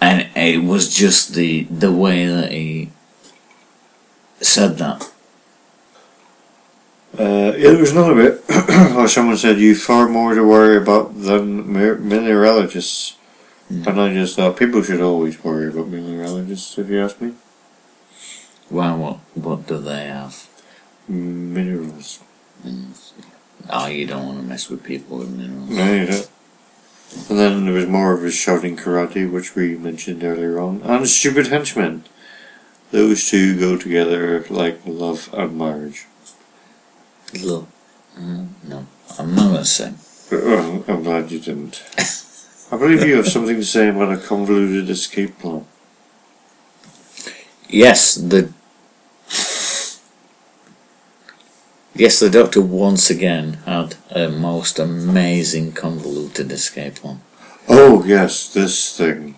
And 0.00 0.28
it 0.36 0.64
was 0.64 0.94
just 0.94 1.34
the 1.34 1.64
the 1.64 1.92
way 1.92 2.26
that 2.26 2.52
he 2.52 2.90
said 4.40 4.78
that. 4.78 5.10
Uh, 7.18 7.52
yeah, 7.58 7.70
there 7.70 7.78
was 7.78 7.92
another 7.92 8.14
bit 8.14 8.44
where 8.96 9.08
someone 9.08 9.36
said 9.36 9.58
you 9.58 9.74
far 9.74 10.08
more 10.08 10.34
to 10.34 10.46
worry 10.46 10.76
about 10.76 11.20
than 11.20 11.70
mineralogists. 11.70 13.16
Hmm. 13.68 13.88
And 13.88 14.00
I 14.00 14.14
just 14.14 14.36
thought 14.36 14.56
people 14.56 14.82
should 14.82 15.02
always 15.02 15.42
worry 15.44 15.68
about 15.68 15.88
mineralogists, 15.88 16.78
if 16.78 16.88
you 16.88 17.02
ask 17.04 17.20
me. 17.20 17.34
Why? 18.70 18.94
What? 18.94 19.18
What 19.34 19.66
do 19.66 19.78
they 19.78 20.06
have? 20.06 20.48
Minerals. 21.06 22.20
Oh, 23.70 23.86
you 23.86 24.06
don't 24.06 24.26
want 24.26 24.40
to 24.40 24.44
mess 24.44 24.68
with 24.68 24.82
people 24.84 25.18
with 25.18 25.30
minerals. 25.30 25.70
No, 25.70 25.92
you 25.92 26.06
don't. 26.06 26.30
And 27.28 27.38
then 27.38 27.64
there 27.66 27.74
was 27.74 27.86
more 27.86 28.12
of 28.12 28.22
his 28.22 28.34
shouting 28.34 28.76
karate, 28.76 29.30
which 29.30 29.54
we 29.54 29.76
mentioned 29.76 30.24
earlier 30.24 30.58
on, 30.58 30.80
and 30.82 31.08
stupid 31.08 31.48
henchmen. 31.48 32.04
Those 32.90 33.28
two 33.28 33.58
go 33.58 33.76
together 33.76 34.44
like 34.48 34.80
love 34.84 35.30
and 35.32 35.56
marriage. 35.56 36.06
Look, 37.42 37.68
mm, 38.18 38.48
no, 38.64 38.86
I'm 39.18 39.34
not 39.34 39.50
gonna 39.52 39.64
say. 39.64 39.92
Oh, 40.32 40.84
I'm 40.88 41.02
glad 41.02 41.30
you 41.30 41.38
didn't. 41.38 41.82
I 42.70 42.76
believe 42.78 43.04
you 43.04 43.16
have 43.16 43.28
something 43.28 43.56
to 43.56 43.64
say 43.64 43.88
about 43.88 44.12
a 44.12 44.16
convoluted 44.16 44.88
escape 44.88 45.38
plan. 45.38 45.66
Yes, 47.68 48.14
the 48.14 48.52
yes, 51.94 52.20
the 52.20 52.30
Doctor 52.30 52.60
once 52.60 53.10
again 53.10 53.54
had 53.66 53.96
a 54.10 54.28
most 54.28 54.78
amazing 54.78 55.72
convoluted 55.72 56.50
escape 56.52 56.96
plan, 56.96 57.20
Oh, 57.68 58.04
yes, 58.04 58.52
this 58.52 58.96
thing. 58.96 59.36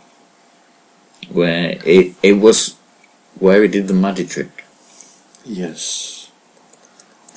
where 1.31 1.79
it 1.85 2.15
it 2.23 2.35
was 2.35 2.77
where 3.39 3.63
he 3.63 3.69
did 3.69 3.89
the 3.89 3.95
magic 3.95 4.29
trick. 4.29 4.65
Yes. 5.45 6.31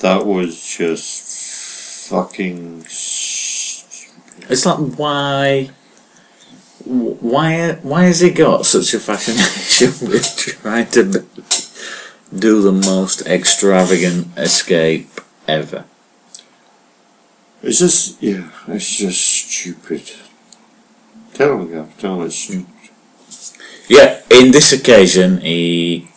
That 0.00 0.24
was 0.26 0.62
just 0.78 2.08
fucking. 2.08 2.82
s- 2.86 4.06
It's 4.48 4.64
like 4.66 4.78
why. 4.96 5.70
Why, 6.84 7.72
why 7.82 8.04
has 8.04 8.20
he 8.20 8.30
got 8.30 8.64
such 8.64 8.94
a 8.94 9.00
fascination 9.00 10.08
with 10.08 10.24
trying 10.36 10.86
to 10.92 11.02
do 12.36 12.60
the 12.62 12.72
most 12.72 13.26
extravagant 13.26 14.28
escape 14.36 15.08
ever? 15.46 15.84
It's 17.62 17.78
just. 17.78 18.22
Yeah, 18.22 18.50
it's 18.68 18.96
just 18.96 19.20
stupid. 19.20 20.02
Tell 21.34 21.60
him, 21.60 21.72
Gav, 21.72 21.98
tell 21.98 22.20
him 22.20 22.26
it's 22.26 22.36
stupid. 22.36 22.66
Yeah, 23.88 24.20
in 24.30 24.52
this 24.52 24.72
occasion, 24.72 25.40
he. 25.40 26.08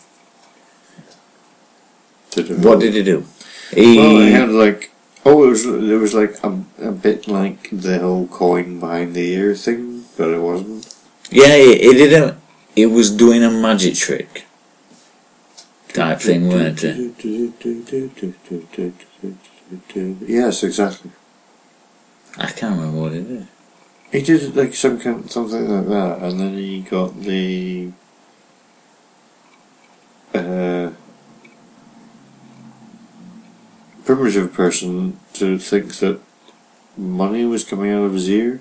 Did 2.30 2.50
it 2.50 2.58
What 2.58 2.80
did 2.80 2.94
he 2.94 3.02
do? 3.02 3.24
He. 3.72 3.98
Well, 3.98 4.22
I 4.22 4.26
had 4.26 4.50
like. 4.50 4.90
Oh, 5.24 5.44
it 5.44 5.50
was 5.50 5.64
there 5.64 5.98
was 5.98 6.14
like 6.14 6.36
a, 6.42 6.64
a 6.80 6.92
bit 6.92 7.28
like 7.28 7.70
the 7.70 8.00
whole 8.00 8.26
coin 8.26 8.80
behind 8.80 9.14
the 9.14 9.32
ear 9.32 9.54
thing, 9.54 10.04
but 10.16 10.30
it 10.30 10.40
wasn't. 10.40 10.94
Yeah, 11.30 11.56
he, 11.56 11.78
he 11.78 11.92
did 11.94 12.12
a. 12.12 12.36
He 12.74 12.86
was 12.86 13.10
doing 13.10 13.42
a 13.42 13.50
magic 13.50 13.94
trick. 13.94 14.46
Type 15.94 16.20
thing, 16.20 16.48
weren't 16.48 16.82
it? 16.84 16.96
Yes, 20.28 20.62
exactly. 20.62 21.10
I 22.38 22.46
can't 22.46 22.76
remember 22.78 23.00
what 23.00 23.12
it 23.12 23.26
is. 23.30 23.46
He 24.10 24.22
did 24.22 24.56
like 24.56 24.74
some 24.74 24.98
kind, 25.00 25.30
something 25.30 25.68
like 25.68 25.88
that, 25.88 26.22
and 26.22 26.40
then 26.40 26.54
he 26.56 26.80
got 26.80 27.18
the 27.20 27.92
uh, 30.34 30.90
primitive 34.04 34.52
person 34.52 35.18
to 35.34 35.58
think 35.58 35.94
that 35.96 36.20
money 36.96 37.44
was 37.44 37.64
coming 37.64 37.90
out 37.90 38.04
of 38.04 38.14
his 38.14 38.28
ear. 38.28 38.60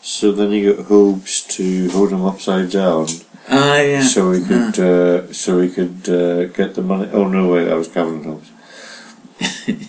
So 0.00 0.32
then 0.32 0.50
he 0.50 0.64
got 0.64 0.86
Hobbes 0.86 1.42
to 1.56 1.90
hold 1.90 2.10
him 2.12 2.24
upside 2.24 2.70
down, 2.70 3.06
Ah, 3.48 3.80
yeah. 3.80 4.02
so 4.02 4.32
he 4.32 4.44
could, 4.44 4.78
uh, 4.78 5.32
so 5.32 5.60
he 5.60 5.68
could 5.70 6.08
uh, 6.08 6.44
get 6.46 6.74
the 6.74 6.82
money. 6.82 7.10
Oh 7.12 7.26
no, 7.28 7.48
wait, 7.48 7.64
that 7.64 7.74
was 7.76 7.88
Calvin 7.88 8.16
and 8.22 8.24
Hobbes. 8.26 9.88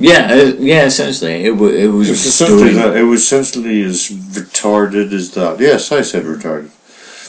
Yeah, 0.00 0.28
uh, 0.30 0.54
yeah. 0.60 0.84
Essentially, 0.84 1.44
it, 1.46 1.56
wa- 1.56 1.66
it 1.66 1.88
was 1.88 2.06
It 2.08 2.12
was 2.12 2.24
essentially 2.26 2.72
that. 2.74 2.96
It 2.96 3.02
was 3.02 3.20
essentially 3.22 3.82
as 3.82 4.08
retarded 4.10 5.12
as 5.12 5.32
that. 5.32 5.58
Yes, 5.58 5.90
I 5.90 6.02
said 6.02 6.22
retarded. 6.22 6.70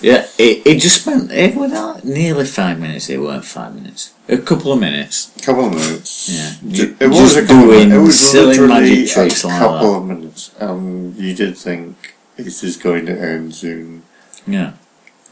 Yeah, 0.03 0.27
it, 0.37 0.65
it 0.67 0.79
just 0.79 1.01
spent 1.01 1.31
it 1.31 1.55
was 1.55 1.71
not 1.71 2.05
nearly 2.05 2.45
five 2.45 2.79
minutes. 2.79 3.09
It 3.09 3.17
weren't 3.17 3.43
five 3.43 3.73
minutes. 3.73 4.13
A 4.29 4.37
couple 4.37 4.71
of 4.71 4.79
minutes. 4.79 5.35
A 5.37 5.39
couple 5.41 5.65
of 5.65 5.71
minutes. 5.73 6.29
Yeah. 6.63 6.93
It 6.99 7.09
was 7.09 7.35
a 7.37 7.41
couple. 7.41 7.55
doing 7.71 7.91
Of, 7.91 7.97
it 7.97 8.01
was 8.01 8.19
silly 8.19 8.59
magic 8.67 9.09
tricks 9.09 9.43
a 9.43 9.47
like 9.47 9.57
couple 9.59 9.91
that. 9.91 9.97
of 9.97 10.05
minutes. 10.05 10.51
Um, 10.61 11.15
you 11.17 11.33
did 11.33 11.57
think 11.57 12.13
this 12.37 12.63
is 12.63 12.77
going 12.77 13.07
to 13.07 13.19
end 13.19 13.55
soon, 13.55 14.03
Yeah, 14.45 14.73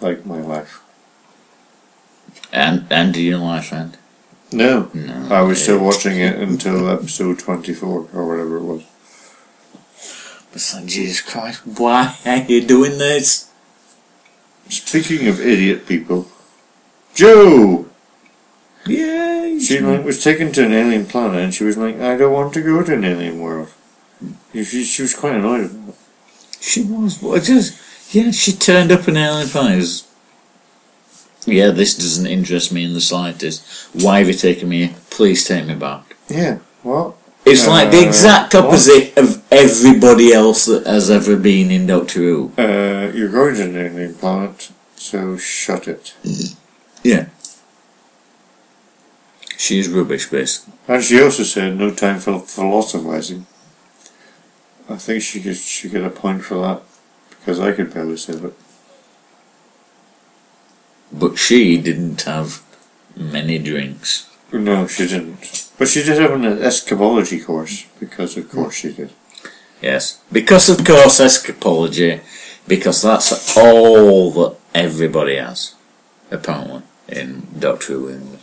like 0.01 0.25
my 0.25 0.41
life. 0.41 0.81
and 2.51 2.85
and 2.89 3.13
do 3.13 3.21
you 3.21 3.37
life 3.37 3.73
end? 3.73 3.97
No, 4.51 4.89
No, 4.93 5.27
I 5.29 5.41
was 5.41 5.61
still 5.61 5.79
watching 5.83 6.19
it 6.19 6.39
until 6.39 6.87
episode 6.89 7.39
twenty-four 7.39 8.07
or 8.13 8.27
whatever 8.27 8.57
it 8.57 8.63
was. 8.63 8.83
It's 10.53 10.73
like 10.73 10.85
Jesus 10.85 11.21
Christ, 11.21 11.61
why 11.67 12.15
are 12.25 12.37
you 12.37 12.65
doing 12.65 12.97
this? 12.97 13.51
Speaking 14.69 15.27
of 15.27 15.39
idiot 15.41 15.85
people, 15.85 16.27
Jo. 17.13 17.85
Yeah, 18.85 19.59
She 19.59 19.79
like 19.79 20.05
was 20.05 20.23
taken 20.23 20.51
to 20.53 20.65
an 20.65 20.73
alien 20.73 21.05
planet, 21.05 21.41
and 21.43 21.53
she 21.53 21.65
was 21.65 21.77
like, 21.77 21.99
"I 21.99 22.15
don't 22.15 22.31
want 22.31 22.53
to 22.53 22.61
go 22.61 22.81
to 22.83 22.93
an 22.93 23.03
alien 23.03 23.39
world." 23.39 23.69
She, 24.53 24.63
she 24.85 25.01
was 25.01 25.13
quite 25.13 25.35
annoyed 25.35 25.65
about 25.65 25.89
it. 25.89 25.95
She 26.61 26.83
was. 26.83 27.21
What 27.21 27.43
just? 27.43 27.77
Yeah, 28.11 28.31
she 28.31 28.53
turned 28.53 28.91
up 28.91 29.07
an 29.07 29.17
alien 29.17 29.47
planet. 29.49 30.03
Yeah, 31.45 31.69
this 31.71 31.95
doesn't 31.95 32.27
interest 32.27 32.71
me 32.71 32.83
in 32.85 32.93
the 32.93 33.01
slightest. 33.01 33.65
Why 33.93 34.19
have 34.19 34.27
you 34.27 34.33
taken 34.33 34.69
me? 34.69 34.87
here? 34.87 34.95
Please 35.09 35.45
take 35.45 35.65
me 35.65 35.75
back. 35.75 36.15
Yeah, 36.29 36.59
well, 36.83 37.15
It's 37.45 37.65
like 37.67 37.91
the 37.91 37.99
Uh, 37.99 38.07
exact 38.07 38.53
what? 38.53 38.65
opposite 38.65 39.17
of 39.17 39.41
everybody 39.51 40.33
else 40.33 40.65
that 40.65 40.85
has 40.85 41.09
ever 41.09 41.37
been 41.37 41.71
in 41.71 41.87
Doctor 41.87 42.19
Who. 42.19 42.51
uh, 42.57 43.11
you're 43.15 43.29
going 43.31 43.55
to 43.55 43.63
an 43.63 43.77
alien 43.77 44.15
planet, 44.15 44.69
so 44.97 45.37
shut 45.37 45.87
it. 45.87 46.13
Yeah. 47.03 47.27
She's 49.57 49.87
rubbish, 49.89 50.29
basically. 50.29 50.73
And 50.89 51.03
she 51.03 51.21
also 51.21 51.43
said 51.43 51.77
no 51.77 51.91
time 51.91 52.19
for 52.19 52.39
philosophizing. 52.39 53.45
I 54.89 54.97
think 54.97 55.21
she 55.23 55.41
could 55.41 55.55
she 55.57 55.89
get 55.89 56.03
a 56.03 56.09
point 56.09 56.43
for 56.43 56.55
that 56.61 56.81
because 57.47 57.61
I 57.61 57.71
could 57.71 57.93
barely 57.93 58.17
say 58.17 58.33
it. 58.33 58.53
But 61.13 61.37
she 61.37 61.77
didn't 61.77 62.23
have 62.23 62.61
many 63.15 63.57
drinks. 63.57 64.29
No, 64.51 64.85
she 64.85 65.07
didn't. 65.07 65.71
But 65.77 65.87
she 65.87 66.03
did 66.03 66.19
have 66.19 66.33
an 66.33 66.41
escapology 66.41 67.45
course 67.45 67.85
because 68.01 68.35
of 68.35 68.51
course 68.51 68.75
she 68.75 68.91
did. 68.91 69.11
Yes. 69.81 70.19
Because, 70.29 70.67
of 70.69 70.85
course, 70.85 71.21
escapology, 71.21 72.19
because 72.67 73.01
that's 73.03 73.55
all 73.55 74.29
that 74.31 74.57
everybody 74.75 75.37
has, 75.37 75.73
apparently, 76.29 76.81
in 77.07 77.47
Doctor 77.57 77.93
Who. 77.93 78.09
England. 78.09 78.39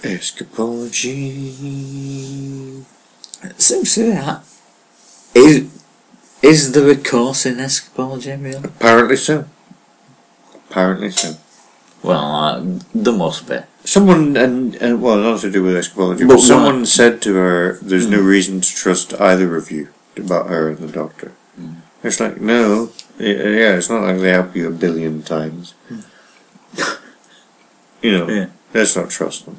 Escapology. 0.00 1.12
Seems 3.58 3.94
to 3.94 4.00
be 4.04 4.10
that. 4.12 4.42
Is, 5.34 5.77
is 6.42 6.72
there 6.72 6.88
a 6.90 6.96
course 6.96 7.46
in 7.46 7.56
escapology, 7.56 8.40
really? 8.42 8.64
Apparently 8.64 9.16
so. 9.16 9.44
Apparently 10.54 11.10
so. 11.10 11.36
Well, 12.02 12.34
uh, 12.34 12.62
there 12.94 13.12
must 13.14 13.48
be. 13.48 13.58
Someone, 13.84 14.36
and, 14.36 14.74
and 14.76 15.02
well, 15.02 15.16
not 15.18 15.40
to 15.40 15.50
do 15.50 15.62
with 15.62 15.74
escapology, 15.74 16.26
But 16.28 16.36
but, 16.36 16.40
someone 16.40 16.80
what? 16.80 16.88
said 16.88 17.22
to 17.22 17.34
her, 17.34 17.78
"There's 17.82 18.06
no 18.06 18.20
hmm. 18.20 18.26
reason 18.26 18.60
to 18.60 18.74
trust 18.74 19.18
either 19.20 19.56
of 19.56 19.70
you 19.70 19.88
about 20.16 20.48
her 20.48 20.68
and 20.68 20.78
the 20.78 20.92
doctor." 20.92 21.32
Hmm. 21.56 21.74
It's 22.02 22.20
like, 22.20 22.40
no, 22.40 22.90
yeah, 23.18 23.74
it's 23.76 23.90
not 23.90 24.02
like 24.04 24.18
they 24.20 24.30
help 24.30 24.54
you 24.54 24.68
a 24.68 24.70
billion 24.70 25.22
times. 25.22 25.74
Hmm. 25.88 26.00
you 28.02 28.12
know, 28.12 28.28
Yeah. 28.28 28.46
let's 28.72 28.94
not 28.94 29.10
trust 29.10 29.46
them. 29.46 29.58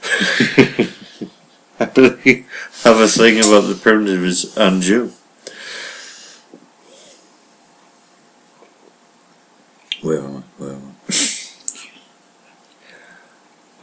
I 1.80 1.84
believe 1.86 2.46
have 2.84 2.98
a 3.00 3.08
thing 3.08 3.38
about 3.38 3.66
the 3.68 3.78
primitives 3.80 4.56
and 4.56 4.80
Jo. 4.82 5.10
Where 10.02 10.18
am 10.20 10.36
I? 10.36 10.42
Where 10.62 10.72
am 10.72 10.96
I? 11.08 11.14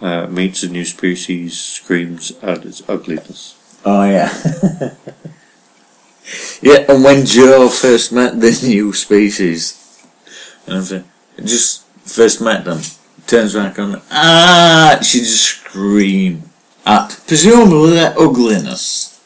Uh, 0.01 0.27
meets 0.27 0.63
a 0.63 0.69
new 0.69 0.85
species, 0.85 1.57
screams 1.59 2.31
at 2.41 2.65
its 2.65 2.87
ugliness. 2.87 3.55
Oh 3.85 4.03
yeah. 4.03 4.31
yeah, 6.61 6.85
and 6.89 7.03
when 7.03 7.25
Jo 7.25 7.69
first 7.69 8.11
met 8.11 8.39
the 8.39 8.51
new 8.63 8.93
species, 8.93 10.05
and 10.67 11.05
just 11.43 11.85
first 12.03 12.41
met 12.41 12.65
them, 12.65 12.81
turns 13.27 13.55
around 13.55 13.77
and 13.77 14.01
ah, 14.11 14.99
she 15.01 15.19
just 15.19 15.43
scream 15.43 16.43
at 16.85 17.19
presumably 17.27 17.91
their 17.91 18.13
ugliness. 18.19 19.19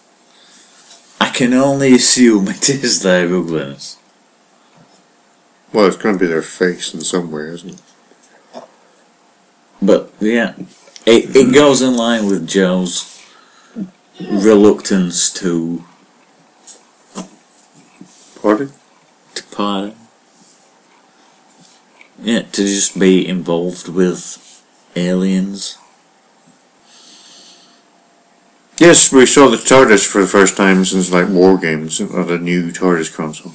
I 1.20 1.30
can 1.30 1.54
only 1.54 1.94
assume 1.94 2.48
it 2.48 2.70
is 2.70 3.02
their 3.04 3.26
ugliness. 3.26 3.99
Well, 5.72 5.86
it's 5.86 5.98
going 5.98 6.16
to 6.16 6.20
be 6.20 6.28
their 6.28 6.42
face 6.42 6.94
in 6.94 7.02
somewhere, 7.02 7.48
isn't 7.48 7.70
it? 7.76 8.64
But 9.82 10.12
yeah, 10.20 10.56
it, 11.06 11.36
it 11.36 11.54
goes 11.54 11.82
in 11.82 11.96
line 11.96 12.26
with 12.26 12.48
Jo's 12.48 13.24
reluctance 14.20 15.32
to 15.34 15.86
Pardon? 18.42 18.72
to 19.36 19.44
pardon. 19.44 19.96
Yeah, 22.22 22.42
to 22.42 22.64
just 22.64 22.98
be 22.98 23.28
involved 23.28 23.88
with 23.88 24.64
aliens. 24.96 25.78
Yes, 28.78 29.12
we 29.12 29.26
saw 29.26 29.50
the 29.50 29.58
TARDIS 29.58 30.08
for 30.08 30.22
the 30.22 30.28
first 30.28 30.56
time 30.56 30.86
since 30.86 31.12
like 31.12 31.28
War 31.28 31.58
Games 31.58 32.00
on 32.00 32.28
the 32.28 32.38
new 32.38 32.72
TARDIS 32.72 33.14
console. 33.14 33.54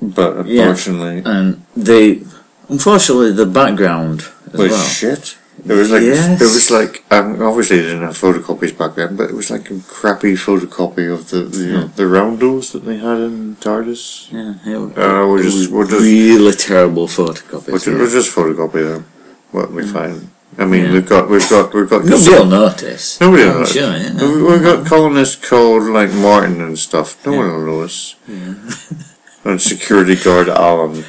But 0.00 0.46
Yeah. 0.46 0.62
unfortunately, 0.68 1.22
And 1.24 1.62
they, 1.76 2.20
unfortunately, 2.68 3.32
the 3.32 3.46
background 3.46 4.24
as 4.52 4.58
was 4.60 4.70
well. 4.72 4.84
shit. 4.84 5.36
It 5.66 5.72
was 5.72 5.90
like 5.90 6.02
Yes. 6.02 6.40
it 6.40 6.44
was 6.44 6.70
like 6.70 7.02
um, 7.10 7.40
obviously 7.42 7.78
they 7.78 7.84
didn't 7.90 8.02
have 8.02 8.18
photocopies 8.18 8.76
back 8.76 8.94
then, 8.94 9.16
but 9.16 9.30
it 9.30 9.34
was 9.34 9.50
like 9.50 9.70
a 9.70 9.78
crappy 9.88 10.34
photocopy 10.36 11.10
of 11.12 11.30
the 11.30 11.40
the, 11.56 11.64
Yeah. 11.64 11.88
the 11.96 12.06
roundels 12.06 12.72
that 12.72 12.84
they 12.84 12.98
had 12.98 13.18
in 13.28 13.56
TARDIS. 13.58 14.28
Yeah, 14.30 14.52
it, 14.70 14.76
Uh, 14.76 15.26
we're 15.28 15.40
it 15.40 15.44
just- 15.44 15.70
was 15.72 15.88
just- 15.88 16.02
really 16.02 16.52
terrible 16.52 17.08
photocopies. 17.08 17.72
Which 17.72 17.86
yeah. 17.86 17.94
was 17.96 18.12
just 18.12 18.30
photocopy 18.34 18.82
them. 18.92 19.04
What 19.50 19.72
we 19.72 19.82
find. 19.86 20.28
I 20.58 20.64
mean, 20.66 20.84
Yeah. 20.84 20.92
we've 20.92 21.08
got 21.08 21.30
we've 21.30 21.48
got 21.48 21.72
we've 21.74 21.88
got 21.88 22.04
Nobody 22.04 22.30
will 22.30 22.44
notice. 22.46 23.18
Nobody 23.20 23.44
will 23.44 23.54
notice. 23.54 23.72
Sure, 23.72 23.96
yeah. 23.96 24.12
We- 24.20 24.42
We've 24.42 24.62
got 24.62 24.84
colonists 24.86 25.38
called 25.48 25.84
like 25.98 26.12
Martin 26.12 26.60
and 26.60 26.78
stuff. 26.78 27.16
No 27.24 27.32
Yeah. 27.32 27.38
one 27.38 27.48
will 27.56 27.66
notice. 27.78 28.14
and 29.46 29.62
security 29.62 30.16
guard 30.16 30.48
Alan. 30.48 31.04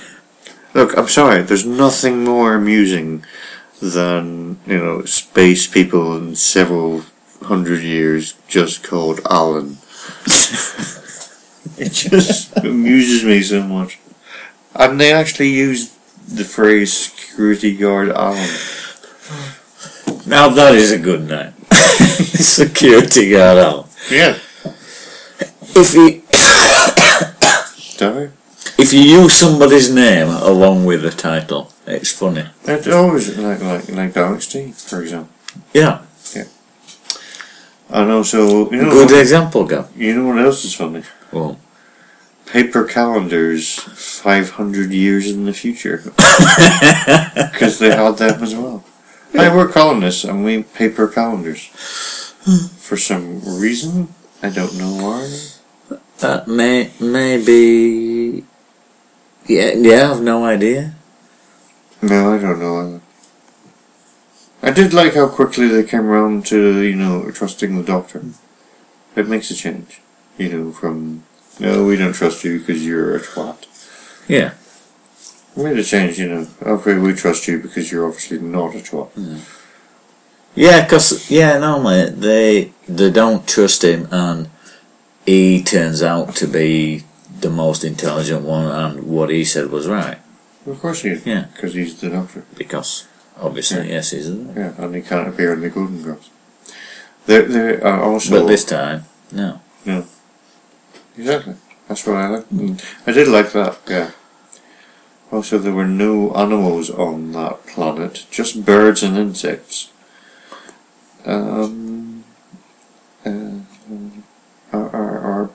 Look, 0.74 0.96
I'm 0.98 1.08
sorry. 1.08 1.42
There's 1.42 1.66
nothing 1.66 2.24
more 2.24 2.54
amusing 2.54 3.26
than 3.82 4.60
you 4.66 4.78
know 4.78 5.06
space 5.06 5.68
people 5.68 6.16
in 6.16 6.36
several 6.36 7.04
hundred 7.44 7.82
years 7.84 8.36
just 8.48 8.84
called 8.84 9.20
Alan. 9.30 9.78
it 11.78 11.92
just 11.92 12.56
amuses 12.58 13.24
me 13.24 13.42
so 13.42 13.64
much. 13.64 14.00
And 14.76 15.00
they 15.00 15.12
actually 15.12 15.50
use 15.50 15.96
the 16.28 16.44
phrase 16.44 16.94
security 16.94 17.76
guard 17.76 18.10
Alan. 18.10 18.50
Now 20.28 20.50
that 20.50 20.76
is 20.76 20.92
a 20.92 21.00
good 21.00 21.28
name. 21.28 21.54
Security 21.72 23.32
guard 23.32 23.58
Alan. 23.58 23.90
Yeah. 24.12 24.38
If 25.80 25.94
you 25.94 26.24
Sorry. 27.98 28.30
if 28.78 28.94
you 28.94 29.02
use 29.02 29.34
somebody's 29.34 29.90
name 29.94 30.28
along 30.30 30.86
with 30.86 31.02
the 31.02 31.10
title, 31.12 31.72
it's 31.86 32.12
funny. 32.12 32.46
It's 32.66 32.88
always 32.88 33.36
like 33.38 33.62
like 33.62 33.90
like 33.90 34.18
Alex 34.18 34.48
T, 34.48 34.72
for 34.72 35.02
example. 35.02 35.30
Yeah, 35.74 36.02
Yeah. 36.36 36.46
And 37.90 38.12
also, 38.12 38.70
you 38.70 38.84
know, 38.84 38.92
good 38.92 39.12
what, 39.12 39.22
example, 39.22 39.66
Gav. 39.66 39.90
you 39.96 40.14
know 40.14 40.28
what 40.28 40.40
else 40.44 40.66
is 40.66 40.76
funny? 40.76 41.04
Well, 41.32 41.58
Paper 42.46 42.84
calendars, 42.86 43.80
five 44.24 44.52
hundred 44.52 44.92
years 44.92 45.30
in 45.32 45.46
the 45.46 45.54
future, 45.54 45.98
because 47.52 47.80
they 47.80 47.92
had 47.96 48.18
them 48.18 48.44
as 48.44 48.54
well. 48.56 48.84
Hey, 49.34 49.50
we're 49.54 49.68
colonists, 49.68 50.24
and 50.24 50.46
we 50.46 50.64
paper 50.64 51.08
calendars. 51.08 51.66
For 52.80 52.96
some 52.96 53.42
reason, 53.60 54.14
I 54.42 54.50
don't 54.50 54.78
know 54.78 54.94
why. 55.04 55.28
That 56.20 56.48
may 56.48 56.92
maybe. 57.00 58.44
Yeah, 59.46 59.74
yeah, 59.76 60.12
I've 60.12 60.22
no 60.22 60.46
idea. 60.46 60.94
No, 62.02 62.34
I 62.34 62.38
don't 62.38 62.60
know. 62.60 62.80
either. 62.80 63.02
I 64.62 64.72
did 64.72 64.94
like 64.94 65.14
how 65.14 65.28
quickly 65.28 65.68
they 65.68 65.84
came 65.84 66.06
around 66.06 66.46
to, 66.48 66.82
you 66.82 66.96
know, 66.96 67.30
trusting 67.32 67.78
the 67.78 67.84
doctor. 67.84 68.24
It 69.16 69.28
makes 69.28 69.50
a 69.52 69.56
change. 69.56 70.02
You 70.38 70.50
know, 70.50 70.72
from, 70.72 71.24
no, 71.60 71.86
we 71.86 71.96
don't 71.96 72.14
trust 72.14 72.44
you 72.44 72.60
because 72.60 72.86
you're 72.86 73.16
a 73.16 73.20
twat. 73.20 73.66
Yeah. 74.28 74.54
It 75.56 75.64
made 75.64 75.80
a 75.80 75.84
change, 75.84 76.20
you 76.20 76.30
know. 76.30 76.48
Okay, 76.62 76.98
we 76.98 77.14
trust 77.14 77.48
you 77.48 77.60
because 77.60 77.92
you're 77.92 78.06
obviously 78.06 78.40
not 78.40 78.76
a 78.76 78.80
twat. 78.80 79.10
Yeah, 80.54 80.84
because, 80.84 81.30
yeah, 81.32 81.58
normally 81.58 82.10
they, 82.10 82.74
they 82.88 83.12
don't 83.12 83.48
trust 83.48 83.84
him 83.84 84.08
and 84.12 84.50
he 85.28 85.62
turns 85.62 86.02
out 86.02 86.36
to 86.38 86.48
be 86.48 87.04
the 87.42 87.50
most 87.50 87.84
intelligent 87.84 88.42
one 88.42 88.66
and 88.66 89.04
what 89.04 89.30
he 89.30 89.46
said 89.46 89.70
was 89.70 89.88
right. 89.88 90.18
Of 90.66 90.80
course 90.80 91.02
he 91.04 91.10
is. 91.10 91.26
Yeah. 91.26 91.46
Because 91.54 91.74
he's 91.76 92.02
the 92.02 92.10
doctor. 92.10 92.46
Because, 92.58 93.08
obviously, 93.40 93.90
yes, 93.90 94.12
he's 94.12 94.30
a 94.30 94.34
Yeah, 94.34 94.74
and 94.78 94.96
he 94.96 95.02
can't 95.02 95.28
appear 95.28 95.54
in 95.54 95.62
the 95.62 95.70
Golden 95.70 96.02
Girls. 96.02 96.30
There, 97.26 97.44
there 97.44 97.86
are 97.86 98.02
also. 98.02 98.40
But 98.40 98.48
this 98.48 98.66
time, 98.66 99.04
no. 99.32 99.62
Exactly. 101.18 101.56
That's 101.88 102.06
what 102.06 102.16
I 102.16 102.28
like. 102.28 102.50
Mm. 102.50 102.84
I 103.06 103.12
did 103.12 103.28
like 103.28 103.52
that, 103.52 103.80
yeah. 103.88 104.12
Also, 105.32 105.58
there 105.58 105.74
were 105.74 105.88
no 105.88 106.34
animals 106.36 106.90
on 106.90 107.34
that 107.34 107.66
planet, 107.66 108.26
just 108.32 108.64
birds 108.66 109.04
and 109.04 109.18
insects. 109.18 109.92
Um, 111.26 111.87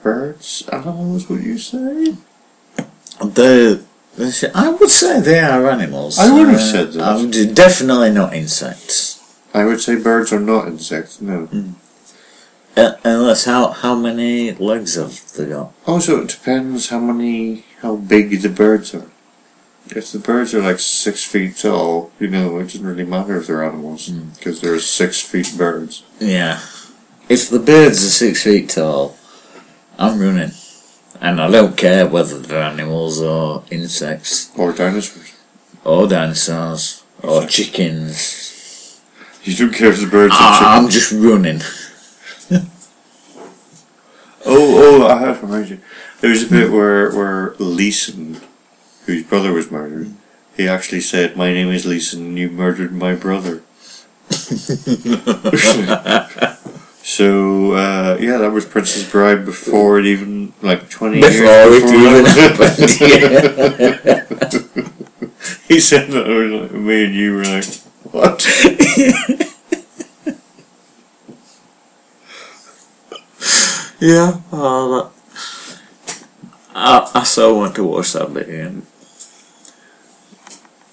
birds 0.03 0.69
animals, 0.73 1.29
would 1.29 1.43
you 1.43 1.59
say? 1.59 2.17
The, 3.21 3.83
the 4.17 4.51
I 4.55 4.71
would 4.71 4.91
say 4.91 5.21
they 5.21 5.41
are 5.41 5.69
animals. 5.71 6.19
I 6.19 6.33
would 6.33 6.49
have 6.49 6.57
Uh, 6.57 6.73
said 6.73 6.93
that. 6.95 7.55
Definitely 7.55 8.11
not 8.11 8.35
insects. 8.35 9.21
I 9.55 9.65
would 9.65 9.81
say 9.81 9.97
birds 9.97 10.33
are 10.33 10.41
not 10.41 10.67
insects, 10.69 11.21
no. 11.21 11.49
Uh, 12.77 12.93
unless 13.05 13.45
how 13.45 13.69
how 13.69 13.95
many 13.95 14.53
legs 14.53 14.95
have 14.95 15.21
they 15.37 15.47
got? 15.47 15.73
Also, 15.87 16.23
it 16.23 16.29
depends 16.29 16.89
how 16.89 16.99
many, 16.99 17.65
how 17.83 17.97
big 17.97 18.41
the 18.41 18.49
birds 18.49 18.95
are. 18.95 19.09
If 19.95 20.11
the 20.13 20.19
birds 20.19 20.55
are 20.55 20.63
like 20.63 20.79
six 20.79 21.23
feet 21.23 21.59
tall, 21.59 22.11
you 22.19 22.29
know, 22.29 22.59
it 22.59 22.63
doesn't 22.65 22.87
really 22.87 23.05
matter 23.05 23.37
if 23.37 23.47
they're 23.47 23.63
animals, 23.63 24.09
because 24.09 24.63
they're 24.63 24.81
six 24.81 25.21
feet 25.21 25.53
birds. 25.59 26.03
Yeah. 26.19 26.61
If 27.29 27.51
the 27.51 27.59
birds 27.59 28.03
are 28.03 28.09
six 28.25 28.43
feet 28.45 28.71
tall, 28.71 29.17
I'm 30.03 30.19
running. 30.19 30.51
And 31.21 31.41
I 31.41 31.51
don't 31.51 31.77
care 31.77 32.07
whether 32.09 32.39
they're 32.39 32.63
animals 32.63 33.21
or 33.23 33.63
insects 33.71 34.51
Or 34.57 34.73
dinosaurs. 34.73 35.33
or 35.85 36.09
dinosaurs 36.09 37.05
or 37.23 37.47
chickens. 37.47 39.01
You 39.45 39.55
don't 39.57 39.73
care 39.75 39.91
if 39.91 40.01
the 40.01 40.07
birds 40.07 40.35
are 40.35 40.39
ah, 40.41 40.75
I, 40.75 40.79
I'm 40.79 40.89
just 40.89 41.13
running. 41.13 41.61
Oh, 44.45 45.05
oh, 45.05 45.07
I 45.07 45.21
have 45.21 45.39
to 45.39 45.47
remind 45.47 45.69
you. 45.71 45.79
There 46.21 46.31
was 46.31 46.43
a 46.43 46.51
bit 46.51 46.73
where, 46.73 47.15
where 47.15 47.55
Leeson, 47.61 48.41
whose 49.07 49.23
brother 49.23 49.53
was 49.53 49.71
murdered, 49.71 50.15
he 50.57 50.67
actually 50.67 51.01
said, 51.01 51.37
My 51.37 51.53
name 51.53 51.69
is 51.69 51.87
Leeson, 51.87 52.37
you 52.37 52.51
murdered 52.51 52.93
my 52.93 53.15
brother. 53.15 53.63
so, 57.03 57.73
uh, 57.73 58.17
yeah, 58.21 58.39
that 58.39 58.51
was 58.51 58.65
Princess 58.65 59.11
Bride 59.11 59.45
before 59.45 59.99
it 59.99 60.07
even, 60.07 60.53
like 60.63 60.89
20 60.89 61.21
Before 61.21 61.33
years 61.33 61.83
it 61.83 61.95
even 61.95 62.25
happened. 62.25 63.01
Yeah. 64.61 64.89
He 65.69 65.81
said 65.81 66.11
that, 66.11 66.27
like, 66.27 66.73
me 66.73 67.05
and 67.07 67.15
you 67.15 67.37
were 67.37 67.45
like, 67.45 67.65
what? 68.13 68.47
Yeah, 74.03 74.41
that. 74.51 75.11
I, 76.75 77.11
I 77.15 77.23
so 77.23 77.57
want 77.57 77.77
to 77.77 77.85
watch 77.85 78.15
that 78.15 78.35
bit 78.35 78.49
again. 78.49 78.85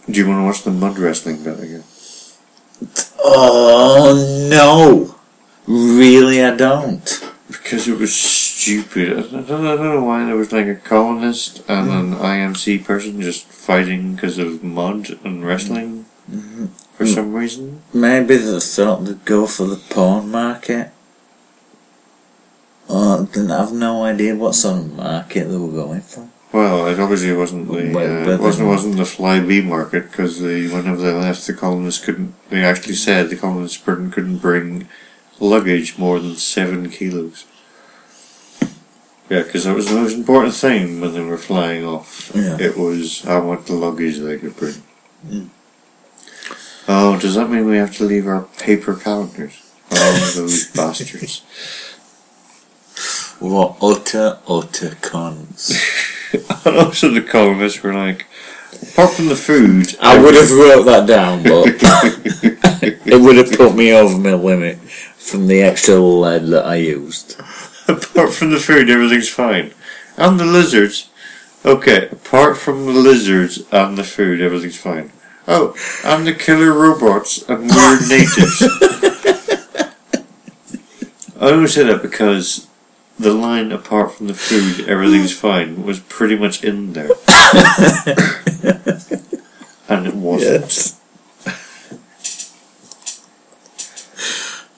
Do 0.07 0.20
you 0.20 0.28
want 0.28 0.41
to 0.41 0.45
watch 0.45 0.62
the 0.62 0.70
mud 0.70 0.99
wrestling 0.99 1.43
bit 1.43 1.60
again? 1.60 1.84
Oh 3.18 4.47
no! 4.51 5.16
Really, 5.70 6.43
I 6.43 6.55
don't. 6.55 7.32
Because 7.47 7.88
it 7.88 7.97
was 7.97 8.13
stupid. 8.15 9.17
I 9.17 9.41
don't, 9.41 9.65
I 9.65 9.76
don't 9.76 9.95
know 9.95 10.03
why 10.03 10.26
there 10.26 10.36
was 10.36 10.51
like 10.51 10.65
a 10.65 10.76
colonist 10.76 11.59
and 11.70 11.89
mm-hmm. 11.89 12.13
an 12.13 12.20
IMC 12.20 12.84
person 12.84 13.22
just 13.22 13.45
fighting 13.45 14.15
because 14.15 14.38
of 14.39 14.63
mud 14.63 15.17
and 15.24 15.45
wrestling 15.45 16.05
mm-hmm. 16.30 16.65
for 16.95 17.05
mm. 17.05 17.13
some 17.13 17.34
reason. 17.34 17.84
Maybe 17.93 18.38
they 18.38 18.59
thought 18.59 19.05
they'd 19.05 19.24
go 19.26 19.45
for 19.45 19.65
the 19.65 19.76
porn 19.76 20.32
market. 20.32 20.91
Then 23.34 23.51
I've 23.51 23.72
no 23.72 24.03
idea 24.03 24.36
what 24.36 24.55
sort 24.55 24.80
of 24.80 24.95
market 24.95 25.45
they 25.45 25.57
were 25.57 25.72
going 25.72 26.01
for. 26.01 26.28
Well, 26.51 26.88
it 26.88 26.99
obviously 26.99 27.32
wasn't 27.34 27.67
the 27.67 27.95
uh, 27.95 28.34
it 28.34 28.39
wasn't 28.39 28.70
wasn't 28.70 28.97
the 28.97 29.05
fly 29.05 29.39
bee 29.39 29.61
market 29.61 30.09
because 30.09 30.39
the 30.39 30.67
whenever 30.70 31.01
they 31.01 31.13
left, 31.13 31.45
the 31.45 31.53
colonists 31.53 32.03
couldn't. 32.03 32.34
They 32.49 32.63
actually 32.63 32.95
said 32.95 33.30
the 33.30 33.36
colonists 33.36 33.78
couldn't 33.78 34.11
couldn't 34.11 34.38
bring 34.38 34.88
luggage 35.40 35.98
more 35.98 36.20
than 36.20 36.36
seven 36.36 36.90
kilos. 36.90 37.46
Yeah, 39.30 39.44
because 39.44 39.66
that 39.66 39.76
was 39.76 39.90
the 39.90 39.96
most 39.96 40.16
important 40.16 40.56
thing 40.56 41.00
when 41.02 41.14
they 41.14 41.22
were 41.22 41.38
flying 41.38 41.86
off. 41.86 42.32
Yeah. 42.34 42.58
It 42.60 42.78
was 42.78 43.22
how 43.22 43.42
much 43.44 43.70
luggage 43.70 44.18
they 44.18 44.40
could 44.40 44.56
bring. 44.56 44.82
Mm. 45.28 45.50
Oh, 46.88 47.20
does 47.20 47.36
that 47.36 47.50
mean 47.50 47.68
we 47.68 47.78
have 47.78 47.96
to 47.98 48.06
leave 48.06 48.28
our 48.28 48.44
paper 48.58 48.96
calendars? 48.96 49.72
Oh, 49.92 50.34
those 50.36 50.66
bastards! 50.76 51.44
What 53.40 53.78
utter, 53.82 54.40
utter 54.48 54.96
cons. 55.02 55.80
And 56.66 56.78
also, 56.78 57.10
the 57.10 57.22
colonists 57.22 57.82
were 57.82 57.94
like, 57.94 58.28
apart 58.84 59.12
from 59.12 59.30
the 59.30 59.36
food, 59.36 59.96
I 60.00 60.22
would 60.22 60.36
have 60.36 60.52
wrote 60.52 60.84
that 60.84 61.08
down, 61.08 61.42
but 61.42 61.80
it 63.06 63.22
would 63.22 63.36
have 63.36 63.52
put 63.52 63.76
me 63.76 63.92
over 63.94 64.18
my 64.18 64.34
limit 64.34 64.78
from 64.80 65.48
the 65.48 65.62
extra 65.62 65.96
lead 65.96 66.48
that 66.48 66.66
I 66.66 66.76
used. 66.76 67.40
Apart 67.88 68.34
from 68.34 68.52
the 68.52 68.60
food, 68.60 68.90
everything's 68.90 69.30
fine. 69.30 69.74
And 70.18 70.40
the 70.40 70.46
lizards. 70.46 71.10
Okay, 71.66 72.08
apart 72.10 72.58
from 72.58 72.86
the 72.86 72.94
lizards 72.94 73.64
and 73.72 73.98
the 73.98 74.04
food, 74.04 74.40
everything's 74.40 74.78
fine. 74.78 75.12
Oh, 75.46 75.76
and 76.06 76.26
the 76.26 76.34
killer 76.34 76.72
robots 76.72 77.42
and 77.50 77.70
weird 77.70 78.02
natives. 78.08 78.62
I 81.38 81.52
only 81.52 81.68
say 81.68 81.84
that 81.84 82.02
because 82.02 82.68
the 83.18 83.34
line 83.34 83.72
apart 83.74 84.14
from 84.14 84.28
the 84.28 84.34
food, 84.34 84.88
everything's 84.88 85.38
fine 85.38 85.84
was 85.84 86.00
pretty 86.00 86.38
much 86.38 86.64
in 86.64 86.94
there. 86.94 87.10
and 89.90 90.08
it 90.08 90.16
wasn't. 90.16 90.99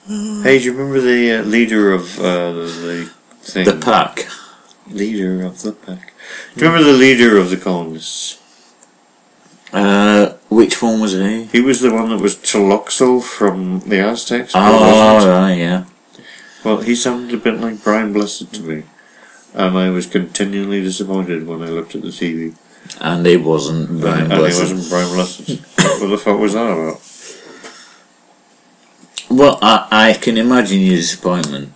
Hey, 0.06 0.58
do 0.58 0.64
you 0.64 0.72
remember 0.72 1.00
the 1.00 1.38
uh, 1.38 1.42
leader 1.42 1.92
of 1.92 2.18
uh, 2.18 2.52
the 2.52 3.10
thing? 3.40 3.64
The 3.64 3.76
pack. 3.76 4.26
Leader 4.90 5.44
of 5.44 5.62
the 5.62 5.72
pack. 5.72 6.12
Do 6.56 6.64
you 6.64 6.70
remember 6.70 6.92
the 6.92 6.98
leader 6.98 7.38
of 7.38 7.50
the 7.50 7.56
colonists? 7.56 8.40
Uh, 9.72 10.34
which 10.50 10.82
one 10.82 11.00
was 11.00 11.12
he? 11.12 11.44
He 11.44 11.60
was 11.60 11.80
the 11.80 11.92
one 11.94 12.10
that 12.10 12.20
was 12.20 12.34
Tlotoxl 12.36 13.22
from 13.22 13.80
the 13.80 14.00
Aztecs. 14.00 14.52
Oh, 14.56 15.26
right, 15.26 15.54
yeah. 15.54 15.84
Well, 16.64 16.78
he 16.80 16.96
sounded 16.96 17.32
a 17.34 17.38
bit 17.38 17.60
like 17.60 17.82
Brian 17.82 18.12
Blessed 18.12 18.52
to 18.54 18.62
me. 18.62 18.82
And 19.54 19.78
I 19.78 19.90
was 19.90 20.06
continually 20.06 20.82
disappointed 20.82 21.46
when 21.46 21.62
I 21.62 21.66
looked 21.66 21.94
at 21.94 22.02
the 22.02 22.08
TV. 22.08 22.56
And 23.00 23.24
it 23.26 23.42
wasn't 23.42 24.00
Brian 24.00 24.24
and, 24.24 24.32
and 24.32 24.40
Blessed. 24.40 24.62
he 24.62 24.74
wasn't 24.74 24.90
Brian 24.90 25.14
Blessed. 25.14 26.00
what 26.00 26.10
the 26.10 26.18
fuck 26.18 26.38
was 26.40 26.54
that 26.54 26.70
about? 26.70 27.00
Well, 29.32 29.58
I, 29.62 29.88
I 29.90 30.12
can 30.12 30.36
imagine 30.36 30.80
your 30.80 30.96
disappointment. 30.96 31.72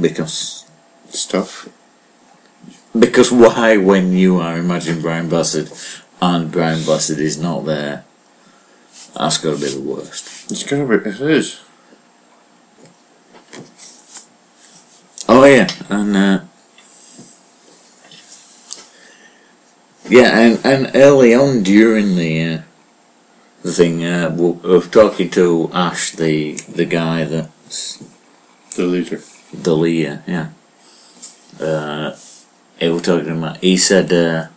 Because 0.00 0.70
Stuff. 1.08 1.68
because 2.96 3.32
why 3.32 3.76
when 3.76 4.12
you 4.12 4.38
are 4.38 4.56
imagining 4.58 5.02
Brian 5.02 5.28
Blessed 5.28 5.72
and 6.22 6.52
Brian 6.52 6.84
Blessed 6.84 7.18
is 7.18 7.38
not 7.38 7.66
there? 7.66 8.04
That's 9.16 9.38
got 9.38 9.58
to 9.58 9.60
be 9.60 9.74
the 9.74 9.80
worst. 9.80 10.50
It's 10.50 10.62
gonna 10.62 10.86
be. 10.86 11.08
It 11.08 11.20
is. 11.20 11.60
Oh 15.28 15.44
yeah, 15.44 15.68
and 15.88 16.16
uh, 16.16 16.40
yeah, 20.08 20.38
and, 20.38 20.60
and 20.64 20.90
early 20.94 21.34
on 21.34 21.62
during 21.62 22.14
the 22.16 22.42
uh, 22.42 22.62
the 23.64 23.72
thing, 23.72 24.04
uh, 24.04 24.30
we 24.36 24.80
talking 24.90 25.30
to 25.30 25.70
Ashe, 25.72 26.12
the 26.12 26.54
the 26.80 26.84
guy 26.84 27.24
that's 27.24 28.02
The 28.76 28.84
leader. 28.86 29.20
the 29.52 29.74
leader, 29.76 30.22
yeah. 30.26 30.48
Uh, 31.60 32.14
he 32.78 32.88
was 32.88 33.02
talking 33.02 33.38
about. 33.38 33.56
He 33.58 33.76
said 33.76 34.12
uh, 34.12 34.48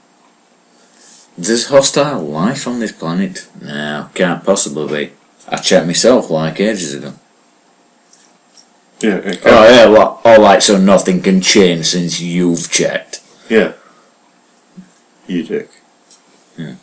There's 1.37 1.67
hostile 1.69 2.21
life 2.21 2.67
on 2.67 2.79
this 2.79 2.91
planet? 2.91 3.47
No, 3.61 4.09
can't 4.13 4.43
possibly 4.43 4.87
be. 5.07 5.13
I 5.47 5.57
checked 5.57 5.85
myself 5.87 6.29
like 6.29 6.59
ages 6.59 6.93
ago. 6.95 7.13
Yeah, 8.99 9.21
Oh 9.45 9.69
yeah, 9.69 9.85
well, 9.89 10.19
alright, 10.25 10.61
so 10.63 10.77
nothing 10.77 11.21
can 11.21 11.39
change 11.39 11.85
since 11.85 12.19
you've 12.19 12.69
checked. 12.71 13.21
yeah. 13.49 13.73
You 15.27 15.43
dick. 15.43 15.69
Yeah. 16.57 16.75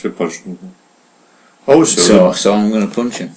Should 0.00 0.16
punch 0.16 0.38
him. 0.38 0.58
Also, 1.66 2.00
So, 2.00 2.32
so 2.32 2.54
I'm 2.54 2.70
gonna 2.72 2.86
punch 2.86 3.18
him. 3.18 3.30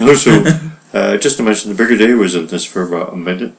also, 0.00 0.44
uh, 0.94 1.16
just 1.16 1.36
to 1.38 1.42
mention, 1.42 1.70
the 1.70 1.76
Brigadier 1.76 2.16
was 2.16 2.36
in 2.36 2.46
this 2.46 2.64
for 2.64 2.82
about 2.82 3.12
a 3.12 3.16
minute. 3.16 3.52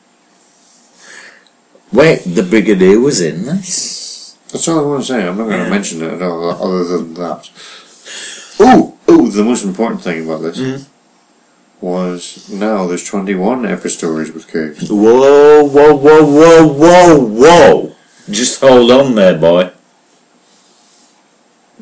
Wait, 1.91 2.19
the 2.25 2.43
Brigadier 2.43 2.99
was 2.99 3.19
in 3.21 3.45
this? 3.45 4.35
That's 4.51 4.67
all 4.69 4.79
I 4.79 4.87
want 4.87 5.01
to 5.01 5.07
say. 5.07 5.27
I'm 5.27 5.37
not 5.37 5.45
going 5.45 5.57
to 5.57 5.63
Yeah. 5.65 5.69
mention 5.69 6.01
it 6.01 6.13
at 6.13 6.21
all, 6.21 6.49
other 6.49 6.83
than 6.85 7.13
that. 7.15 7.49
Oh, 8.59 8.93
oh, 9.07 9.27
the 9.27 9.43
most 9.43 9.65
important 9.65 10.01
thing 10.01 10.23
about 10.25 10.41
this 10.43 10.57
Mhm. 10.57 10.85
was 11.81 12.47
now 12.49 12.87
there's 12.87 13.03
21 13.03 13.65
epic 13.65 13.91
stories 13.91 14.31
with 14.31 14.47
caves. 14.47 14.89
Whoa, 14.89 15.63
whoa, 15.65 15.93
whoa, 15.95 16.23
whoa, 16.25 16.67
whoa, 16.67 17.17
whoa! 17.41 17.91
Just 18.29 18.61
hold 18.61 18.91
on 18.91 19.15
there, 19.15 19.37
boy. 19.37 19.71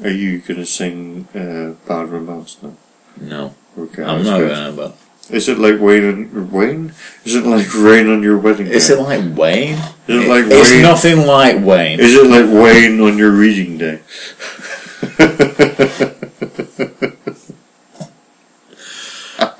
Are 0.03 0.09
you 0.09 0.39
going 0.39 0.59
to 0.59 0.65
sing 0.65 1.27
uh, 1.33 1.73
Bad 1.87 2.09
Romance 2.09 2.57
now? 2.61 2.73
No, 3.19 3.55
Okay, 3.77 4.03
I'm 4.03 4.23
not 4.23 4.39
good. 4.39 4.49
gonna, 4.51 4.71
but. 4.73 4.97
Is 5.29 5.49
it 5.49 5.57
like 5.57 5.79
Wayne 5.79 6.03
and 6.03 6.51
Wayne? 6.51 6.93
Is 7.23 7.33
it 7.35 7.45
like 7.45 7.73
rain 7.73 8.07
on 8.09 8.21
your 8.21 8.37
wedding 8.37 8.67
day? 8.67 8.73
Is 8.73 8.89
it 8.91 8.99
like 8.99 9.35
Wayne? 9.35 9.77
Is 10.07 10.23
it 10.23 10.29
like 10.29 10.45
it's 10.47 10.69
Wayne? 10.71 10.81
nothing 10.83 11.25
like 11.25 11.65
Wayne. 11.65 11.99
Is 11.99 12.13
it 12.13 12.27
like 12.27 12.45
Wayne 12.45 12.99
on 13.01 13.17
your 13.17 13.31
reading 13.31 13.77
day? 13.79 14.01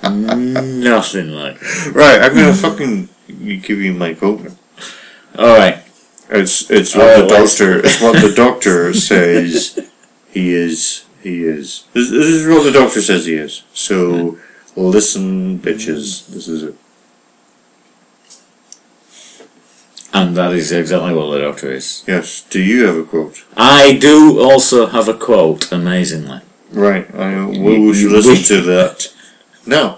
nothing 0.10 1.30
like. 1.32 1.62
right, 1.94 2.22
I'm 2.22 2.34
gonna 2.34 2.54
fucking 2.54 3.10
give 3.28 3.80
you 3.82 3.94
my 3.94 4.14
quote. 4.14 4.42
now. 4.44 4.52
Alright, 5.38 5.80
It's 6.30 6.70
it's 6.72 6.96
what 6.96 7.08
Oh, 7.18 7.22
the 7.22 7.28
doctor 7.28 7.80
it's 7.80 8.02
what 8.02 8.22
the 8.22 8.34
doctor 8.36 8.94
says 8.94 9.78
he 10.36 10.54
is 10.54 11.06
he 11.24 11.44
is. 11.44 11.86
This, 11.94 12.10
this 12.12 12.28
is 12.28 12.48
what 12.48 12.64
the 12.64 12.72
doctor 12.72 13.02
says 13.02 13.26
he 13.26 13.34
is. 13.48 13.64
So 13.74 14.38
listen, 14.76 15.58
bitches. 15.60 16.28
This 16.28 16.48
is 16.48 16.62
it. 16.70 16.76
and 20.14 20.38
that 20.38 20.54
is 20.54 20.72
exactly 20.72 21.14
what 21.14 21.30
the 21.32 21.40
doctor 21.42 21.72
is. 21.72 22.04
Yes. 22.08 22.42
Do 22.50 22.62
you 22.62 22.86
have 22.86 22.96
a 22.98 23.04
quote? 23.04 23.44
I 23.58 23.98
do 23.98 24.40
also 24.40 24.86
have 24.88 25.08
a 25.10 25.14
quote, 25.14 25.72
amazingly. 25.72 26.40
Right. 26.72 27.08
I 27.14 27.46
will 27.46 27.94
You- 27.96 28.10
listen 28.10 28.38
to 28.56 28.62
that. 28.64 29.12
No. 29.66 29.98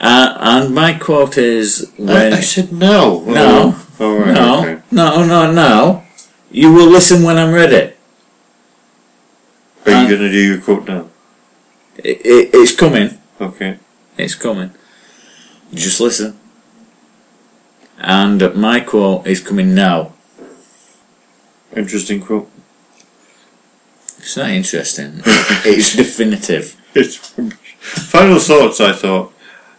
Uh, 0.00 0.34
and 0.40 0.74
my 0.74 0.94
quote 0.94 1.36
is 1.36 1.90
I, 1.98 2.02
when. 2.02 2.32
I 2.32 2.40
said 2.40 2.72
no. 2.72 3.22
No. 3.24 3.76
Oh, 3.98 4.16
right. 4.18 4.32
no, 4.34 4.60
Okay. 4.60 4.76
no, 4.90 5.26
no, 5.26 5.52
no. 5.52 6.02
You 6.50 6.72
will 6.72 6.88
listen 6.88 7.22
when 7.22 7.36
I'm 7.36 7.52
ready. 7.52 7.92
Are 9.86 10.02
you 10.02 10.16
gonna 10.16 10.30
do 10.30 10.38
your 10.38 10.60
quote 10.60 10.86
now? 10.86 11.08
It, 11.96 12.20
it, 12.24 12.50
it's 12.54 12.74
coming. 12.74 13.18
Okay. 13.40 13.78
It's 14.18 14.34
coming. 14.34 14.70
Just 15.72 16.00
listen. 16.00 16.38
And 17.98 18.54
my 18.54 18.80
quote 18.80 19.26
is 19.26 19.40
coming 19.40 19.74
now. 19.74 20.12
Interesting 21.76 22.20
quote. 22.20 22.50
It's 24.18 24.36
not 24.36 24.50
interesting. 24.50 25.22
it's 25.64 25.94
definitive. 25.96 26.76
It's 26.94 27.16
final 27.16 28.38
thoughts. 28.38 28.80
I 28.80 28.92
thought 28.92 29.32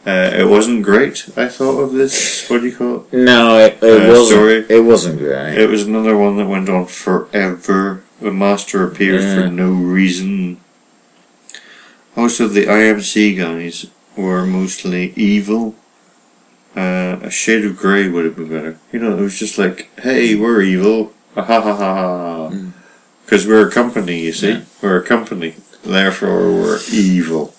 uh, 0.08 0.32
it 0.34 0.48
wasn't 0.48 0.84
great. 0.84 1.30
I 1.38 1.48
thought 1.48 1.80
of 1.80 1.94
this. 1.94 2.48
What 2.50 2.62
do 2.62 2.68
you 2.68 2.76
call 2.76 2.96
it? 3.12 3.14
No, 3.14 3.58
it, 3.60 3.78
it 3.84 4.02
Uh, 4.04 4.08
wasn't. 4.10 4.28
story? 4.30 4.66
It 4.70 4.80
wasn't 4.84 5.20
great. 5.20 5.58
It 5.58 5.70
was 5.70 5.84
another 5.86 6.18
one 6.18 6.38
that 6.38 6.48
went 6.48 6.70
on 6.70 6.86
forever. 6.88 8.04
The 8.22 8.32
master 8.32 8.84
appeared 8.84 9.22
Yeah. 9.22 9.36
for 9.36 9.48
no 9.50 9.72
reason. 9.72 10.58
Also, 12.16 12.48
the 12.48 12.66
IMC 12.68 13.36
guys 13.38 13.88
were 14.16 14.46
mostly 14.46 15.14
evil. 15.16 15.76
Uh, 16.76 17.18
a 17.22 17.30
shade 17.32 17.66
of 17.66 17.76
grey 17.78 18.08
would 18.08 18.26
have 18.26 18.36
been 18.36 18.50
better. 18.50 18.78
You 18.92 19.00
know, 19.00 19.18
it 19.18 19.22
was 19.22 19.38
just 19.40 19.58
like, 19.58 19.90
hey, 20.00 20.36
we're 20.36 20.62
evil. 20.62 21.14
Ha 21.36 21.44
ha 21.44 21.62
ha 21.62 21.76
ha 21.76 21.94
ha. 21.96 22.50
Mm. 22.50 22.72
Because 23.26 23.48
we're 23.48 23.68
a 23.68 23.72
company, 23.72 24.20
you 24.22 24.34
see? 24.34 24.52
Yeah. 24.52 24.62
We're 24.82 24.98
a 24.98 25.04
company. 25.04 25.56
Therefore, 25.84 26.52
we're 26.52 26.80
evil. 26.92 27.54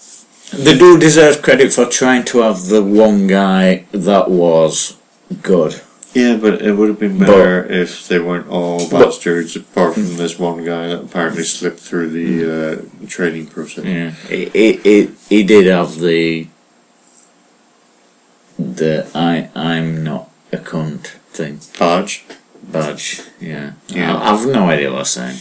They 0.52 0.76
do 0.76 0.98
deserve 0.98 1.40
credit 1.42 1.72
for 1.72 1.86
trying 1.86 2.24
to 2.26 2.42
have 2.42 2.66
the 2.66 2.82
one 2.82 3.26
guy 3.26 3.86
that 3.92 4.30
was 4.30 4.96
good. 5.42 5.80
Yeah, 6.14 6.36
but 6.36 6.60
it 6.60 6.72
would 6.72 6.88
have 6.90 6.98
been 6.98 7.18
But- 7.18 7.26
better 7.28 7.64
if 7.64 8.06
they 8.08 8.18
weren't 8.18 8.48
all 8.48 8.88
But- 8.88 9.06
bastards, 9.06 9.56
apart 9.56 9.94
from 9.94 10.16
this 10.18 10.38
one 10.38 10.64
guy 10.64 10.88
that 10.88 11.00
apparently 11.04 11.42
slipped 11.44 11.80
through 11.80 12.10
the 12.10 12.32
uh, 13.02 13.06
training 13.08 13.46
process. 13.46 13.84
Yeah, 13.84 14.10
he, 14.28 14.46
he, 14.52 14.72
he, 14.76 15.10
he 15.28 15.42
did 15.42 15.66
have 15.66 15.98
the 16.00 16.48
the 18.58 19.06
I 19.14 19.48
I'm 19.54 20.04
not 20.04 20.28
a 20.52 20.58
cunt 20.58 21.06
thing 21.32 21.60
Podge? 21.78 22.24
badge. 22.62 23.22
Yeah, 23.40 23.72
Yeah. 23.88 24.14
I, 24.16 24.32
I've 24.34 24.46
no 24.46 24.68
idea 24.68 24.90
what 24.90 25.00
I'm 25.00 25.04
saying. 25.06 25.38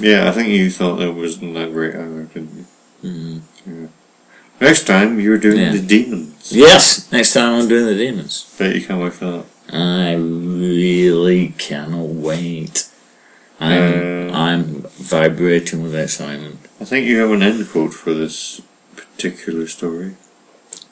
Yeah, 0.00 0.28
I 0.28 0.32
think 0.32 0.48
you 0.48 0.70
thought 0.70 0.96
that 0.96 1.12
wasn't 1.12 1.54
that 1.54 1.72
great 1.72 1.94
either, 1.96 2.22
didn't 2.32 2.66
you? 3.02 3.42
Mm. 3.66 3.88
Next 4.60 4.86
time, 4.86 5.20
you're 5.20 5.38
doing 5.38 5.58
Yeah. 5.60 5.72
the 5.72 5.80
demons. 5.80 6.50
Yes, 6.50 7.06
next 7.12 7.32
time 7.34 7.54
I'm 7.60 7.68
doing 7.68 7.86
the 7.86 7.94
demons. 7.94 8.44
Bet 8.58 8.74
you 8.74 8.82
can't 8.84 9.00
wait 9.00 9.14
for 9.14 9.26
that. 9.26 9.44
I 9.72 10.14
really 10.14 11.54
cannot 11.58 12.08
wait. 12.08 12.84
I'm 13.60 14.30
Uh, 14.30 14.32
I'm 14.32 14.84
vibrating 14.98 15.82
with 15.82 15.94
excitement. 15.94 16.58
I 16.80 16.84
think 16.84 17.06
you 17.06 17.18
have 17.18 17.30
an 17.32 17.42
end 17.42 17.68
quote 17.70 17.92
for 17.94 18.14
this 18.14 18.60
particular 18.96 19.66
story, 19.66 20.12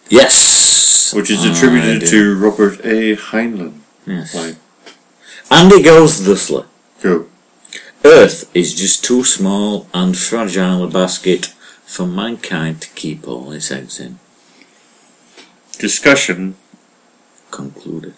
Yes, 0.09 1.13
which 1.15 1.31
is 1.31 1.45
attributed 1.45 2.07
to 2.11 2.37
Robert 2.37 2.81
A. 2.85 3.17
Heinlein. 3.17 3.81
yes, 4.07 4.35
Like, 4.35 4.57
and 5.51 5.73
it 5.73 5.83
goes 5.85 6.19
thusly. 6.21 6.65
go. 7.03 7.27
Earth 8.05 8.49
is 8.55 8.75
just 8.75 9.03
too 9.05 9.25
small 9.25 9.89
and 9.95 10.17
fragile 10.17 10.85
a 10.85 10.89
basket 10.89 11.53
for 11.97 12.07
mankind 12.07 12.83
to 12.83 12.89
keep 12.91 13.27
all 13.27 13.53
its 13.53 13.71
eggs 13.73 13.99
in. 13.99 14.19
Discussion. 15.79 16.55
Concluded. 17.51 18.13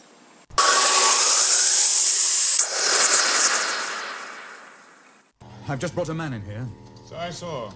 I've 5.68 5.78
just 5.78 5.94
brought 5.94 6.08
a 6.08 6.14
man 6.14 6.32
in 6.32 6.42
here. 6.42 6.66
So 7.06 7.16
I 7.16 7.30
saw. 7.30 7.70